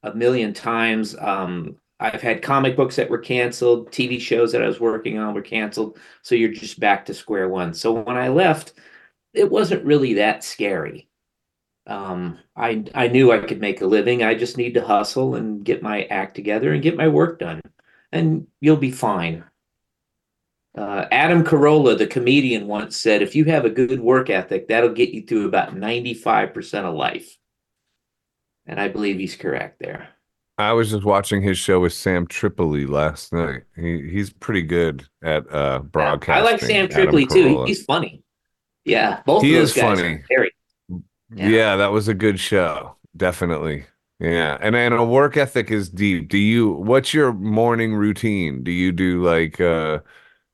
a 0.03 0.14
million 0.14 0.53
times. 0.53 1.16
Um, 1.18 1.77
I've 1.99 2.22
had 2.22 2.43
comic 2.43 2.77
books 2.77 2.97
that 2.97 3.11
were 3.11 3.18
canceled, 3.18 3.91
TV 3.91 4.18
shows 4.18 4.53
that 4.53 4.62
I 4.62 4.66
was 4.66 4.81
working 4.81 5.18
on 5.18 5.35
were 5.35 5.43
canceled. 5.43 5.99
So 6.22 6.35
you're 6.35 6.53
just 6.53 6.79
back 6.79 7.07
to 7.07 7.14
square 7.14 7.49
one. 7.49 7.74
So 7.74 7.93
when 7.93 8.16
I 8.16 8.29
left, 8.29 8.74
it 9.35 9.51
wasn't 9.51 9.85
really 9.85 10.14
that 10.14 10.45
scary. 10.45 11.09
Um, 11.87 12.39
I 12.57 12.85
I 12.95 13.09
knew 13.09 13.33
I 13.33 13.41
could 13.41 13.61
make 13.61 13.81
a 13.83 13.87
living. 13.87 14.22
I 14.24 14.35
just 14.35 14.59
need 14.59 14.74
to 14.74 14.85
hustle 14.87 15.37
and 15.37 15.64
get 15.64 15.83
my 15.83 16.05
act 16.05 16.37
together 16.37 16.72
and 16.72 16.83
get 16.83 16.97
my 16.97 17.09
work 17.09 17.41
done, 17.41 17.62
and 18.12 18.47
you'll 18.61 18.77
be 18.79 18.93
fine. 18.93 19.45
Uh, 20.77 21.07
Adam 21.11 21.43
Carolla, 21.43 21.97
the 21.97 22.07
comedian, 22.07 22.66
once 22.66 22.97
said, 22.97 23.22
"If 23.22 23.35
you 23.35 23.47
have 23.47 23.64
a 23.64 23.70
good 23.70 24.01
work 24.01 24.29
ethic, 24.29 24.68
that'll 24.68 24.93
get 24.93 25.11
you 25.11 25.22
through 25.22 25.47
about 25.47 25.74
ninety-five 25.77 26.53
percent 26.53 26.87
of 26.87 26.95
life." 26.95 27.37
And 28.66 28.79
I 28.81 28.89
believe 28.89 29.18
he's 29.18 29.37
correct 29.37 29.79
there. 29.81 30.09
I 30.59 30.72
was 30.72 30.91
just 30.91 31.05
watching 31.05 31.43
his 31.43 31.57
show 31.59 31.81
with 31.81 31.93
Sam 31.93 32.27
Tripoli 32.27 32.87
last 32.87 33.33
night. 33.33 33.62
He 33.74 34.09
he's 34.11 34.31
pretty 34.31 34.62
good 34.62 35.07
at 35.22 35.45
uh 35.53 35.81
broadcasting. 35.81 36.35
I 36.47 36.51
like 36.51 36.61
Sam 36.61 36.89
Tripoli 36.89 37.27
too. 37.27 37.64
He's 37.64 37.85
funny. 37.85 38.22
Yeah, 38.85 39.22
both 39.27 39.43
He 39.43 39.55
of 39.55 39.61
those 39.61 39.70
is 39.70 39.77
guys 39.77 39.99
funny. 39.99 40.14
are 40.14 40.24
very. 40.29 40.51
Yeah. 41.35 41.49
Yeah. 41.49 41.77
that 41.77 41.93
was 41.93 42.09
a 42.09 42.14
good 42.14 42.39
show. 42.39 42.97
Definitely. 43.16 43.85
Yeah. 44.20 44.57
And 44.61 44.74
and 44.77 44.95
a 44.95 45.05
work 45.05 45.37
ethic 45.37 45.70
is 45.70 45.89
deep. 45.91 46.29
Do 46.29 46.39
you 46.39 46.70
what's 46.72 47.12
your 47.14 47.33
morning 47.33 47.95
routine? 47.95 48.62
Do 48.62 48.70
you 48.70 48.93
do 48.93 49.22
like 49.22 49.61
uh 49.61 50.01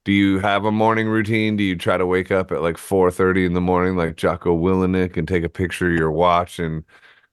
do 0.05 0.12
you 0.12 0.38
have 0.40 0.64
a 0.64 0.72
morning 0.72 1.09
routine? 1.09 1.57
Do 1.57 1.62
you 1.62 1.76
try 1.76 1.96
to 1.96 2.07
wake 2.07 2.30
up 2.30 2.50
at 2.50 2.62
like 2.62 2.76
4:30 2.76 3.46
in 3.46 3.53
the 3.55 3.61
morning 3.61 3.96
like 3.96 4.16
Jocko 4.16 4.57
Willink 4.57 5.16
and 5.16 5.28
take 5.28 5.44
a 5.44 5.48
picture 5.48 5.90
of 5.90 5.96
your 5.96 6.11
watch 6.11 6.59
and 6.59 6.84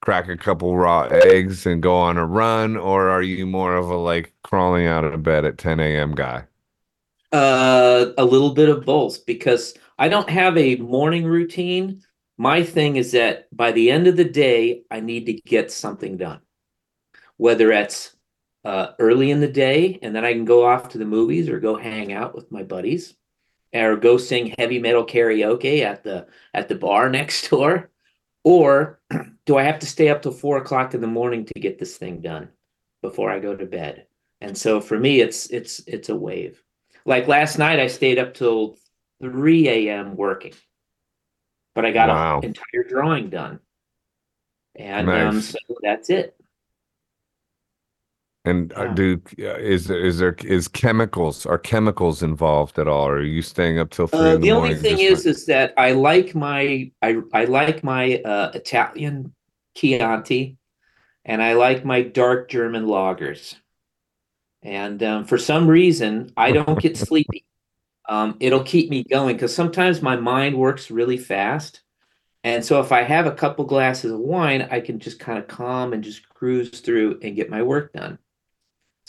crack 0.01 0.30
a 0.30 0.38
couple 0.38 0.78
raw 0.78 1.03
eggs 1.11 1.65
and 1.65 1.82
go 1.82 1.95
on 1.95 2.17
a 2.17 2.26
run? 2.26 2.78
Or 2.78 3.09
are 3.09 3.24
you 3.24 3.45
more 3.47 3.76
of 3.76 3.89
a 3.89 3.95
like 3.95 4.34
crawling 4.43 4.86
out 4.86 5.03
of 5.03 5.24
bed 5.24 5.45
at 5.45 5.57
10 5.57 5.80
a.m. 5.80 6.13
guy? 6.13 6.45
Uh, 7.32 8.11
a 8.17 8.26
little 8.26 8.53
bit 8.53 8.70
of 8.70 8.86
both 8.86 9.26
because 9.26 9.76
I 9.97 10.07
don't 10.07 10.30
have 10.30 10.57
a 10.57 10.76
morning 10.78 11.26
routine. 11.26 12.03
My 12.38 12.63
thing 12.63 12.95
is 12.95 13.11
that 13.11 13.47
by 13.55 13.72
the 13.72 13.91
end 13.91 14.07
of 14.07 14.15
the 14.15 14.24
day, 14.24 14.84
I 14.89 14.99
need 14.99 15.26
to 15.26 15.34
get 15.34 15.72
something 15.72 16.17
done. 16.17 16.39
Whether 17.38 17.72
it's 17.72 18.15
uh, 18.66 18.91
early 18.99 19.32
in 19.32 19.39
the 19.39 19.47
day 19.47 19.99
and 20.01 20.16
then 20.16 20.26
I 20.26 20.34
can 20.34 20.45
go 20.45 20.66
off 20.66 20.89
to 20.89 20.97
the 20.97 21.05
movies 21.05 21.49
or 21.49 21.60
go 21.60 21.76
hang 21.76 22.12
out 22.12 22.36
with 22.36 22.51
my 22.51 22.64
buddies 22.64 23.16
or 23.74 23.95
go 23.95 24.18
sing 24.18 24.53
heavy 24.57 24.80
metal 24.80 25.05
karaoke 25.05 25.82
at 25.84 26.03
the 26.03 26.28
at 26.53 26.68
the 26.70 26.76
bar 26.76 27.10
next 27.10 27.49
door, 27.49 27.89
or 28.43 28.99
do 29.45 29.57
I 29.57 29.64
have 29.64 29.80
to 29.80 29.86
stay 29.86 30.10
up 30.10 30.22
till 30.22 30.32
four 30.32 30.57
o'clock 30.57 30.93
in 30.93 31.01
the 31.01 31.07
morning 31.07 31.45
to 31.45 31.60
get 31.60 31.80
this 31.80 31.97
thing 31.97 32.22
done 32.22 32.49
before 33.01 33.30
I 33.32 33.39
go 33.39 33.55
to 33.55 33.66
bed? 33.66 34.07
And 34.41 34.57
so 34.57 34.82
for 34.82 34.97
me, 34.97 35.22
it's 35.22 35.47
it's 35.47 35.80
it's 35.88 36.10
a 36.10 36.16
wave. 36.16 36.62
Like 37.05 37.28
last 37.28 37.57
night, 37.57 37.80
I 37.80 37.88
stayed 37.88 38.20
up 38.20 38.34
till 38.34 38.78
3 39.22 39.68
a.m. 39.70 40.16
working, 40.16 40.53
but 41.76 41.86
I 41.86 41.91
got 41.91 42.10
Wow. 42.10 42.39
an 42.39 42.45
entire 42.45 42.84
drawing 42.88 43.30
done. 43.30 43.60
And 44.76 45.10
um, 45.10 45.41
so 45.41 45.57
that's 45.82 46.10
it. 46.10 46.39
And 48.50 48.74
uh, 48.74 48.86
Yeah. 48.86 48.93
do 48.93 49.22
is 49.38 49.86
there 49.86 50.00
is 50.00 50.20
there 50.20 50.36
is 50.43 50.68
chemicals 50.68 51.45
are 51.45 51.58
chemicals 51.58 52.24
involved 52.24 52.80
at 52.80 52.88
all? 52.88 53.08
Or 53.08 53.18
are 53.18 53.22
you 53.22 53.41
staying 53.41 53.80
up 53.80 53.89
till 53.91 54.08
three 54.08 54.20
Uh, 54.20 54.36
in 54.36 54.41
the, 54.41 54.47
the 54.47 54.54
only 54.54 54.76
thing 54.76 55.00
is, 55.00 55.26
is 55.26 55.45
that 55.45 55.74
I 55.78 55.91
like 55.91 56.36
my 56.36 56.91
I 57.02 57.22
I 57.34 57.45
like 57.45 57.84
my 57.84 58.18
uh, 58.18 58.52
Italian 58.54 59.34
Chianti, 59.76 60.58
and 61.26 61.41
I 61.41 61.54
like 61.54 61.86
my 61.86 62.02
dark 62.02 62.50
German 62.50 62.86
lagers. 62.86 63.56
And 64.62 65.02
um, 65.04 65.26
for 65.26 65.38
some 65.38 65.68
reason, 65.68 66.32
I 66.36 66.52
don't 66.52 66.82
get 66.82 66.97
sleepy. 67.08 67.45
Um, 68.10 68.38
it'll 68.39 68.64
keep 68.64 68.89
me 68.89 69.04
going 69.04 69.36
because 69.36 69.56
sometimes 69.56 70.02
my 70.02 70.16
mind 70.16 70.58
works 70.58 70.89
really 70.91 71.18
fast. 71.18 71.82
And 72.43 72.64
so 72.64 72.80
if 72.80 72.91
I 72.91 73.04
have 73.04 73.28
a 73.28 73.34
couple 73.34 73.66
glasses 73.66 74.12
of 74.12 74.20
wine, 74.20 74.68
I 74.72 74.80
can 74.80 75.00
just 75.00 75.20
kind 75.20 75.38
of 75.38 75.47
calm 75.47 75.93
and 75.93 76.04
just 76.04 76.28
cruise 76.30 76.80
through 76.80 77.20
and 77.22 77.36
get 77.36 77.50
my 77.50 77.62
work 77.62 77.93
done. 77.93 78.18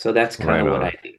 So 0.01 0.13
that's 0.13 0.35
kind 0.35 0.49
Right 0.49 0.61
of 0.61 0.67
what 0.73 0.81
on. 0.81 0.87
I 0.87 0.95
do. 1.03 1.13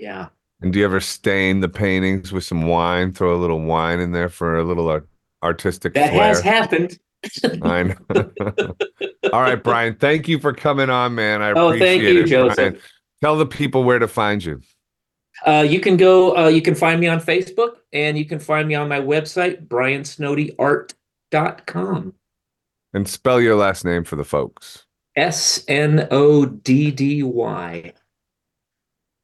Yeah. 0.00 0.26
And 0.60 0.72
do 0.72 0.80
you 0.80 0.84
ever 0.84 0.98
stain 0.98 1.60
the 1.60 1.68
paintings 1.68 2.32
with 2.32 2.42
some 2.42 2.66
wine? 2.66 3.12
Throw 3.12 3.32
a 3.32 3.38
little 3.38 3.60
wine 3.60 4.00
in 4.00 4.10
there 4.10 4.28
for 4.28 4.58
a 4.58 4.64
little 4.64 4.88
art- 4.88 5.06
artistic 5.44 5.94
That 5.94 6.10
flair. 6.10 6.24
has 6.24 6.40
happened. 6.40 6.98
I 7.62 7.84
know. 7.84 7.94
All 9.32 9.40
right, 9.40 9.62
Brian. 9.62 9.94
Thank 9.94 10.26
you 10.26 10.40
for 10.40 10.52
coming 10.52 10.90
on, 10.90 11.14
man. 11.14 11.42
I 11.42 11.52
Oh, 11.52 11.68
appreciate 11.68 11.86
thank 11.86 12.02
you, 12.02 12.22
it. 12.22 12.26
Joseph. 12.26 12.56
Brian. 12.56 12.78
Tell 13.22 13.36
the 13.36 13.46
people 13.46 13.84
where 13.84 14.00
to 14.00 14.08
find 14.08 14.44
you. 14.44 14.62
Uh, 15.46 15.64
you 15.68 15.78
can 15.78 15.96
go, 15.96 16.36
uh, 16.36 16.48
you 16.48 16.60
can 16.60 16.74
find 16.74 16.98
me 17.00 17.06
on 17.06 17.20
Facebook 17.20 17.76
and 17.92 18.18
you 18.18 18.24
can 18.24 18.40
find 18.40 18.66
me 18.66 18.74
on 18.74 18.88
my 18.88 19.00
website, 19.00 19.68
briansnoddyart.com. 19.68 22.14
And 22.94 23.08
spell 23.08 23.40
your 23.40 23.54
last 23.54 23.84
name 23.84 24.02
for 24.02 24.16
the 24.16 24.24
folks. 24.24 24.86
S 25.14 25.62
N 25.68 26.08
O 26.10 26.46
D 26.46 26.90
D 26.90 27.22
Y. 27.22 27.92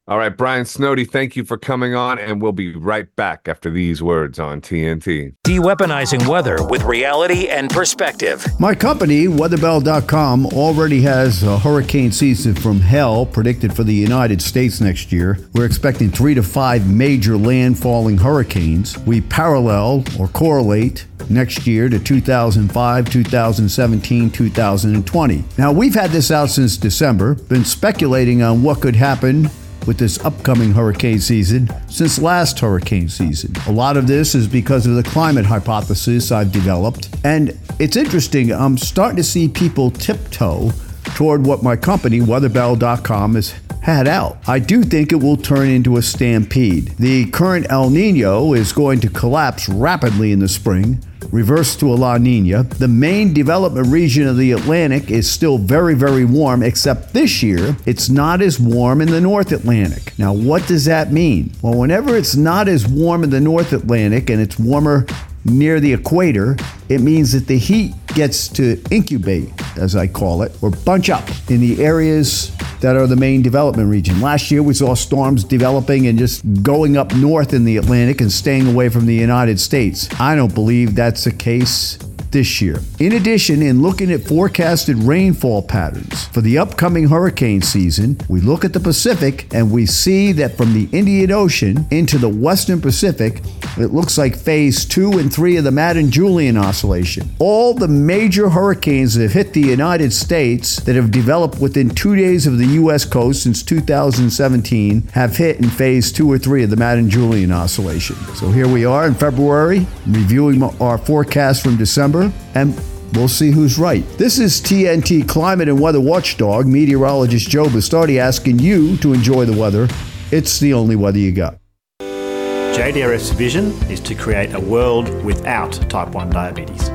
All 0.07 0.19
right, 0.19 0.37
Brian 0.37 0.65
Snoddy, 0.65 1.09
thank 1.09 1.35
you 1.35 1.43
for 1.43 1.57
coming 1.57 1.95
on, 1.95 2.19
and 2.19 2.39
we'll 2.39 2.51
be 2.51 2.75
right 2.75 3.07
back 3.15 3.47
after 3.47 3.71
these 3.71 4.03
words 4.03 4.37
on 4.37 4.61
TNT. 4.61 5.33
De-weaponizing 5.43 6.27
weather 6.27 6.63
with 6.67 6.83
reality 6.83 7.47
and 7.47 7.71
perspective. 7.71 8.45
My 8.59 8.75
company, 8.75 9.25
weatherbell.com, 9.25 10.45
already 10.45 11.01
has 11.01 11.41
a 11.41 11.57
hurricane 11.57 12.11
season 12.11 12.53
from 12.53 12.81
hell 12.81 13.25
predicted 13.25 13.75
for 13.75 13.83
the 13.83 13.95
United 13.95 14.43
States 14.43 14.79
next 14.79 15.11
year. 15.11 15.39
We're 15.55 15.65
expecting 15.65 16.11
three 16.11 16.35
to 16.35 16.43
five 16.43 16.87
major 16.87 17.33
landfalling 17.33 18.19
hurricanes. 18.19 18.99
We 19.07 19.21
parallel 19.21 20.03
or 20.19 20.27
correlate 20.27 21.07
next 21.31 21.65
year 21.65 21.89
to 21.89 21.97
2005, 21.97 23.09
2017, 23.09 24.29
2020. 24.29 25.43
Now, 25.57 25.71
we've 25.71 25.95
had 25.95 26.11
this 26.11 26.29
out 26.29 26.51
since 26.51 26.77
December, 26.77 27.33
been 27.33 27.65
speculating 27.65 28.43
on 28.43 28.61
what 28.61 28.81
could 28.81 28.95
happen 28.95 29.49
with 29.87 29.97
this 29.97 30.23
upcoming 30.25 30.71
hurricane 30.71 31.19
season 31.19 31.69
since 31.87 32.19
last 32.19 32.59
hurricane 32.59 33.09
season. 33.09 33.53
A 33.67 33.71
lot 33.71 33.97
of 33.97 34.07
this 34.07 34.35
is 34.35 34.47
because 34.47 34.85
of 34.85 34.95
the 34.95 35.03
climate 35.03 35.45
hypothesis 35.45 36.31
I've 36.31 36.51
developed. 36.51 37.09
And 37.23 37.57
it's 37.79 37.95
interesting, 37.95 38.51
I'm 38.51 38.77
starting 38.77 39.17
to 39.17 39.23
see 39.23 39.47
people 39.47 39.91
tiptoe 39.91 40.71
toward 41.15 41.45
what 41.45 41.63
my 41.63 41.75
company, 41.75 42.19
weatherbell.com, 42.19 43.35
has 43.35 43.51
had 43.85 44.07
out. 44.07 44.39
I 44.47 44.57
do 44.57 44.81
think 44.81 45.11
it 45.11 45.17
will 45.17 45.37
turn 45.37 45.69
into 45.69 45.97
a 45.97 46.01
stampede. 46.01 46.95
The 46.97 47.29
current 47.29 47.67
El 47.69 47.91
Nino 47.91 48.53
is 48.53 48.73
going 48.73 48.99
to 49.01 49.09
collapse 49.09 49.69
rapidly 49.69 50.31
in 50.31 50.39
the 50.39 50.47
spring 50.47 51.05
reverse 51.31 51.75
to 51.75 51.91
a 51.91 51.95
La 51.95 52.17
Nina. 52.17 52.63
The 52.63 52.87
main 52.87 53.33
development 53.33 53.87
region 53.87 54.27
of 54.27 54.37
the 54.37 54.53
Atlantic 54.53 55.11
is 55.11 55.29
still 55.29 55.59
very, 55.59 55.93
very 55.93 56.25
warm, 56.25 56.63
except 56.63 57.13
this 57.13 57.43
year 57.43 57.77
it's 57.85 58.09
not 58.09 58.41
as 58.41 58.59
warm 58.59 59.01
in 59.01 59.09
the 59.09 59.21
North 59.21 59.51
Atlantic. 59.51 60.17
Now, 60.17 60.33
what 60.33 60.65
does 60.67 60.85
that 60.85 61.11
mean? 61.11 61.51
Well, 61.61 61.77
whenever 61.77 62.15
it's 62.15 62.35
not 62.35 62.67
as 62.67 62.87
warm 62.87 63.23
in 63.23 63.29
the 63.29 63.41
North 63.41 63.71
Atlantic 63.71 64.29
and 64.29 64.41
it's 64.41 64.57
warmer 64.57 65.05
near 65.45 65.79
the 65.79 65.93
equator, 65.93 66.57
it 66.89 67.01
means 67.01 67.31
that 67.31 67.47
the 67.47 67.57
heat 67.57 67.93
gets 68.07 68.47
to 68.49 68.81
incubate, 68.91 69.49
as 69.77 69.95
I 69.95 70.07
call 70.07 70.41
it, 70.41 70.51
or 70.61 70.71
bunch 70.71 71.09
up 71.09 71.27
in 71.49 71.61
the 71.61 71.83
areas 71.83 72.51
that 72.81 72.95
are 72.95 73.07
the 73.07 73.15
main 73.15 73.41
development 73.41 73.89
region. 73.89 74.21
Last 74.21 74.51
year, 74.51 74.61
we 74.61 74.73
saw 74.73 74.93
storms 74.95 75.43
developing 75.43 76.07
and 76.07 76.17
just 76.17 76.43
going 76.61 76.97
up 76.97 77.13
north 77.15 77.53
in 77.53 77.63
the 77.63 77.77
Atlantic 77.77 78.21
and 78.21 78.31
staying 78.31 78.67
away 78.67 78.89
from 78.89 79.05
the 79.05 79.15
United 79.15 79.59
States. 79.59 80.09
I 80.19 80.35
don't 80.35 80.53
believe 80.53 80.95
that's 80.95 81.23
the 81.23 81.31
case 81.31 81.97
this 82.35 82.61
year. 82.61 82.81
In 82.99 83.13
addition, 83.13 83.61
in 83.61 83.81
looking 83.81 84.11
at 84.11 84.27
forecasted 84.27 84.97
rainfall 84.97 85.61
patterns 85.61 86.27
for 86.27 86.41
the 86.41 86.57
upcoming 86.57 87.07
hurricane 87.07 87.61
season, 87.61 88.17
we 88.27 88.41
look 88.41 88.65
at 88.65 88.73
the 88.73 88.79
Pacific 88.81 89.47
and 89.53 89.71
we 89.71 89.85
see 89.85 90.33
that 90.33 90.57
from 90.57 90.73
the 90.73 90.89
Indian 90.91 91.31
Ocean 91.31 91.87
into 91.91 92.17
the 92.17 92.27
Western 92.27 92.81
Pacific, 92.81 93.41
it 93.77 93.93
looks 93.93 94.17
like 94.17 94.35
phase 94.35 94.83
two 94.83 95.13
and 95.13 95.33
three 95.33 95.55
of 95.55 95.63
the 95.63 95.71
Madden 95.71 96.11
Julian 96.11 96.57
oscillation. 96.57 97.29
All 97.39 97.73
the 97.73 97.87
major 97.87 98.49
hurricanes 98.49 99.13
that 99.15 99.23
have 99.23 99.31
hit 99.31 99.53
the 99.53 99.61
United 99.61 100.11
States 100.11 100.75
that 100.81 100.97
have 100.97 101.11
developed 101.11 101.61
within 101.61 101.89
two 101.89 102.17
days 102.17 102.47
of 102.47 102.57
the 102.57 102.67
U.S. 102.83 103.05
coast 103.05 103.43
since 103.43 103.63
2017 103.63 105.03
have 105.13 105.37
hit 105.37 105.61
in 105.61 105.69
phase 105.69 106.11
two 106.11 106.29
or 106.29 106.37
three 106.37 106.65
of 106.65 106.69
the 106.69 106.75
Madden 106.75 107.09
Julian 107.09 107.53
oscillation. 107.53 108.17
So 108.35 108.51
here 108.51 108.67
we 108.67 108.83
are 108.83 109.07
in 109.07 109.13
February, 109.13 109.87
reviewing 110.05 110.61
our 110.81 110.97
forecast 110.97 111.63
from 111.63 111.77
December, 111.77 112.24
and 112.53 112.79
We'll 113.13 113.29
see 113.29 113.51
who's 113.51 113.79
right. 113.79 114.05
This 114.17 114.39
is 114.39 114.59
TNT 114.59 115.27
climate 115.27 115.69
and 115.69 115.79
weather 115.79 116.01
watchdog, 116.01 116.67
meteorologist 116.67 117.49
Joe 117.49 117.65
Bastardi 117.65 118.17
asking 118.17 118.59
you 118.59 118.97
to 118.97 119.13
enjoy 119.13 119.45
the 119.45 119.57
weather. 119.57 119.87
It's 120.31 120.59
the 120.59 120.73
only 120.73 120.97
weather 120.97 121.19
you 121.19 121.31
got. 121.31 121.57
JDRF's 122.01 123.29
vision 123.29 123.71
is 123.89 124.01
to 124.01 124.15
create 124.15 124.53
a 124.53 124.59
world 124.59 125.07
without 125.23 125.71
type 125.89 126.09
1 126.09 126.29
diabetes. 126.29 126.89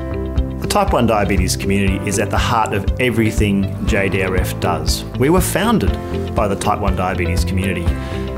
The 0.61 0.67
type 0.69 0.93
1 0.93 1.07
diabetes 1.07 1.57
community 1.57 1.97
is 2.07 2.19
at 2.19 2.29
the 2.29 2.37
heart 2.37 2.73
of 2.73 2.85
everything 2.99 3.63
JDRF 3.87 4.59
does. 4.59 5.03
We 5.17 5.31
were 5.31 5.41
founded 5.41 5.91
by 6.35 6.47
the 6.47 6.55
type 6.55 6.79
1 6.81 6.95
diabetes 6.95 7.43
community. 7.43 7.85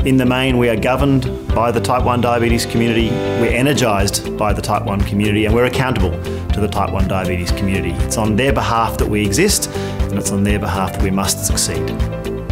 In 0.06 0.18
the 0.18 0.26
main, 0.26 0.58
we 0.58 0.68
are 0.68 0.76
governed 0.76 1.48
by 1.56 1.72
the 1.72 1.80
type 1.80 2.04
1 2.04 2.20
diabetes 2.20 2.66
community, 2.66 3.10
we're 3.40 3.54
energised 3.54 4.38
by 4.38 4.52
the 4.52 4.62
type 4.62 4.84
1 4.84 5.00
community, 5.04 5.46
and 5.46 5.56
we're 5.56 5.64
accountable 5.64 6.12
to 6.50 6.60
the 6.60 6.68
type 6.68 6.92
1 6.92 7.08
diabetes 7.08 7.52
community. 7.52 7.92
It's 8.04 8.18
on 8.18 8.36
their 8.36 8.52
behalf 8.52 8.98
that 8.98 9.08
we 9.08 9.26
exist, 9.26 9.70
and 9.70 10.20
it's 10.20 10.30
on 10.30 10.44
their 10.44 10.60
behalf 10.60 10.92
that 10.92 11.02
we 11.02 11.10
must 11.10 11.46
succeed. 11.46 11.88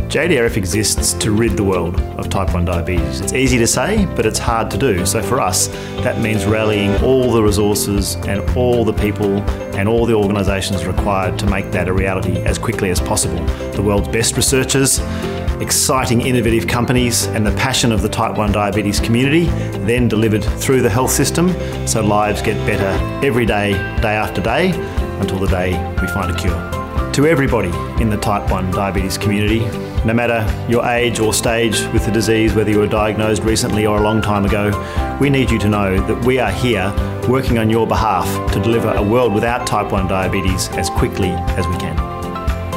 JDRF 0.08 0.56
exists 0.56 1.12
to 1.16 1.32
rid 1.32 1.58
the 1.58 1.64
world 1.64 2.00
of 2.18 2.30
type 2.30 2.54
1 2.54 2.64
diabetes. 2.64 3.20
It's 3.20 3.34
easy 3.34 3.58
to 3.58 3.68
say, 3.68 4.06
but 4.16 4.26
it's 4.26 4.40
hard 4.40 4.72
to 4.72 4.78
do. 4.78 5.06
So 5.06 5.22
for 5.22 5.42
us, 5.42 5.68
that 6.04 6.20
means 6.20 6.46
rallying 6.46 6.96
all 7.04 7.34
the 7.34 7.44
resources 7.44 8.16
and 8.28 8.42
all 8.58 8.86
the 8.86 8.94
people 8.94 9.40
and 9.76 9.90
all 9.90 10.06
the 10.06 10.14
organisations 10.14 10.86
required 10.86 11.38
to 11.40 11.48
make 11.48 11.70
that 11.72 11.90
a 11.90 11.94
reality 11.94 12.38
as 12.44 12.58
quickly 12.58 12.92
as 12.92 13.02
possible. 13.02 13.44
The 13.74 13.82
world's 13.82 14.08
best 14.08 14.38
researchers, 14.38 15.00
exciting 15.62 16.22
innovative 16.22 16.68
companies, 16.68 17.28
and 17.28 17.46
the 17.46 17.52
passion 17.52 17.92
of 17.92 18.02
the 18.02 18.10
type 18.10 18.36
1 18.36 18.52
diabetes 18.52 19.00
community, 19.00 19.46
then 19.86 20.08
delivered 20.08 20.44
through 20.44 20.82
the 20.82 20.90
health 20.90 21.12
system 21.12 21.50
so 21.88 22.04
lives 22.04 22.42
get 22.42 22.56
better 22.66 23.26
every 23.26 23.46
day, 23.46 23.74
day 24.02 24.16
after 24.16 24.42
day, 24.42 24.72
until 25.20 25.40
the 25.40 25.48
day 25.48 25.72
we 26.02 26.08
find 26.08 26.32
a 26.32 26.38
cure. 26.38 27.12
To 27.14 27.28
everybody 27.28 27.70
in 28.02 28.10
the 28.10 28.18
type 28.18 28.50
1 28.50 28.72
diabetes 28.72 29.18
community, 29.18 29.60
no 30.06 30.14
matter 30.14 30.46
your 30.70 30.86
age 30.86 31.20
or 31.20 31.34
stage 31.34 31.80
with 31.94 32.06
the 32.06 32.12
disease, 32.12 32.56
whether 32.56 32.72
you 32.72 32.80
were 32.80 32.88
diagnosed 32.88 33.44
recently 33.44 33.86
or 33.86 33.98
a 33.98 34.02
long 34.02 34.22
time 34.22 34.46
ago, 34.46 34.72
we 35.20 35.30
need 35.30 35.52
you 35.52 35.60
to 35.60 35.70
know 35.70 36.00
that 36.08 36.26
we 36.26 36.40
are 36.40 36.52
here 36.52 36.92
working 37.30 37.60
on 37.60 37.70
your 37.70 37.86
behalf 37.86 38.26
to 38.54 38.60
deliver 38.62 38.92
a 38.94 39.04
world 39.04 39.34
without 39.34 39.68
type 39.68 39.92
1 39.92 40.08
diabetes 40.08 40.70
as 40.70 40.90
quickly 40.90 41.30
as 41.30 41.68
we 41.68 41.78
can. 41.78 42.11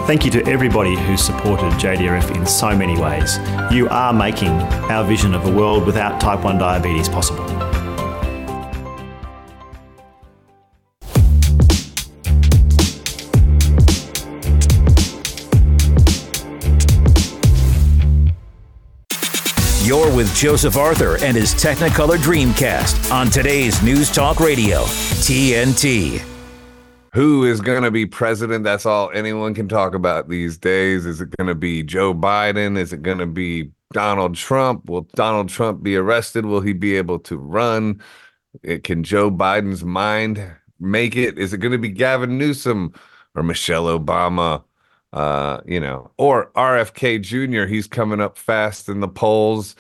Thank 0.07 0.27
you 0.27 0.31
to 0.33 0.47
everybody 0.47 0.97
who's 0.97 1.23
supported 1.23 1.73
JDRF 1.73 2.37
in 2.37 2.45
so 2.45 2.77
many 2.77 3.01
ways. 3.01 3.39
You 3.73 3.89
are 3.89 4.13
making 4.13 4.51
our 4.51 5.03
vision 5.03 5.35
of 5.35 5.47
a 5.47 5.51
world 5.51 5.87
without 5.87 6.21
type 6.21 6.45
1 6.45 6.59
diabetes 6.59 7.09
possible. 7.09 7.43
You're 19.87 20.15
with 20.15 20.35
Joseph 20.37 20.77
Arthur 20.77 21.17
and 21.25 21.35
his 21.35 21.55
Technicolor 21.55 22.19
Dreamcast 22.19 23.11
on 23.11 23.31
today's 23.31 23.83
News 23.83 24.11
Talk 24.11 24.39
Radio, 24.39 24.83
TNT. 24.83 26.34
Who 27.15 27.45
is 27.45 27.61
going 27.61 27.85
to 27.85 27.91
be 27.91 28.07
president? 28.07 28.65
That's 28.65 28.85
all 28.85 29.11
anyone 29.15 29.55
can 29.55 29.69
talk 29.69 29.95
about 29.95 30.29
these 30.29 30.59
days. 30.59 31.07
Is 31.07 31.21
it 31.21 31.31
going 31.37 31.47
to 31.47 31.55
be 31.55 31.83
Joe 31.83 32.13
Biden? 32.13 32.77
Is 32.77 32.93
it 32.93 33.03
going 33.03 33.19
to 33.19 33.27
be 33.27 33.71
Donald 33.93 34.35
Trump? 34.35 34.91
Will 34.91 35.09
Donald 35.15 35.49
Trump 35.49 35.83
be 35.83 35.97
arrested? 35.97 36.45
Will 36.45 36.61
he 36.61 36.73
be 36.73 36.97
able 36.97 37.21
to 37.21 37.37
run? 37.39 38.03
It, 38.63 38.85
can 38.85 39.05
Joe 39.05 39.31
Biden's 39.31 39.85
mind 39.85 40.45
make 40.81 41.17
it? 41.17 41.39
Is 41.39 41.53
it 41.53 41.59
going 41.59 41.73
to 41.73 41.79
be 41.79 41.89
Gavin 41.89 42.37
Newsom 42.37 42.93
or 43.35 43.43
Michelle 43.43 43.87
Obama? 43.87 44.65
uh, 45.15 45.61
you 45.65 45.79
know, 45.79 46.11
or 46.19 46.51
RFK 46.57 47.23
Jr. 47.23 47.67
He's 47.67 47.87
coming 47.87 48.21
up 48.21 48.37
fast 48.37 48.89
in 48.89 48.99
the 48.99 49.09
polls. 49.09 49.77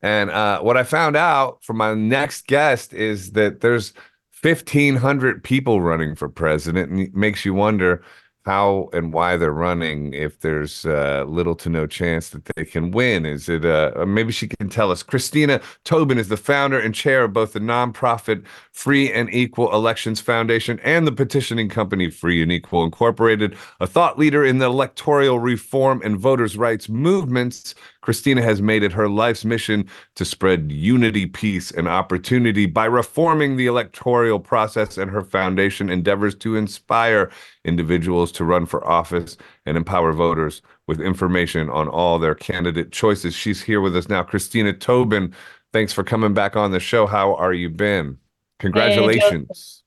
And 0.00 0.30
uh, 0.30 0.60
what 0.62 0.78
I 0.78 0.82
found 0.82 1.14
out 1.14 1.62
from 1.62 1.76
my 1.76 1.92
next 1.92 2.46
guest 2.46 2.94
is 2.94 3.32
that 3.32 3.60
there's 3.60 3.92
1,500 4.40 5.42
people 5.42 5.80
running 5.80 6.14
for 6.14 6.28
president, 6.28 6.90
and 6.90 7.00
it 7.00 7.14
makes 7.14 7.44
you 7.44 7.54
wonder 7.54 8.02
how 8.48 8.88
and 8.94 9.12
why 9.12 9.36
they're 9.36 9.52
running 9.52 10.14
if 10.14 10.40
there's 10.40 10.86
uh, 10.86 11.22
little 11.28 11.54
to 11.54 11.68
no 11.68 11.86
chance 11.86 12.30
that 12.30 12.46
they 12.56 12.64
can 12.64 12.90
win. 12.90 13.26
Is 13.26 13.46
it 13.46 13.66
uh, 13.66 14.06
maybe 14.06 14.32
she 14.32 14.48
can 14.48 14.70
tell 14.70 14.90
us? 14.90 15.02
Christina 15.02 15.60
Tobin 15.84 16.16
is 16.16 16.28
the 16.28 16.38
founder 16.38 16.80
and 16.80 16.94
chair 16.94 17.24
of 17.24 17.34
both 17.34 17.52
the 17.52 17.60
nonprofit 17.60 18.42
Free 18.72 19.12
and 19.12 19.28
Equal 19.34 19.70
Elections 19.74 20.22
Foundation 20.22 20.80
and 20.82 21.06
the 21.06 21.12
petitioning 21.12 21.68
company 21.68 22.08
Free 22.08 22.42
and 22.42 22.50
Equal 22.50 22.84
Incorporated, 22.84 23.54
a 23.80 23.86
thought 23.86 24.18
leader 24.18 24.46
in 24.46 24.58
the 24.58 24.66
electoral 24.66 25.38
reform 25.38 26.00
and 26.02 26.18
voters' 26.18 26.56
rights 26.56 26.88
movements. 26.88 27.74
Christina 28.00 28.42
has 28.42 28.62
made 28.62 28.82
it 28.82 28.92
her 28.92 29.08
life's 29.08 29.44
mission 29.44 29.88
to 30.14 30.24
spread 30.24 30.70
unity, 30.70 31.26
peace, 31.26 31.70
and 31.70 31.88
opportunity 31.88 32.66
by 32.66 32.84
reforming 32.84 33.56
the 33.56 33.66
electoral 33.66 34.38
process, 34.38 34.96
and 34.96 35.10
her 35.10 35.22
foundation 35.22 35.90
endeavors 35.90 36.34
to 36.36 36.56
inspire 36.56 37.30
individuals 37.64 38.30
to 38.32 38.44
run 38.44 38.66
for 38.66 38.86
office 38.86 39.36
and 39.66 39.76
empower 39.76 40.12
voters 40.12 40.62
with 40.86 41.00
information 41.00 41.68
on 41.70 41.88
all 41.88 42.18
their 42.18 42.34
candidate 42.34 42.92
choices. 42.92 43.34
She's 43.34 43.62
here 43.62 43.80
with 43.80 43.96
us 43.96 44.08
now. 44.08 44.22
Christina 44.22 44.72
Tobin, 44.72 45.34
thanks 45.72 45.92
for 45.92 46.04
coming 46.04 46.34
back 46.34 46.56
on 46.56 46.70
the 46.70 46.80
show. 46.80 47.06
How 47.06 47.34
are 47.34 47.52
you 47.52 47.68
been? 47.68 48.16
Congratulations. 48.60 49.82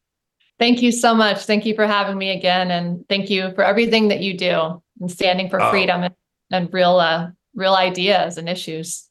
Hey, 0.60 0.68
thank 0.68 0.82
you 0.82 0.92
so 0.92 1.16
much. 1.16 1.46
Thank 1.46 1.66
you 1.66 1.76
for 1.76 1.88
having 1.88 2.18
me 2.18 2.30
again. 2.30 2.72
And 2.72 3.08
thank 3.10 3.30
you 3.30 3.54
for 3.56 3.64
everything 3.64 4.10
that 4.10 4.20
you 4.22 4.38
do 4.38 4.82
and 5.00 5.12
standing 5.12 5.50
for 5.50 5.62
oh. 5.62 5.72
freedom 5.72 6.04
and, 6.04 6.14
and 6.52 6.74
real 6.74 7.00
uh, 7.00 7.32
real 7.56 7.76
ideas 7.76 8.38
and 8.38 8.48
issues. 8.50 9.08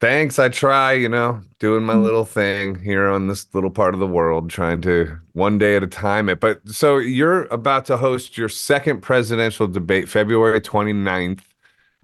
Thanks. 0.00 0.38
I 0.38 0.48
try, 0.48 0.92
you 0.92 1.08
know, 1.08 1.40
doing 1.58 1.82
my 1.82 1.94
mm-hmm. 1.94 2.04
little 2.04 2.24
thing 2.24 2.78
here 2.78 3.08
on 3.08 3.26
this 3.26 3.52
little 3.52 3.70
part 3.70 3.94
of 3.94 4.00
the 4.00 4.06
world, 4.06 4.48
trying 4.48 4.80
to 4.82 5.18
one 5.32 5.58
day 5.58 5.74
at 5.74 5.82
a 5.82 5.88
time 5.88 6.28
it. 6.28 6.38
But 6.38 6.66
so 6.68 6.98
you're 6.98 7.46
about 7.46 7.84
to 7.86 7.96
host 7.96 8.38
your 8.38 8.48
second 8.48 9.00
presidential 9.00 9.66
debate, 9.66 10.08
February 10.08 10.60
29th. 10.60 11.40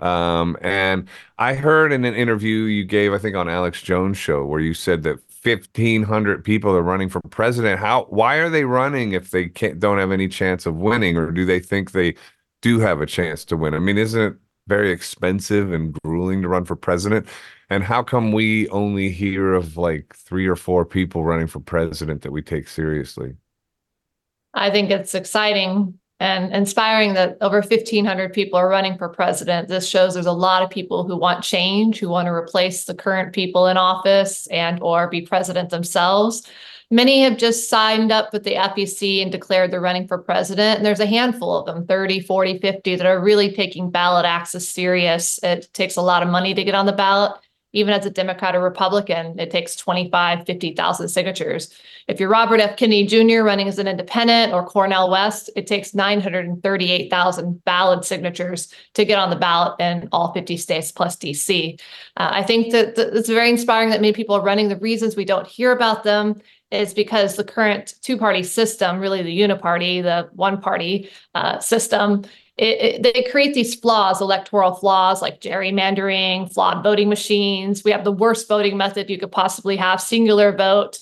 Um, 0.00 0.56
and 0.60 1.08
I 1.38 1.54
heard 1.54 1.92
in 1.92 2.04
an 2.04 2.14
interview 2.14 2.64
you 2.64 2.84
gave, 2.84 3.12
I 3.12 3.18
think 3.18 3.36
on 3.36 3.48
Alex 3.48 3.80
Jones 3.80 4.18
show, 4.18 4.44
where 4.44 4.60
you 4.60 4.74
said 4.74 5.04
that 5.04 5.20
1500 5.44 6.44
people 6.44 6.72
are 6.72 6.82
running 6.82 7.08
for 7.08 7.20
president. 7.30 7.78
How, 7.78 8.06
why 8.08 8.36
are 8.36 8.50
they 8.50 8.64
running 8.64 9.12
if 9.12 9.30
they 9.30 9.48
can't, 9.48 9.78
don't 9.78 9.98
have 9.98 10.10
any 10.10 10.26
chance 10.26 10.66
of 10.66 10.76
winning, 10.76 11.16
or 11.16 11.30
do 11.30 11.44
they 11.44 11.60
think 11.60 11.92
they 11.92 12.16
do 12.60 12.80
have 12.80 13.00
a 13.00 13.06
chance 13.06 13.44
to 13.44 13.56
win? 13.56 13.74
I 13.74 13.78
mean, 13.78 13.98
isn't 13.98 14.20
it 14.20 14.34
very 14.66 14.90
expensive 14.90 15.72
and 15.72 15.96
grueling 16.04 16.42
to 16.42 16.48
run 16.48 16.64
for 16.64 16.76
president. 16.76 17.26
And 17.70 17.84
how 17.84 18.02
come 18.02 18.32
we 18.32 18.68
only 18.68 19.10
hear 19.10 19.54
of 19.54 19.76
like 19.76 20.14
three 20.14 20.46
or 20.46 20.56
four 20.56 20.84
people 20.84 21.24
running 21.24 21.46
for 21.46 21.60
president 21.60 22.22
that 22.22 22.32
we 22.32 22.42
take 22.42 22.68
seriously? 22.68 23.34
I 24.54 24.70
think 24.70 24.90
it's 24.90 25.14
exciting 25.14 25.98
and 26.20 26.54
inspiring 26.54 27.14
that 27.14 27.36
over 27.40 27.60
1,500 27.60 28.32
people 28.32 28.58
are 28.58 28.68
running 28.68 28.96
for 28.96 29.08
president. 29.08 29.68
This 29.68 29.88
shows 29.88 30.14
there's 30.14 30.26
a 30.26 30.32
lot 30.32 30.62
of 30.62 30.70
people 30.70 31.06
who 31.06 31.16
want 31.16 31.42
change, 31.42 31.98
who 31.98 32.08
want 32.08 32.26
to 32.26 32.32
replace 32.32 32.84
the 32.84 32.94
current 32.94 33.32
people 33.32 33.66
in 33.66 33.76
office 33.76 34.46
and 34.46 34.80
or 34.80 35.08
be 35.08 35.22
president 35.22 35.70
themselves. 35.70 36.46
Many 36.94 37.22
have 37.22 37.38
just 37.38 37.68
signed 37.68 38.12
up 38.12 38.32
with 38.32 38.44
the 38.44 38.54
FEC 38.54 39.20
and 39.20 39.32
declared 39.32 39.72
they're 39.72 39.80
running 39.80 40.06
for 40.06 40.16
president. 40.16 40.76
And 40.76 40.86
there's 40.86 41.00
a 41.00 41.06
handful 41.06 41.56
of 41.56 41.66
them 41.66 41.88
30, 41.88 42.20
40, 42.20 42.58
50 42.58 42.94
that 42.94 43.04
are 43.04 43.20
really 43.20 43.50
taking 43.50 43.90
ballot 43.90 44.24
access 44.24 44.68
serious. 44.68 45.40
It 45.42 45.68
takes 45.72 45.96
a 45.96 46.02
lot 46.02 46.22
of 46.22 46.28
money 46.28 46.54
to 46.54 46.62
get 46.62 46.76
on 46.76 46.86
the 46.86 46.92
ballot. 46.92 47.32
Even 47.72 47.92
as 47.92 48.06
a 48.06 48.10
Democrat 48.10 48.54
or 48.54 48.60
Republican, 48.60 49.36
it 49.40 49.50
takes 49.50 49.74
25, 49.74 50.46
50,000 50.46 51.08
signatures. 51.08 51.74
If 52.06 52.20
you're 52.20 52.28
Robert 52.28 52.60
F. 52.60 52.76
Kennedy 52.76 53.04
Jr. 53.08 53.42
running 53.42 53.66
as 53.66 53.80
an 53.80 53.88
independent 53.88 54.52
or 54.52 54.64
Cornel 54.64 55.10
West, 55.10 55.50
it 55.56 55.66
takes 55.66 55.94
938,000 55.94 57.64
ballot 57.64 58.04
signatures 58.04 58.72
to 58.92 59.04
get 59.04 59.18
on 59.18 59.30
the 59.30 59.36
ballot 59.36 59.80
in 59.80 60.08
all 60.12 60.32
50 60.32 60.56
states 60.56 60.92
plus 60.92 61.16
DC. 61.16 61.80
Uh, 62.16 62.28
I 62.30 62.44
think 62.44 62.70
that, 62.70 62.94
that 62.94 63.16
it's 63.16 63.28
very 63.28 63.50
inspiring 63.50 63.90
that 63.90 64.00
many 64.00 64.12
people 64.12 64.36
are 64.36 64.42
running. 64.44 64.68
The 64.68 64.76
reasons 64.76 65.16
we 65.16 65.24
don't 65.24 65.48
hear 65.48 65.72
about 65.72 66.04
them 66.04 66.40
is 66.70 66.94
because 66.94 67.36
the 67.36 67.44
current 67.44 67.94
two 68.02 68.16
party 68.16 68.42
system, 68.42 68.98
really 68.98 69.22
the 69.22 69.38
uniparty, 69.38 70.02
the 70.02 70.28
one 70.32 70.60
party 70.60 71.10
uh, 71.34 71.58
system, 71.60 72.24
it, 72.56 72.80
it, 72.80 73.02
they 73.02 73.26
create 73.30 73.54
these 73.54 73.74
flaws, 73.74 74.20
electoral 74.20 74.74
flaws 74.74 75.20
like 75.20 75.40
gerrymandering, 75.40 76.52
flawed 76.52 76.84
voting 76.84 77.08
machines. 77.08 77.82
We 77.82 77.90
have 77.90 78.04
the 78.04 78.12
worst 78.12 78.48
voting 78.48 78.76
method 78.76 79.10
you 79.10 79.18
could 79.18 79.32
possibly 79.32 79.76
have, 79.76 80.00
singular 80.00 80.56
vote. 80.56 80.98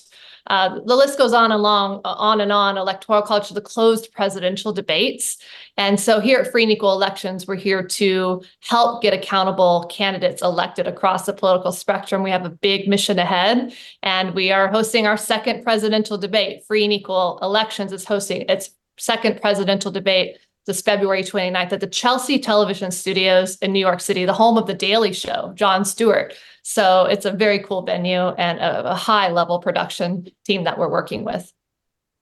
Uh, 0.48 0.80
the 0.84 0.96
list 0.96 1.18
goes 1.18 1.32
on 1.32 1.52
and 1.52 1.62
long, 1.62 2.00
on 2.04 2.40
and 2.40 2.52
on. 2.52 2.76
Electoral 2.76 3.22
college, 3.22 3.48
the 3.50 3.60
closed 3.60 4.12
presidential 4.12 4.72
debates. 4.72 5.38
And 5.76 5.98
so 5.98 6.20
here 6.20 6.40
at 6.40 6.50
Free 6.50 6.64
and 6.64 6.72
Equal 6.72 6.92
Elections, 6.92 7.46
we're 7.46 7.54
here 7.56 7.82
to 7.82 8.42
help 8.60 9.02
get 9.02 9.14
accountable 9.14 9.86
candidates 9.90 10.42
elected 10.42 10.86
across 10.86 11.26
the 11.26 11.32
political 11.32 11.72
spectrum. 11.72 12.22
We 12.22 12.30
have 12.30 12.44
a 12.44 12.50
big 12.50 12.88
mission 12.88 13.18
ahead, 13.18 13.72
and 14.02 14.34
we 14.34 14.50
are 14.50 14.68
hosting 14.68 15.06
our 15.06 15.16
second 15.16 15.62
presidential 15.62 16.18
debate. 16.18 16.64
Free 16.66 16.84
and 16.84 16.92
Equal 16.92 17.38
Elections 17.42 17.92
is 17.92 18.04
hosting 18.04 18.42
its 18.48 18.70
second 18.98 19.40
presidential 19.40 19.90
debate 19.90 20.38
this 20.66 20.80
February 20.80 21.22
29th 21.22 21.72
at 21.72 21.80
the 21.80 21.86
Chelsea 21.86 22.38
Television 22.38 22.90
Studios 22.90 23.56
in 23.56 23.72
New 23.72 23.80
York 23.80 24.00
City, 24.00 24.24
the 24.24 24.32
home 24.32 24.56
of 24.56 24.66
The 24.66 24.74
Daily 24.74 25.12
Show, 25.12 25.52
Jon 25.54 25.84
Stewart. 25.84 26.34
So 26.62 27.04
it's 27.04 27.24
a 27.24 27.32
very 27.32 27.58
cool 27.58 27.82
venue 27.82 28.28
and 28.28 28.58
a, 28.58 28.92
a 28.92 28.94
high 28.94 29.30
level 29.30 29.58
production 29.58 30.28
team 30.44 30.64
that 30.64 30.78
we're 30.78 30.90
working 30.90 31.24
with. 31.24 31.52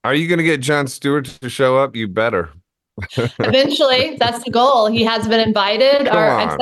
Are 0.03 0.15
you 0.15 0.29
going 0.29 0.39
to 0.39 0.45
get 0.45 0.61
Jon 0.61 0.87
Stewart 0.87 1.27
to 1.27 1.51
show 1.51 1.77
up? 1.79 1.95
You 1.95 2.09
better. 2.09 2.51
Eventually, 3.17 4.17
that's 4.19 4.45
the 4.45 4.51
goal. 4.51 4.87
He 4.87 5.05
has 5.05 5.29
been 5.29 5.41
invited. 5.41 6.07
Come 6.07 6.17
our 6.17 6.31
on. 6.31 6.59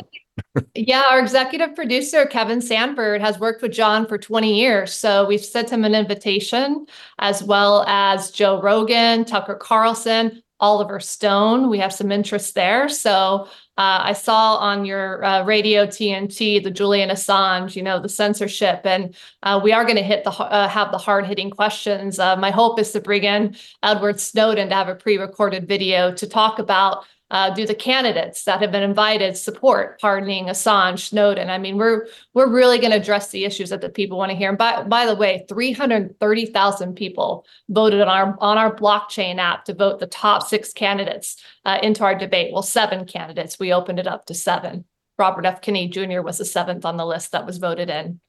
yeah, 0.75 1.05
our 1.09 1.21
executive 1.21 1.75
producer 1.75 2.27
Kevin 2.27 2.61
Sanford 2.61 3.21
has 3.21 3.39
worked 3.39 3.63
with 3.63 3.73
John 3.73 4.07
for 4.07 4.19
20 4.19 4.59
years, 4.59 4.93
so 4.93 5.27
we've 5.27 5.45
sent 5.45 5.71
him 5.71 5.85
an 5.85 5.95
invitation, 5.95 6.87
as 7.19 7.43
well 7.43 7.85
as 7.87 8.31
Joe 8.31 8.61
Rogan, 8.61 9.25
Tucker 9.25 9.55
Carlson, 9.55 10.43
Oliver 10.61 11.01
Stone. 11.01 11.71
We 11.71 11.79
have 11.79 11.93
some 11.93 12.11
interest 12.11 12.55
there. 12.55 12.89
So 12.89 13.49
uh, 13.79 14.01
I 14.03 14.13
saw 14.13 14.57
on 14.57 14.85
your 14.85 15.25
uh, 15.25 15.45
radio 15.45 15.87
TNT 15.87 16.61
the 16.61 16.71
Julian 16.71 17.11
Assange, 17.11 17.77
you 17.77 17.83
know, 17.83 18.01
the 18.01 18.09
censorship, 18.09 18.81
and 18.83 19.15
uh, 19.45 19.61
we 19.63 19.73
are 19.73 19.85
going 19.85 19.97
to 19.97 20.03
hit 20.03 20.25
the 20.25 20.33
uh, 20.33 20.67
have 20.67 20.91
the 20.91 20.99
hard 20.99 21.27
hitting 21.27 21.49
questions. 21.49 22.19
Uh, 22.19 22.35
my 22.35 22.51
hope 22.51 22.81
is 22.81 22.91
to 22.91 23.01
bring 23.01 23.23
in 23.23 23.55
Edward 23.85 24.19
Snowden 24.19 24.71
to 24.71 24.75
have 24.75 24.89
a 24.89 24.97
pre 24.97 25.17
recorded 25.17 25.69
video 25.69 26.13
to 26.13 26.27
talk 26.27 26.59
about 26.59 27.05
uh, 27.31 27.51
do 27.51 27.67
the 27.67 27.75
candidates 27.75 28.45
that 28.45 28.61
have 28.61 28.73
been 28.73 28.83
invited 28.83 29.37
support 29.37 30.01
pardoning 30.01 30.47
Assange, 30.47 31.01
Snowden? 31.01 31.51
I 31.51 31.59
mean, 31.59 31.77
we're 31.77 32.07
we're 32.35 32.51
really 32.51 32.79
going 32.79 32.91
to 32.91 32.97
address 32.97 33.31
the 33.31 33.45
issues 33.45 33.71
that 33.71 33.81
the 33.81 33.89
people 33.89 34.19
want 34.19 34.31
to 34.31 34.37
hear. 34.37 34.49
And 34.49 34.59
by 34.59 34.83
by 34.83 35.07
the 35.07 35.15
way, 35.15 35.45
three 35.49 35.73
hundred 35.73 36.19
thirty 36.21 36.47
thousand 36.47 36.95
people 36.95 37.47
voted 37.69 38.01
on 38.01 38.09
our 38.09 38.37
on 38.41 38.59
our 38.59 38.75
blockchain 38.75 39.39
app 39.39 39.65
to 39.67 39.75
vote 39.75 40.01
the 40.01 40.07
top 40.07 40.43
six 40.43 40.73
candidates 40.73 41.37
uh, 41.65 41.79
into 41.83 42.05
our 42.05 42.15
debate. 42.15 42.53
Well, 42.53 42.63
seven 42.63 43.05
candidates. 43.05 43.59
We 43.59 43.73
opened 43.73 43.99
it 43.99 44.07
up 44.07 44.27
to 44.27 44.35
seven. 44.35 44.85
Robert 45.19 45.45
F. 45.45 45.61
Kennedy 45.61 45.89
Jr. 45.89 46.23
was 46.23 46.39
the 46.39 46.45
seventh 46.45 46.85
on 46.85 46.97
the 46.97 47.05
list 47.05 47.33
that 47.33 47.45
was 47.45 47.59
voted 47.59 47.91
in. 47.91 48.21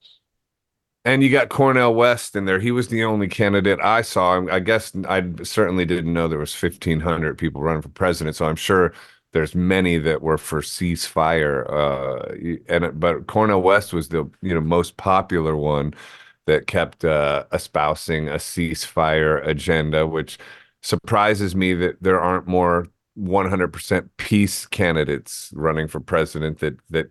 And 1.06 1.24
you 1.24 1.30
got 1.30 1.50
Cornel 1.50 1.95
West 1.95 2.36
in 2.36 2.45
there. 2.45 2.60
He 2.60 2.72
was 2.72 2.89
the 2.89 3.04
only 3.04 3.28
candidate 3.28 3.80
I 3.82 4.02
saw. 4.02 4.45
I 4.52 4.60
guess 4.60 4.91
I 5.08 5.24
certainly 5.43 5.86
didn't 5.86 6.14
know 6.14 6.28
there 6.28 6.39
was 6.39 6.62
1,500 6.62 7.38
people 7.38 7.62
running 7.62 7.82
for 7.82 7.89
president. 7.89 8.36
So 8.36 8.45
I'm 8.45 8.58
sure 8.58 8.93
there's 9.32 9.56
many 9.56 9.97
that 10.00 10.22
were 10.22 10.38
for 10.38 10.62
ceasefire. 10.62 11.66
Uh, 11.72 12.64
and 12.68 13.00
but 13.00 13.28
Cornel 13.28 13.62
West 13.62 13.93
was 13.93 14.10
the 14.10 14.30
you 14.41 14.54
know 14.54 14.62
most 14.62 14.97
popular 14.97 15.56
one 15.56 15.93
that 16.47 16.68
kept 16.68 17.06
uh, 17.06 17.45
espousing 17.54 18.28
a 18.28 18.36
ceasefire 18.36 19.45
agenda, 19.47 20.06
which 20.08 20.38
surprises 20.82 21.56
me 21.56 21.74
that 21.74 22.02
there 22.02 22.20
aren't 22.20 22.47
more 22.47 22.88
100% 23.18 24.10
peace 24.18 24.66
candidates 24.66 25.52
running 25.54 25.88
for 25.88 26.00
president 26.00 26.60
that 26.60 26.78
that 26.89 27.10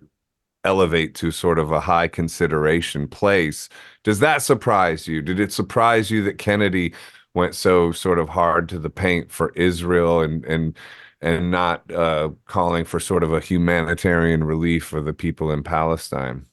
elevate 0.68 1.14
to 1.14 1.30
sort 1.30 1.58
of 1.58 1.72
a 1.72 1.80
high 1.80 2.08
consideration 2.08 3.08
place. 3.08 3.70
Does 4.04 4.18
that 4.20 4.42
surprise 4.42 5.08
you? 5.08 5.22
Did 5.22 5.40
it 5.40 5.50
surprise 5.50 6.10
you 6.10 6.22
that 6.24 6.36
Kennedy 6.36 6.92
went 7.34 7.54
so 7.54 7.90
sort 7.90 8.18
of 8.18 8.28
hard 8.28 8.68
to 8.68 8.78
the 8.78 8.90
paint 8.90 9.32
for 9.32 9.52
Israel 9.54 10.20
and 10.20 10.44
and 10.44 10.76
and 11.20 11.50
not 11.50 11.90
uh, 11.90 12.28
calling 12.44 12.84
for 12.84 13.00
sort 13.00 13.24
of 13.24 13.32
a 13.32 13.40
humanitarian 13.40 14.44
relief 14.44 14.84
for 14.84 15.00
the 15.00 15.14
people 15.14 15.50
in 15.50 15.62
Palestine? 15.62 16.44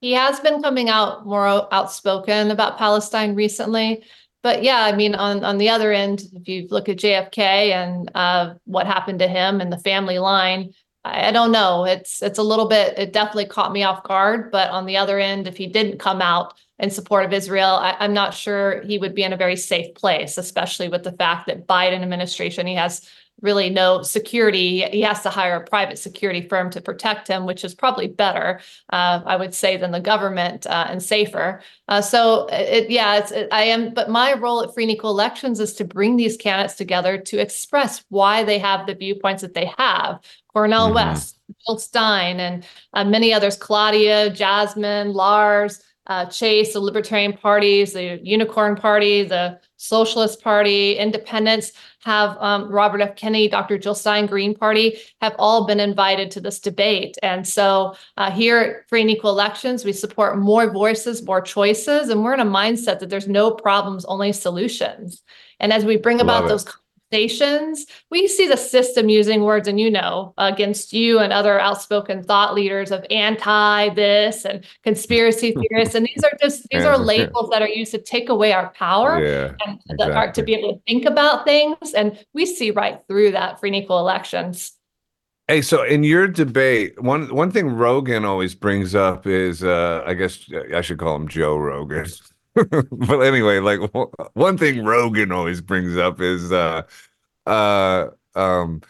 He 0.00 0.12
has 0.12 0.38
been 0.40 0.62
coming 0.62 0.88
out 0.88 1.26
more 1.26 1.74
outspoken 1.74 2.52
about 2.52 2.78
Palestine 2.78 3.34
recently. 3.34 4.04
But 4.42 4.62
yeah, 4.62 4.84
I 4.84 4.92
mean, 4.92 5.16
on, 5.16 5.42
on 5.44 5.58
the 5.58 5.68
other 5.68 5.92
end, 5.92 6.22
if 6.32 6.46
you 6.46 6.68
look 6.70 6.88
at 6.88 6.98
JFK 6.98 7.38
and 7.38 8.08
uh, 8.14 8.54
what 8.64 8.86
happened 8.86 9.18
to 9.18 9.26
him 9.26 9.60
and 9.60 9.72
the 9.72 9.78
family 9.78 10.20
line, 10.20 10.72
I 11.14 11.30
don't 11.30 11.52
know. 11.52 11.84
It's 11.84 12.22
it's 12.22 12.38
a 12.38 12.42
little 12.42 12.66
bit. 12.66 12.98
It 12.98 13.12
definitely 13.12 13.46
caught 13.46 13.72
me 13.72 13.82
off 13.82 14.02
guard. 14.02 14.50
But 14.50 14.70
on 14.70 14.86
the 14.86 14.96
other 14.96 15.18
end, 15.18 15.46
if 15.46 15.56
he 15.56 15.66
didn't 15.66 15.98
come 15.98 16.20
out 16.20 16.54
in 16.78 16.90
support 16.90 17.24
of 17.24 17.32
Israel, 17.32 17.70
I, 17.70 18.04
am 18.04 18.12
not 18.12 18.34
sure 18.34 18.82
he 18.82 18.98
would 18.98 19.14
be 19.14 19.22
in 19.22 19.32
a 19.32 19.36
very 19.36 19.56
safe 19.56 19.94
place, 19.94 20.36
especially 20.38 20.88
with 20.88 21.04
the 21.04 21.12
fact 21.12 21.46
that 21.46 21.66
Biden 21.66 22.02
administration 22.02 22.66
he 22.66 22.74
has 22.74 23.08
really 23.42 23.68
no 23.68 24.02
security. 24.02 24.82
He 24.82 25.02
has 25.02 25.22
to 25.22 25.30
hire 25.30 25.56
a 25.56 25.64
private 25.64 25.98
security 25.98 26.48
firm 26.48 26.70
to 26.70 26.80
protect 26.80 27.28
him, 27.28 27.44
which 27.44 27.64
is 27.64 27.74
probably 27.74 28.08
better, 28.08 28.60
uh, 28.90 29.20
I 29.26 29.36
would 29.36 29.54
say, 29.54 29.76
than 29.76 29.90
the 29.90 30.00
government 30.00 30.66
uh, 30.66 30.86
and 30.88 31.02
safer. 31.02 31.60
Uh, 31.88 32.00
so, 32.00 32.46
it, 32.50 32.88
yeah, 32.90 33.18
it's 33.18 33.30
it, 33.32 33.48
I 33.52 33.64
am. 33.64 33.92
But 33.92 34.08
my 34.08 34.34
role 34.34 34.62
at 34.62 34.72
Free 34.72 34.84
and 34.84 34.90
Equal 34.90 35.10
Elections 35.10 35.60
is 35.60 35.74
to 35.74 35.84
bring 35.84 36.16
these 36.16 36.36
candidates 36.36 36.76
together 36.76 37.18
to 37.18 37.38
express 37.38 38.04
why 38.08 38.42
they 38.42 38.58
have 38.58 38.86
the 38.86 38.94
viewpoints 38.94 39.42
that 39.42 39.54
they 39.54 39.70
have. 39.76 40.20
Cornel 40.52 40.86
mm-hmm. 40.86 40.94
West, 40.94 41.38
Bill 41.66 41.78
Stein, 41.78 42.40
and 42.40 42.64
uh, 42.94 43.04
many 43.04 43.34
others, 43.34 43.56
Claudia, 43.56 44.30
Jasmine, 44.30 45.12
Lars. 45.12 45.82
Uh, 46.06 46.26
Chase, 46.26 46.72
the 46.72 46.80
Libertarian 46.80 47.32
parties, 47.32 47.92
the 47.92 48.20
Unicorn 48.22 48.76
Party, 48.76 49.22
the 49.22 49.58
Socialist 49.76 50.42
Party, 50.42 50.96
Independents 50.96 51.72
have 52.04 52.36
um, 52.38 52.70
Robert 52.70 53.00
F. 53.00 53.16
Kennedy, 53.16 53.48
Dr. 53.48 53.78
Jill 53.78 53.94
Stein, 53.94 54.26
Green 54.26 54.54
Party 54.54 54.98
have 55.20 55.34
all 55.38 55.66
been 55.66 55.80
invited 55.80 56.30
to 56.30 56.40
this 56.40 56.60
debate. 56.60 57.16
And 57.22 57.46
so 57.46 57.96
uh, 58.16 58.30
here 58.30 58.58
at 58.58 58.88
Free 58.88 59.00
and 59.00 59.10
Equal 59.10 59.30
Elections, 59.30 59.84
we 59.84 59.92
support 59.92 60.38
more 60.38 60.70
voices, 60.70 61.24
more 61.24 61.40
choices, 61.40 62.08
and 62.08 62.22
we're 62.22 62.34
in 62.34 62.40
a 62.40 62.44
mindset 62.44 63.00
that 63.00 63.10
there's 63.10 63.28
no 63.28 63.50
problems, 63.50 64.04
only 64.04 64.32
solutions. 64.32 65.22
And 65.60 65.72
as 65.72 65.84
we 65.84 65.96
bring 65.96 66.20
about 66.20 66.48
those 66.48 66.64
conversations, 67.10 67.86
we 68.10 68.28
see 68.28 68.46
the 68.46 68.56
system 68.56 69.08
using 69.08 69.42
words, 69.42 69.68
and 69.68 69.80
you 69.80 69.90
know, 69.90 70.34
against 70.38 70.92
you 70.92 71.18
and 71.18 71.32
other 71.32 71.60
outspoken 71.60 72.22
thought 72.22 72.54
leaders 72.54 72.90
of 72.90 73.04
anti 73.10 73.88
this 73.90 74.44
and 74.44 74.64
conspiracy 74.82 75.52
theorists. 75.70 75.94
and 75.94 76.06
these 76.06 76.24
are 76.24 76.36
just 76.40 76.66
these 76.70 76.84
are 76.84 76.98
labels 76.98 77.50
that 77.50 77.62
are 77.62 77.68
used 77.68 77.92
to 77.92 77.98
take 77.98 78.28
away 78.28 78.52
our 78.52 78.70
power 78.72 79.22
yeah, 79.24 79.52
and 79.66 79.80
exactly. 79.90 80.14
are 80.14 80.32
to 80.32 80.42
be 80.42 80.54
able 80.54 80.74
to 80.74 80.80
think 80.86 81.04
about 81.04 81.44
things. 81.44 81.94
And 81.94 82.18
we 82.34 82.46
see 82.46 82.70
right 82.70 83.00
through 83.08 83.32
that 83.32 83.60
for 83.60 83.66
and 83.66 83.76
equal 83.76 83.98
elections. 83.98 84.72
Hey, 85.48 85.62
so 85.62 85.84
in 85.84 86.02
your 86.02 86.26
debate, 86.26 87.00
one 87.00 87.32
one 87.32 87.52
thing 87.52 87.68
Rogan 87.68 88.24
always 88.24 88.54
brings 88.54 88.94
up 88.94 89.26
is, 89.26 89.62
uh, 89.62 90.02
I 90.04 90.14
guess 90.14 90.44
I 90.74 90.80
should 90.80 90.98
call 90.98 91.14
him 91.14 91.28
Joe 91.28 91.56
Rogan. 91.56 92.06
but 92.90 93.20
anyway, 93.20 93.58
like 93.60 93.80
one 94.34 94.56
thing 94.58 94.84
Rogan 94.84 95.32
always 95.32 95.60
brings 95.60 95.96
up 95.96 96.20
is 96.20 96.52
uh 96.52 96.82
uh 97.46 98.08
um 98.34 98.82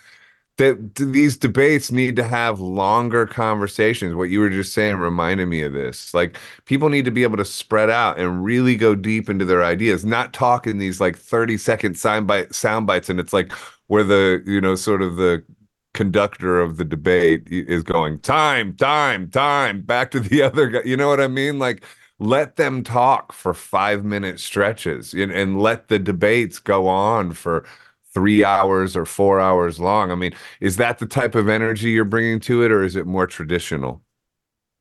that 0.59 0.95
these 0.97 1.37
debates 1.37 1.93
need 1.93 2.17
to 2.17 2.25
have 2.25 2.61
longer 2.61 3.27
conversations. 3.27 4.15
What 4.15 4.31
you 4.31 4.41
were 4.41 4.51
just 4.51 4.73
saying 4.73 4.97
reminded 4.97 5.47
me 5.49 5.63
of 5.63 5.73
this. 5.75 6.15
Like 6.15 6.39
people 6.65 6.89
need 6.89 7.05
to 7.07 7.11
be 7.11 7.25
able 7.25 7.37
to 7.39 7.45
spread 7.45 7.91
out 7.91 8.19
and 8.19 8.45
really 8.45 8.77
go 8.77 8.95
deep 8.95 9.29
into 9.29 9.45
their 9.45 9.65
ideas, 9.65 10.05
not 10.07 10.33
talk 10.33 10.67
in 10.67 10.79
these 10.79 11.01
like 11.01 11.17
30 11.17 11.59
second 11.59 11.99
sound 11.99 12.27
bite 12.27 12.55
sound 12.55 12.87
bites. 12.87 13.11
And 13.11 13.21
it's 13.21 13.33
like 13.35 13.53
where 13.89 14.05
the, 14.05 14.43
you 14.47 14.61
know, 14.61 14.77
sort 14.77 15.03
of 15.03 15.17
the 15.17 15.45
conductor 15.95 16.61
of 16.61 16.77
the 16.77 16.85
debate 16.85 17.43
is 17.51 17.83
going, 17.83 18.19
time, 18.21 18.75
time, 18.77 19.31
time, 19.31 19.83
back 19.83 20.11
to 20.13 20.21
the 20.21 20.43
other 20.45 20.69
guy. 20.69 20.83
You 20.85 20.97
know 20.97 21.09
what 21.09 21.21
I 21.21 21.29
mean? 21.29 21.59
Like 21.59 21.85
let 22.19 22.57
them 22.57 22.83
talk 22.83 23.33
for 23.33 23.53
five 23.53 24.05
minute 24.05 24.41
stretches 24.41 25.13
and, 25.13 25.31
and 25.31 25.61
let 25.61 25.89
the 25.89 25.99
debates 25.99 26.59
go 26.59 26.89
on 26.89 27.33
for 27.33 27.65
three 28.15 28.45
hours 28.45 28.97
or 28.97 29.05
four 29.05 29.39
hours 29.41 29.79
long. 29.79 30.11
I 30.11 30.15
mean, 30.15 30.33
is 30.61 30.77
that 30.77 30.99
the 30.99 31.07
type 31.07 31.35
of 31.35 31.49
energy 31.49 31.91
you're 31.91 32.05
bringing 32.05 32.41
to 32.41 32.63
it, 32.63 32.73
or 32.73 32.83
is 32.83 32.97
it 32.97 33.07
more 33.07 33.27
traditional? 33.27 34.03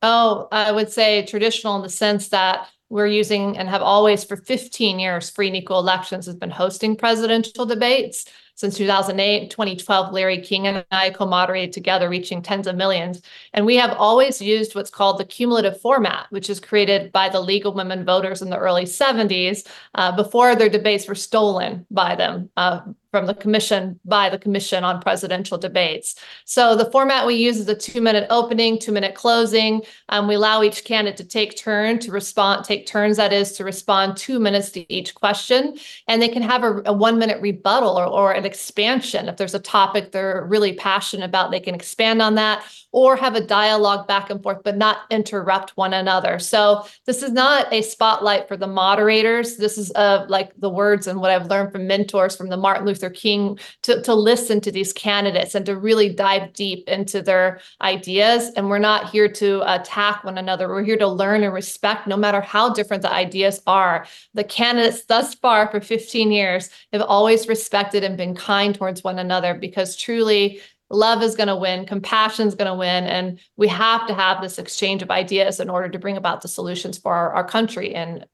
Oh, 0.02 0.48
I 0.52 0.72
would 0.72 0.90
say 0.90 1.26
traditional 1.26 1.76
in 1.76 1.82
the 1.82 1.90
sense 1.90 2.30
that 2.30 2.70
we're 2.90 3.08
using 3.08 3.58
and 3.58 3.68
have 3.68 3.82
always 3.82 4.24
for 4.24 4.38
15 4.38 5.00
years, 5.00 5.30
Free 5.30 5.48
and 5.48 5.56
Equal 5.56 5.80
Elections 5.80 6.28
has 6.28 6.36
been 6.36 6.52
hosting 6.52 6.96
presidential 6.96 7.66
debates 7.66 8.26
since 8.56 8.78
2008 8.78 9.49
2012 9.49 10.14
larry 10.14 10.41
king 10.41 10.68
and 10.68 10.86
i 10.91 11.10
co-moderated 11.10 11.72
together 11.74 12.10
reaching 12.10 12.41
tens 12.41 12.68
of 12.68 12.76
millions. 12.76 13.22
And 13.53 13.66
we 13.66 13.76
have 13.76 13.91
always 13.97 14.41
used 14.41 14.76
what's 14.76 14.89
called 14.89 15.18
the 15.18 15.26
cumulative 15.26 15.80
format 15.82 16.28
which 16.30 16.49
is 16.49 16.60
created 16.60 17.12
by 17.12 17.30
the 17.30 17.39
of 17.39 17.76
women 17.76 18.06
voters 18.06 18.41
in 18.41 18.49
the 18.49 18.58
early 18.58 18.86
70s 18.86 19.68
uh, 19.95 20.16
before 20.16 20.56
their 20.56 20.70
debates 20.70 21.08
were 21.08 21.16
stolen 21.16 21.86
by 21.91 22.16
them 22.16 22.49
uh, 22.58 22.82
from 23.16 23.28
the 23.28 23.34
commission 23.34 23.97
by 24.03 24.30
the 24.30 24.38
commission 24.38 24.84
on 24.84 24.99
presidential 24.99 25.57
debates. 25.57 26.16
So 26.43 26.76
the 26.76 26.91
format 26.91 27.26
we 27.26 27.36
use 27.36 27.57
is 27.57 27.70
a 27.70 27.74
two 27.74 28.01
minute 28.01 28.28
opening, 28.30 28.78
two 28.78 28.91
minute 28.91 29.16
closing. 29.16 29.84
Um, 30.09 30.28
we 30.28 30.36
allow 30.36 30.63
each 30.63 30.84
candidate 30.84 31.16
to 31.20 31.24
take 31.24 31.57
turn 31.57 31.97
to 31.99 32.11
respond, 32.11 32.66
take 32.66 32.86
turns 32.86 33.16
that 33.16 33.32
is 33.32 33.53
to 33.53 33.63
respond 33.63 34.18
two 34.18 34.38
minutes 34.38 34.70
to 34.72 34.93
each 34.93 35.16
question, 35.16 35.78
and 36.09 36.22
they 36.22 36.28
can 36.28 36.41
have 36.41 36.66
a, 36.66 36.82
a 36.88 36.91
one 36.91 37.18
minute 37.18 37.41
rebuttal 37.41 37.97
or, 37.97 38.05
or 38.05 38.34
an 38.34 38.43
expansion 38.43 39.30
if 39.30 39.38
there's 39.38 39.55
a 39.55 39.59
topic 39.59 40.11
they're 40.11 40.43
really 40.49 40.74
passionate 40.74 41.24
about. 41.24 41.51
They 41.51 41.61
can 41.61 41.74
expand 41.74 42.22
on 42.22 42.36
that 42.36 42.66
or 42.95 43.18
have 43.18 43.36
a 43.36 43.41
dialogue 43.41 44.07
back 44.07 44.30
and 44.30 44.41
forth, 44.41 44.59
but 44.63 44.78
not 44.78 44.99
interrupt 45.09 45.76
one 45.76 45.93
another. 45.93 46.39
So 46.39 46.86
this 47.05 47.24
is 47.24 47.34
not 47.34 47.72
a 47.74 47.82
spotlight 47.82 48.47
for 48.47 48.55
the 48.55 48.68
moderators. 48.68 49.57
This 49.57 49.78
is 49.78 49.91
uh, 49.95 50.26
like 50.30 50.51
the 50.57 50.70
words 50.70 51.07
and 51.07 51.20
what 51.20 51.30
I've 51.30 51.47
learned 51.47 51.74
from 51.74 51.88
mentors 51.88 52.38
from 52.38 52.47
the 52.47 52.55
Martin 52.55 52.86
Luther 52.86 53.05
they're 53.06 53.12
keen 53.12 53.60
to, 53.84 54.01
to 54.01 54.16
listen 54.16 54.60
to 54.62 54.72
these 54.72 54.91
candidates 54.91 55.53
and 55.53 55.64
to 55.68 55.78
really 55.78 56.10
dive 56.10 56.53
deep 56.53 56.89
into 56.89 57.22
their 57.22 57.60
ideas. 57.82 58.51
And 58.56 58.68
we're 58.68 58.80
not 58.80 59.12
here 59.12 59.30
to 59.30 59.62
attack 59.72 60.24
one 60.24 60.39
another. 60.39 60.68
We're 60.68 60.84
here 60.84 60.97
to 60.97 61.08
learn 61.08 61.43
and 61.43 61.53
respect, 61.53 62.08
no 62.08 62.18
matter 62.18 62.41
how 62.41 62.74
different 62.74 63.03
the 63.03 63.14
ideas 63.14 63.62
are. 63.68 64.08
The 64.34 64.43
candidates 64.43 65.06
thus 65.06 65.36
far 65.36 65.70
for 65.70 65.80
15 65.80 66.32
years 66.32 66.72
have 66.91 67.03
always 67.03 67.47
respected 67.47 68.03
and 68.03 68.18
been 68.18 68.34
kind 68.36 68.74
towards 68.74 69.03
one 69.03 69.20
another 69.20 69.53
because 69.53 69.95
truly 69.95 70.62
love 70.89 71.22
is 71.22 71.36
going 71.36 71.49
to 71.49 71.56
win, 71.56 71.86
compassion 71.86 72.47
is 72.47 72.56
going 72.56 72.72
to 72.72 72.78
win, 72.78 73.03
and 73.03 73.39
we 73.56 73.68
have 73.68 74.08
to 74.08 74.16
have 74.16 74.41
this 74.41 74.58
exchange 74.58 75.03
of 75.03 75.12
ideas 75.12 75.60
in 75.60 75.70
order 75.70 75.89
to 75.89 75.99
bring 75.99 76.18
about 76.18 76.41
the 76.41 76.47
solutions 76.47 76.97
for 76.97 77.14
our, 77.14 77.34
our 77.34 77.43
country 77.43 77.93
and 77.93 78.26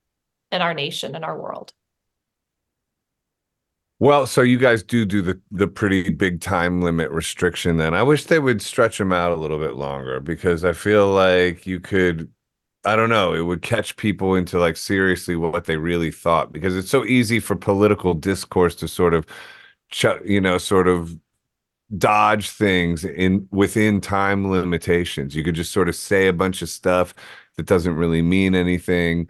and 0.53 0.61
our 0.61 0.74
nation 0.74 1.15
and 1.15 1.24
our 1.24 1.39
world. 1.39 1.74
Well, 4.02 4.26
so 4.26 4.41
you 4.41 4.58
guys 4.58 4.82
do 4.82 5.06
do 5.06 5.22
the 5.22 5.39
the 5.52 5.68
pretty 5.68 6.10
big 6.10 6.41
time 6.41 6.82
limit 6.82 7.12
restriction 7.12 7.78
then. 7.78 7.93
I 7.93 8.02
wish 8.04 8.24
they 8.26 8.39
would 8.39 8.60
stretch 8.62 8.97
them 8.97 9.14
out 9.14 9.32
a 9.32 9.36
little 9.36 9.60
bit 9.60 9.76
longer 9.76 10.20
because 10.20 10.66
I 10.66 10.74
feel 10.74 11.10
like 11.12 11.68
you 11.68 11.80
could 11.80 12.32
I 12.86 12.95
don't 12.95 13.10
know, 13.10 13.34
it 13.36 13.41
would 13.43 13.62
catch 13.62 13.97
people 13.97 14.36
into 14.36 14.60
like 14.60 14.78
seriously 14.78 15.36
what 15.36 15.66
they 15.66 15.78
really 15.78 16.12
thought 16.12 16.52
because 16.54 16.76
it's 16.78 16.89
so 16.89 17.06
easy 17.06 17.39
for 17.39 17.56
political 17.56 18.16
discourse 18.16 18.76
to 18.78 18.88
sort 18.88 19.14
of 19.14 19.26
you 20.26 20.41
know, 20.41 20.58
sort 20.58 20.88
of 20.88 21.18
dodge 21.97 22.49
things 22.49 23.04
in 23.06 23.47
within 23.52 24.02
time 24.02 24.49
limitations. 24.52 25.36
You 25.36 25.43
could 25.43 25.56
just 25.56 25.72
sort 25.74 25.89
of 25.89 25.95
say 25.95 26.28
a 26.28 26.34
bunch 26.34 26.62
of 26.62 26.70
stuff 26.70 27.14
that 27.58 27.66
doesn't 27.66 27.95
really 27.95 28.22
mean 28.22 28.56
anything 28.56 29.30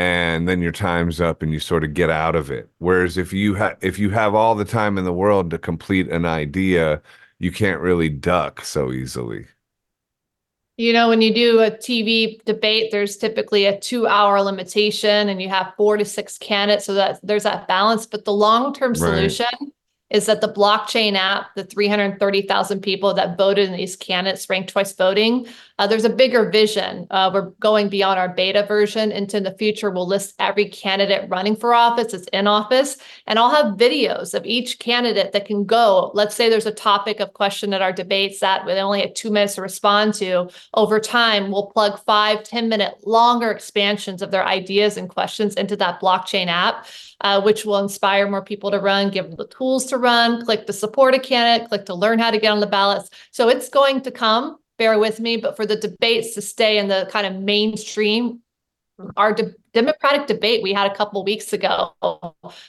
and 0.00 0.48
then 0.48 0.62
your 0.62 0.72
time's 0.72 1.20
up 1.20 1.42
and 1.42 1.52
you 1.52 1.60
sort 1.60 1.84
of 1.84 1.92
get 1.92 2.08
out 2.08 2.34
of 2.34 2.50
it. 2.50 2.70
Whereas 2.78 3.18
if 3.18 3.34
you 3.34 3.52
have 3.56 3.76
if 3.82 3.98
you 3.98 4.08
have 4.08 4.34
all 4.34 4.54
the 4.54 4.64
time 4.64 4.96
in 4.96 5.04
the 5.04 5.12
world 5.12 5.50
to 5.50 5.58
complete 5.58 6.08
an 6.08 6.24
idea, 6.24 7.02
you 7.38 7.52
can't 7.52 7.82
really 7.82 8.08
duck 8.08 8.64
so 8.64 8.92
easily. 8.92 9.46
You 10.78 10.94
know, 10.94 11.10
when 11.10 11.20
you 11.20 11.34
do 11.34 11.60
a 11.60 11.70
TV 11.70 12.42
debate, 12.46 12.90
there's 12.90 13.18
typically 13.18 13.66
a 13.66 13.78
two 13.78 14.06
hour 14.06 14.40
limitation 14.40 15.28
and 15.28 15.42
you 15.42 15.50
have 15.50 15.74
four 15.76 15.98
to 15.98 16.06
six 16.06 16.38
candidates. 16.38 16.86
So 16.86 16.94
that 16.94 17.20
there's 17.22 17.42
that 17.42 17.68
balance. 17.68 18.06
But 18.06 18.24
the 18.24 18.32
long 18.32 18.72
term 18.72 18.94
solution 18.94 19.46
right 19.60 19.70
is 20.10 20.26
that 20.26 20.40
the 20.40 20.52
blockchain 20.52 21.14
app, 21.14 21.54
the 21.54 21.64
330,000 21.64 22.80
people 22.80 23.14
that 23.14 23.38
voted 23.38 23.68
in 23.68 23.76
these 23.76 23.96
candidates 23.96 24.50
ranked 24.50 24.70
twice 24.70 24.92
voting, 24.92 25.46
uh, 25.80 25.86
there's 25.86 26.04
a 26.04 26.10
bigger 26.10 26.50
vision. 26.50 27.06
Uh, 27.10 27.30
we're 27.32 27.48
going 27.58 27.88
beyond 27.88 28.18
our 28.18 28.28
beta 28.28 28.64
version 28.64 29.10
into 29.10 29.40
the 29.40 29.56
future. 29.56 29.90
We'll 29.90 30.06
list 30.06 30.34
every 30.38 30.68
candidate 30.68 31.26
running 31.30 31.56
for 31.56 31.72
office, 31.72 32.12
it's 32.12 32.26
in 32.34 32.46
office, 32.46 32.98
and 33.26 33.38
I'll 33.38 33.50
have 33.50 33.78
videos 33.78 34.34
of 34.34 34.44
each 34.44 34.78
candidate 34.78 35.32
that 35.32 35.46
can 35.46 35.64
go. 35.64 36.10
Let's 36.12 36.34
say 36.34 36.50
there's 36.50 36.66
a 36.66 36.70
topic 36.70 37.18
of 37.20 37.32
question 37.32 37.72
at 37.72 37.80
our 37.80 37.94
debates 37.94 38.40
that 38.40 38.66
we 38.66 38.72
only 38.72 39.00
have 39.00 39.14
two 39.14 39.30
minutes 39.30 39.54
to 39.54 39.62
respond 39.62 40.12
to. 40.14 40.50
Over 40.74 41.00
time, 41.00 41.50
we'll 41.50 41.68
plug 41.68 41.98
five, 42.04 42.42
10 42.42 42.68
minute 42.68 42.96
longer 43.06 43.50
expansions 43.50 44.20
of 44.20 44.30
their 44.30 44.44
ideas 44.44 44.98
and 44.98 45.08
questions 45.08 45.54
into 45.54 45.76
that 45.76 45.98
blockchain 45.98 46.48
app 46.48 46.84
uh, 47.22 47.40
which 47.40 47.64
will 47.64 47.78
inspire 47.78 48.28
more 48.28 48.42
people 48.42 48.70
to 48.70 48.78
run, 48.78 49.10
give 49.10 49.26
them 49.26 49.36
the 49.36 49.46
tools 49.48 49.86
to 49.86 49.98
run, 49.98 50.44
click 50.44 50.66
to 50.66 50.72
support 50.72 51.14
a 51.14 51.18
candidate, 51.18 51.68
click 51.68 51.86
to 51.86 51.94
learn 51.94 52.18
how 52.18 52.30
to 52.30 52.38
get 52.38 52.50
on 52.50 52.60
the 52.60 52.66
ballots. 52.66 53.10
So 53.30 53.48
it's 53.48 53.68
going 53.68 54.00
to 54.02 54.10
come, 54.10 54.58
bear 54.80 54.98
with 54.98 55.20
me, 55.20 55.36
but 55.36 55.56
for 55.56 55.66
the 55.66 55.76
debates 55.76 56.34
to 56.34 56.40
stay 56.40 56.78
in 56.78 56.88
the 56.88 57.06
kind 57.12 57.26
of 57.26 57.42
mainstream, 57.42 58.40
our 59.14 59.34
de- 59.34 59.54
Democratic 59.74 60.26
debate 60.26 60.62
we 60.62 60.72
had 60.72 60.90
a 60.90 60.94
couple 60.94 61.22
weeks 61.22 61.52
ago, 61.52 61.92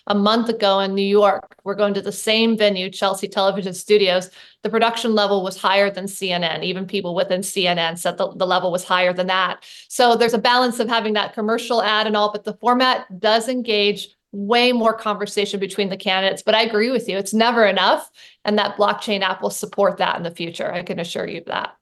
a 0.07 0.13
month 0.13 0.49
ago 0.49 0.81
in 0.81 0.93
New 0.93 1.01
York, 1.01 1.55
we're 1.63 1.73
going 1.73 1.93
to 1.93 2.01
the 2.01 2.11
same 2.11 2.57
venue, 2.57 2.89
Chelsea 2.89 3.29
Television 3.29 3.73
Studios. 3.73 4.29
The 4.61 4.69
production 4.69 5.15
level 5.15 5.41
was 5.41 5.55
higher 5.55 5.89
than 5.89 6.05
CNN. 6.05 6.63
Even 6.63 6.85
people 6.85 7.15
within 7.15 7.41
CNN 7.41 7.97
said 7.97 8.17
the, 8.17 8.29
the 8.35 8.45
level 8.45 8.73
was 8.73 8.83
higher 8.83 9.13
than 9.13 9.27
that. 9.27 9.63
So 9.87 10.17
there's 10.17 10.33
a 10.33 10.37
balance 10.37 10.79
of 10.79 10.89
having 10.89 11.13
that 11.13 11.33
commercial 11.33 11.81
ad 11.81 12.07
and 12.07 12.17
all, 12.17 12.33
but 12.33 12.43
the 12.43 12.55
format 12.55 13.21
does 13.21 13.47
engage 13.47 14.09
way 14.33 14.73
more 14.73 14.93
conversation 14.93 15.61
between 15.61 15.87
the 15.87 15.97
candidates. 15.97 16.43
But 16.43 16.55
I 16.55 16.63
agree 16.63 16.91
with 16.91 17.07
you, 17.07 17.17
it's 17.17 17.33
never 17.33 17.65
enough. 17.65 18.09
And 18.43 18.59
that 18.59 18.75
blockchain 18.75 19.21
app 19.21 19.41
will 19.41 19.49
support 19.49 19.97
that 19.97 20.17
in 20.17 20.23
the 20.23 20.31
future. 20.31 20.71
I 20.71 20.83
can 20.83 20.99
assure 20.99 21.27
you 21.27 21.39
of 21.39 21.45
that. 21.45 21.77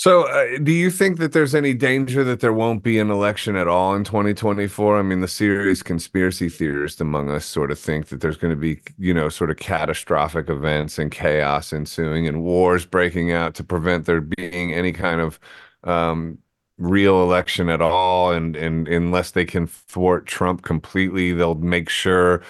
So, 0.00 0.22
uh, 0.22 0.56
do 0.62 0.72
you 0.72 0.90
think 0.90 1.18
that 1.18 1.32
there's 1.32 1.54
any 1.54 1.74
danger 1.74 2.24
that 2.24 2.40
there 2.40 2.54
won't 2.54 2.82
be 2.82 2.98
an 2.98 3.10
election 3.10 3.54
at 3.54 3.68
all 3.68 3.94
in 3.94 4.02
2024? 4.02 4.98
I 4.98 5.02
mean, 5.02 5.20
the 5.20 5.28
serious 5.28 5.82
conspiracy 5.82 6.48
theorists 6.48 7.02
among 7.02 7.28
us 7.28 7.44
sort 7.44 7.70
of 7.70 7.78
think 7.78 8.06
that 8.06 8.22
there's 8.22 8.38
going 8.38 8.50
to 8.50 8.56
be, 8.56 8.80
you 8.96 9.12
know, 9.12 9.28
sort 9.28 9.50
of 9.50 9.58
catastrophic 9.58 10.48
events 10.48 10.98
and 10.98 11.10
chaos 11.10 11.74
ensuing 11.74 12.26
and 12.26 12.42
wars 12.42 12.86
breaking 12.86 13.32
out 13.32 13.54
to 13.56 13.62
prevent 13.62 14.06
there 14.06 14.22
being 14.22 14.72
any 14.72 14.90
kind 14.90 15.20
of 15.20 15.38
um, 15.84 16.38
real 16.78 17.22
election 17.22 17.68
at 17.68 17.82
all. 17.82 18.32
And 18.32 18.56
and 18.56 18.88
unless 18.88 19.32
they 19.32 19.44
can 19.44 19.66
thwart 19.66 20.24
Trump 20.24 20.62
completely 20.62 21.34
they'll 21.34 21.56
make 21.56 21.90
sure 21.90 22.42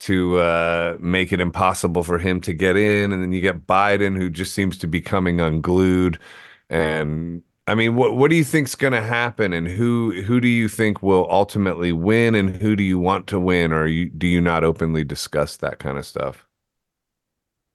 to 0.00 0.38
uh, 0.38 0.96
make 1.00 1.34
it 1.34 1.40
impossible 1.40 2.02
for 2.02 2.18
him 2.18 2.40
to 2.40 2.54
get 2.54 2.78
in. 2.78 3.12
And 3.12 3.22
then 3.22 3.32
you 3.34 3.42
get 3.42 3.66
Biden 3.66 4.16
who 4.16 4.30
just 4.30 4.54
seems 4.54 4.78
to 4.78 4.86
be 4.86 5.02
coming 5.02 5.38
unglued 5.38 6.18
and 6.74 7.42
I 7.66 7.74
mean 7.74 7.94
what 7.94 8.16
what 8.16 8.30
do 8.30 8.36
you 8.36 8.44
think's 8.44 8.74
going 8.74 8.92
to 8.92 9.00
happen 9.00 9.52
and 9.52 9.68
who 9.68 10.22
who 10.22 10.40
do 10.40 10.48
you 10.48 10.68
think 10.68 11.02
will 11.02 11.26
ultimately 11.30 11.92
win 11.92 12.34
and 12.34 12.56
who 12.56 12.74
do 12.76 12.82
you 12.82 12.98
want 12.98 13.26
to 13.28 13.40
win 13.40 13.72
or 13.72 13.86
you, 13.86 14.10
do 14.10 14.26
you 14.26 14.40
not 14.40 14.64
openly 14.64 15.04
discuss 15.04 15.56
that 15.58 15.78
kind 15.78 15.96
of 15.96 16.04
stuff 16.04 16.46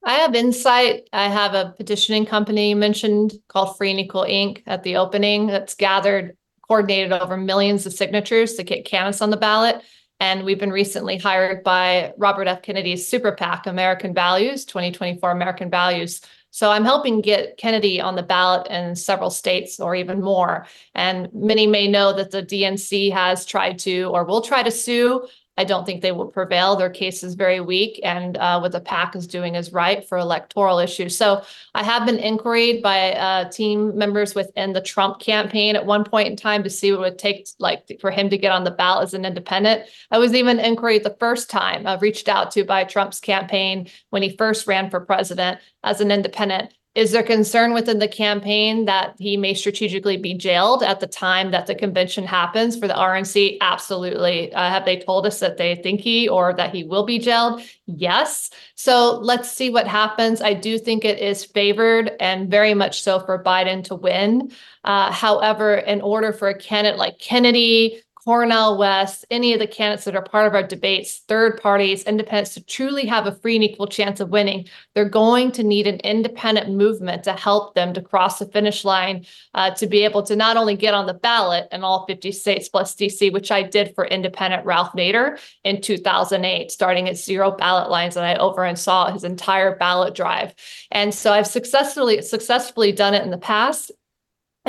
I 0.05 0.13
have 0.13 0.33
insight. 0.33 1.09
I 1.11 1.27
have 1.27 1.53
a 1.53 1.73
petitioning 1.75 2.25
company 2.25 2.73
mentioned 2.73 3.33
called 3.49 3.77
Free 3.77 3.91
and 3.91 3.99
Equal 3.99 4.23
Inc. 4.23 4.63
at 4.65 4.83
the 4.83 4.95
opening 4.95 5.47
that's 5.47 5.75
gathered, 5.75 6.37
coordinated 6.65 7.11
over 7.11 7.35
millions 7.35 7.85
of 7.85 7.91
signatures 7.91 8.53
to 8.53 8.63
get 8.63 8.85
candidates 8.85 9.21
on 9.21 9.29
the 9.29 9.37
ballot. 9.37 9.83
And 10.21 10.45
we've 10.45 10.59
been 10.59 10.71
recently 10.71 11.17
hired 11.17 11.65
by 11.65 12.13
Robert 12.17 12.47
F. 12.47 12.61
Kennedy's 12.61 13.07
super 13.07 13.33
PAC, 13.33 13.67
American 13.67 14.13
Values, 14.13 14.63
2024 14.63 15.31
American 15.31 15.69
Values. 15.69 16.21
So 16.51 16.71
I'm 16.71 16.83
helping 16.83 17.21
get 17.21 17.57
Kennedy 17.57 18.01
on 18.01 18.15
the 18.15 18.23
ballot 18.23 18.67
in 18.67 18.95
several 18.95 19.29
states 19.29 19.79
or 19.79 19.95
even 19.95 20.21
more. 20.21 20.65
And 20.95 21.29
many 21.33 21.67
may 21.67 21.87
know 21.87 22.11
that 22.13 22.31
the 22.31 22.43
DNC 22.43 23.11
has 23.11 23.45
tried 23.45 23.79
to 23.79 24.03
or 24.05 24.23
will 24.23 24.41
try 24.41 24.63
to 24.63 24.71
sue 24.71 25.27
I 25.59 25.65
don't 25.65 25.85
think 25.85 26.01
they 26.01 26.13
will 26.13 26.27
prevail. 26.27 26.77
Their 26.77 26.89
case 26.89 27.21
is 27.21 27.35
very 27.35 27.59
weak, 27.59 27.99
and 28.01 28.37
uh, 28.37 28.59
what 28.61 28.71
the 28.71 28.79
PAC 28.79 29.13
is 29.17 29.27
doing 29.27 29.55
is 29.55 29.73
right 29.73 30.07
for 30.07 30.17
electoral 30.17 30.79
issues. 30.79 31.17
So 31.17 31.43
I 31.75 31.83
have 31.83 32.05
been 32.05 32.17
inquired 32.17 32.81
by 32.81 33.11
uh, 33.11 33.49
team 33.49 33.97
members 33.97 34.33
within 34.33 34.71
the 34.71 34.79
Trump 34.79 35.19
campaign 35.19 35.75
at 35.75 35.85
one 35.85 36.05
point 36.05 36.29
in 36.29 36.37
time 36.37 36.63
to 36.63 36.69
see 36.69 36.93
what 36.93 36.99
it 36.99 37.01
would 37.01 37.19
take, 37.19 37.45
like 37.59 37.99
for 37.99 38.09
him 38.09 38.29
to 38.29 38.37
get 38.37 38.53
on 38.53 38.63
the 38.63 38.71
ballot 38.71 39.03
as 39.03 39.13
an 39.13 39.25
independent. 39.25 39.83
I 40.11 40.17
was 40.17 40.33
even 40.33 40.59
inquired 40.59 41.03
the 41.03 41.17
first 41.19 41.49
time 41.49 41.85
I 41.85 41.97
reached 41.97 42.29
out 42.29 42.51
to 42.51 42.63
by 42.63 42.85
Trump's 42.85 43.19
campaign 43.19 43.89
when 44.11 44.23
he 44.23 44.37
first 44.37 44.65
ran 44.65 44.89
for 44.89 45.01
president 45.01 45.59
as 45.83 45.99
an 45.99 46.09
independent. 46.09 46.73
Is 46.95 47.11
there 47.11 47.23
concern 47.23 47.73
within 47.73 47.99
the 47.99 48.07
campaign 48.07 48.85
that 48.85 49.15
he 49.19 49.37
may 49.37 49.53
strategically 49.53 50.17
be 50.17 50.33
jailed 50.33 50.81
at 50.81 50.99
the 50.99 51.07
time 51.07 51.51
that 51.51 51.67
the 51.67 51.75
convention 51.75 52.25
happens 52.25 52.77
for 52.77 52.87
the 52.87 52.95
RNC? 52.95 53.57
Absolutely. 53.61 54.51
Uh, 54.51 54.69
have 54.69 54.85
they 54.85 54.97
told 54.97 55.27
us 55.27 55.39
that 55.39 55.57
they 55.57 55.75
think 55.75 56.01
he 56.01 56.27
or 56.27 56.53
that 56.55 56.73
he 56.73 56.83
will 56.83 57.05
be 57.05 57.19
jailed? 57.19 57.61
Yes. 57.85 58.49
So 58.73 59.19
let's 59.21 59.51
see 59.51 59.69
what 59.69 59.87
happens. 59.87 60.41
I 60.41 60.53
do 60.55 60.79
think 60.79 61.05
it 61.05 61.19
is 61.19 61.45
favored 61.45 62.11
and 62.19 62.49
very 62.49 62.73
much 62.73 63.03
so 63.03 63.19
for 63.19 63.41
Biden 63.43 63.83
to 63.85 63.95
win. 63.95 64.51
Uh, 64.83 65.11
however, 65.11 65.75
in 65.75 66.01
order 66.01 66.33
for 66.33 66.49
a 66.49 66.57
candidate 66.57 66.97
like 66.97 67.19
Kennedy, 67.19 68.01
Cornel 68.29 68.77
West, 68.77 69.25
any 69.31 69.53
of 69.53 69.59
the 69.59 69.65
candidates 69.65 70.05
that 70.05 70.15
are 70.15 70.21
part 70.21 70.45
of 70.45 70.53
our 70.53 70.61
debates, 70.61 71.23
third 71.27 71.59
parties, 71.59 72.03
independents, 72.03 72.53
to 72.53 72.63
truly 72.63 73.07
have 73.07 73.25
a 73.25 73.31
free 73.31 73.55
and 73.55 73.63
equal 73.63 73.87
chance 73.87 74.19
of 74.19 74.29
winning, 74.29 74.67
they're 74.93 75.09
going 75.09 75.51
to 75.53 75.63
need 75.63 75.87
an 75.87 75.99
independent 76.01 76.69
movement 76.69 77.23
to 77.23 77.33
help 77.33 77.73
them 77.73 77.91
to 77.91 78.03
cross 78.03 78.37
the 78.37 78.45
finish 78.45 78.85
line, 78.85 79.25
uh, 79.55 79.71
to 79.71 79.87
be 79.87 80.03
able 80.03 80.21
to 80.21 80.35
not 80.35 80.57
only 80.57 80.75
get 80.75 80.93
on 80.93 81.07
the 81.07 81.13
ballot 81.15 81.67
in 81.71 81.83
all 81.83 82.05
50 82.05 82.31
states 82.31 82.69
plus 82.69 82.93
DC, 82.93 83.33
which 83.33 83.51
I 83.51 83.63
did 83.63 83.95
for 83.95 84.05
independent 84.05 84.63
Ralph 84.63 84.93
Nader 84.93 85.39
in 85.63 85.81
2008, 85.81 86.69
starting 86.69 87.09
at 87.09 87.17
zero 87.17 87.49
ballot 87.49 87.89
lines, 87.89 88.15
and 88.15 88.27
I 88.27 88.35
over 88.35 88.63
and 88.63 88.77
saw 88.77 89.11
his 89.11 89.23
entire 89.23 89.75
ballot 89.75 90.13
drive. 90.13 90.53
And 90.91 91.15
so 91.15 91.33
I've 91.33 91.47
successfully 91.47 92.21
successfully 92.21 92.91
done 92.91 93.15
it 93.15 93.23
in 93.23 93.31
the 93.31 93.39
past. 93.39 93.91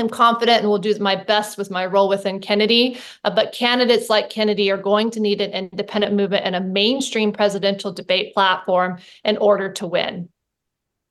I'm 0.00 0.08
confident 0.08 0.60
and 0.60 0.68
will 0.68 0.78
do 0.78 0.98
my 0.98 1.14
best 1.14 1.56
with 1.56 1.70
my 1.70 1.86
role 1.86 2.08
within 2.08 2.40
Kennedy. 2.40 2.98
Uh, 3.24 3.30
but 3.30 3.52
candidates 3.52 4.10
like 4.10 4.30
Kennedy 4.30 4.70
are 4.70 4.76
going 4.76 5.10
to 5.12 5.20
need 5.20 5.40
an 5.40 5.52
independent 5.52 6.14
movement 6.14 6.44
and 6.44 6.56
a 6.56 6.60
mainstream 6.60 7.32
presidential 7.32 7.92
debate 7.92 8.34
platform 8.34 8.98
in 9.24 9.36
order 9.36 9.72
to 9.74 9.86
win. 9.86 10.28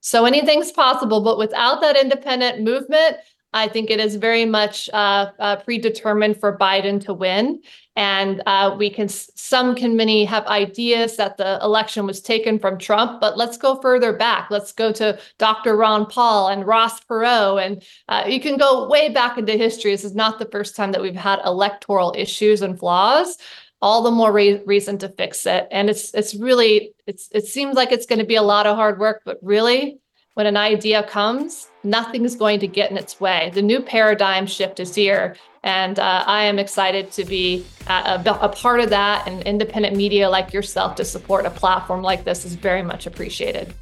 So 0.02 0.26
anything's 0.26 0.72
possible, 0.72 1.22
but 1.22 1.38
without 1.38 1.82
that 1.82 1.98
independent 1.98 2.62
movement, 2.62 3.18
I 3.54 3.68
think 3.68 3.90
it 3.90 4.00
is 4.00 4.16
very 4.16 4.46
much 4.46 4.90
uh, 4.94 5.32
uh, 5.40 5.56
predetermined 5.58 6.40
for 6.40 6.58
Biden 6.58 7.04
to 7.06 7.14
win. 7.14 7.62
And 7.96 8.44
uh, 8.46 8.76
we 8.78 8.90
can, 8.90 9.10
some 9.10 9.76
can 9.76 9.96
many 9.96 10.24
have 10.26 10.46
ideas 10.46 11.18
that 11.18 11.38
the 11.38 11.60
election 11.62 12.06
was 12.06 12.22
taken 12.22 12.60
from 12.60 12.78
Trump, 12.78 13.20
but 13.20 13.38
let's 13.38 13.58
go 13.58 13.82
further 13.82 14.14
back. 14.14 14.50
Let's 14.52 14.72
go 14.72 14.92
to 14.94 15.20
Dr. 15.38 15.76
Ron 15.76 16.06
Paul 16.06 16.50
and 16.50 16.66
Ross 16.66 17.00
Perot. 17.02 17.66
And 17.66 17.84
uh, 18.08 18.26
you 18.28 18.40
can 18.40 18.58
go 18.58 18.88
way 18.88 19.10
back 19.10 19.38
into 19.38 19.54
history. 19.54 19.92
This 19.92 20.06
is 20.06 20.16
not 20.16 20.40
the 20.40 20.46
first 20.46 20.76
time 20.76 20.92
that 20.92 21.02
we've 21.02 21.16
had 21.16 21.40
electoral 21.44 22.14
issues 22.16 22.62
and 22.62 22.78
flaws 22.78 23.38
all 23.82 24.04
the 24.04 24.12
more 24.12 24.32
re- 24.32 24.62
reason 24.66 24.98
to 24.98 25.10
fix 25.10 25.46
it. 25.46 25.68
And 25.72 25.90
it's 25.90 26.14
it's 26.14 26.36
really 26.36 26.92
it's 27.08 27.30
it 27.32 27.46
seems 27.46 27.76
like 27.76 27.92
it's 27.92 28.06
going 28.06 28.20
to 28.20 28.26
be 28.26 28.36
a 28.36 28.42
lot 28.42 28.68
of 28.68 28.76
hard 28.76 29.00
work, 29.00 29.22
but 29.26 29.40
really 29.42 30.00
when 30.40 30.48
an 30.48 30.56
idea 30.56 31.04
comes, 31.04 31.68
nothing's 31.84 32.34
going 32.34 32.62
to 32.62 32.68
get 32.68 32.90
in 32.90 32.96
its 32.96 33.20
way. 33.20 33.52
The 33.54 33.62
new 33.62 33.82
paradigm 33.82 34.48
shift 34.48 34.80
is 34.80 34.96
here. 34.96 35.36
And 35.64 36.00
uh, 36.00 36.24
I 36.26 36.44
am 36.44 36.58
excited 36.58 37.12
to 37.12 37.26
be 37.26 37.66
a, 37.88 38.24
a, 38.26 38.48
part 38.48 38.80
of 38.80 38.90
that. 38.90 39.28
And 39.28 39.44
independent 39.44 39.98
media 39.98 40.30
like 40.30 40.54
yourself 40.54 40.96
to 40.96 41.04
support 41.04 41.46
a 41.46 41.50
platform 41.50 42.04
like 42.04 42.24
this 42.24 42.46
is 42.46 42.56
very 42.56 42.82
much 42.82 43.06
appreciated. 43.06 43.74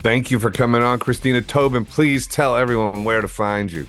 Thank 0.00 0.32
you 0.32 0.40
for 0.40 0.50
coming 0.50 0.82
on, 0.82 0.98
Christina 0.98 1.40
Tobin. 1.40 1.84
Please 1.84 2.26
tell 2.26 2.56
everyone 2.56 3.04
where 3.04 3.20
to 3.20 3.28
find 3.28 3.70
you. 3.70 3.86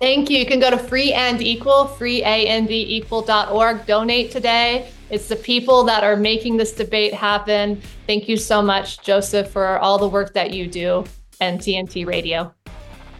Thank 0.00 0.30
you. 0.30 0.38
You 0.38 0.46
can 0.46 0.58
go 0.58 0.68
to 0.68 0.78
free 0.78 1.12
and 1.12 1.40
equal, 1.40 1.86
freeandequal.org. 1.86 3.86
Donate 3.86 4.32
today. 4.32 4.90
It's 5.14 5.28
the 5.28 5.36
people 5.36 5.84
that 5.84 6.02
are 6.02 6.16
making 6.16 6.56
this 6.56 6.72
debate 6.72 7.14
happen. 7.14 7.80
Thank 8.08 8.28
you 8.28 8.36
so 8.36 8.60
much, 8.60 9.00
Joseph, 9.00 9.48
for 9.48 9.78
all 9.78 9.96
the 9.96 10.08
work 10.08 10.34
that 10.34 10.50
you 10.50 10.66
do 10.66 11.04
and 11.40 11.60
TNT 11.60 12.04
Radio. 12.04 12.52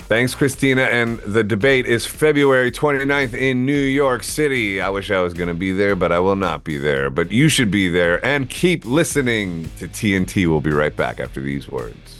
Thanks, 0.01 0.35
Christina. 0.35 0.83
And 0.83 1.21
the 1.21 1.45
debate 1.45 1.87
is 1.87 2.05
February 2.05 2.73
29th 2.73 3.35
in 3.35 3.65
New 3.65 3.73
York 3.79 4.25
City. 4.25 4.81
I 4.81 4.89
wish 4.89 5.13
I 5.13 5.21
was 5.21 5.35
going 5.35 5.47
to 5.47 5.55
be 5.55 5.71
there, 5.71 5.95
but 5.95 6.11
I 6.11 6.19
will 6.19 6.35
not 6.35 6.65
be 6.65 6.79
there. 6.79 7.11
But 7.11 7.31
you 7.31 7.49
should 7.49 7.71
be 7.71 7.89
there 7.89 8.25
and 8.27 8.51
keep 8.51 8.85
listening 8.85 9.71
to 9.79 9.87
TNT. 9.87 10.49
We'll 10.49 10.61
be 10.61 10.73
right 10.73 10.97
back 10.97 11.21
after 11.21 11.41
these 11.41 11.69
words. 11.69 12.14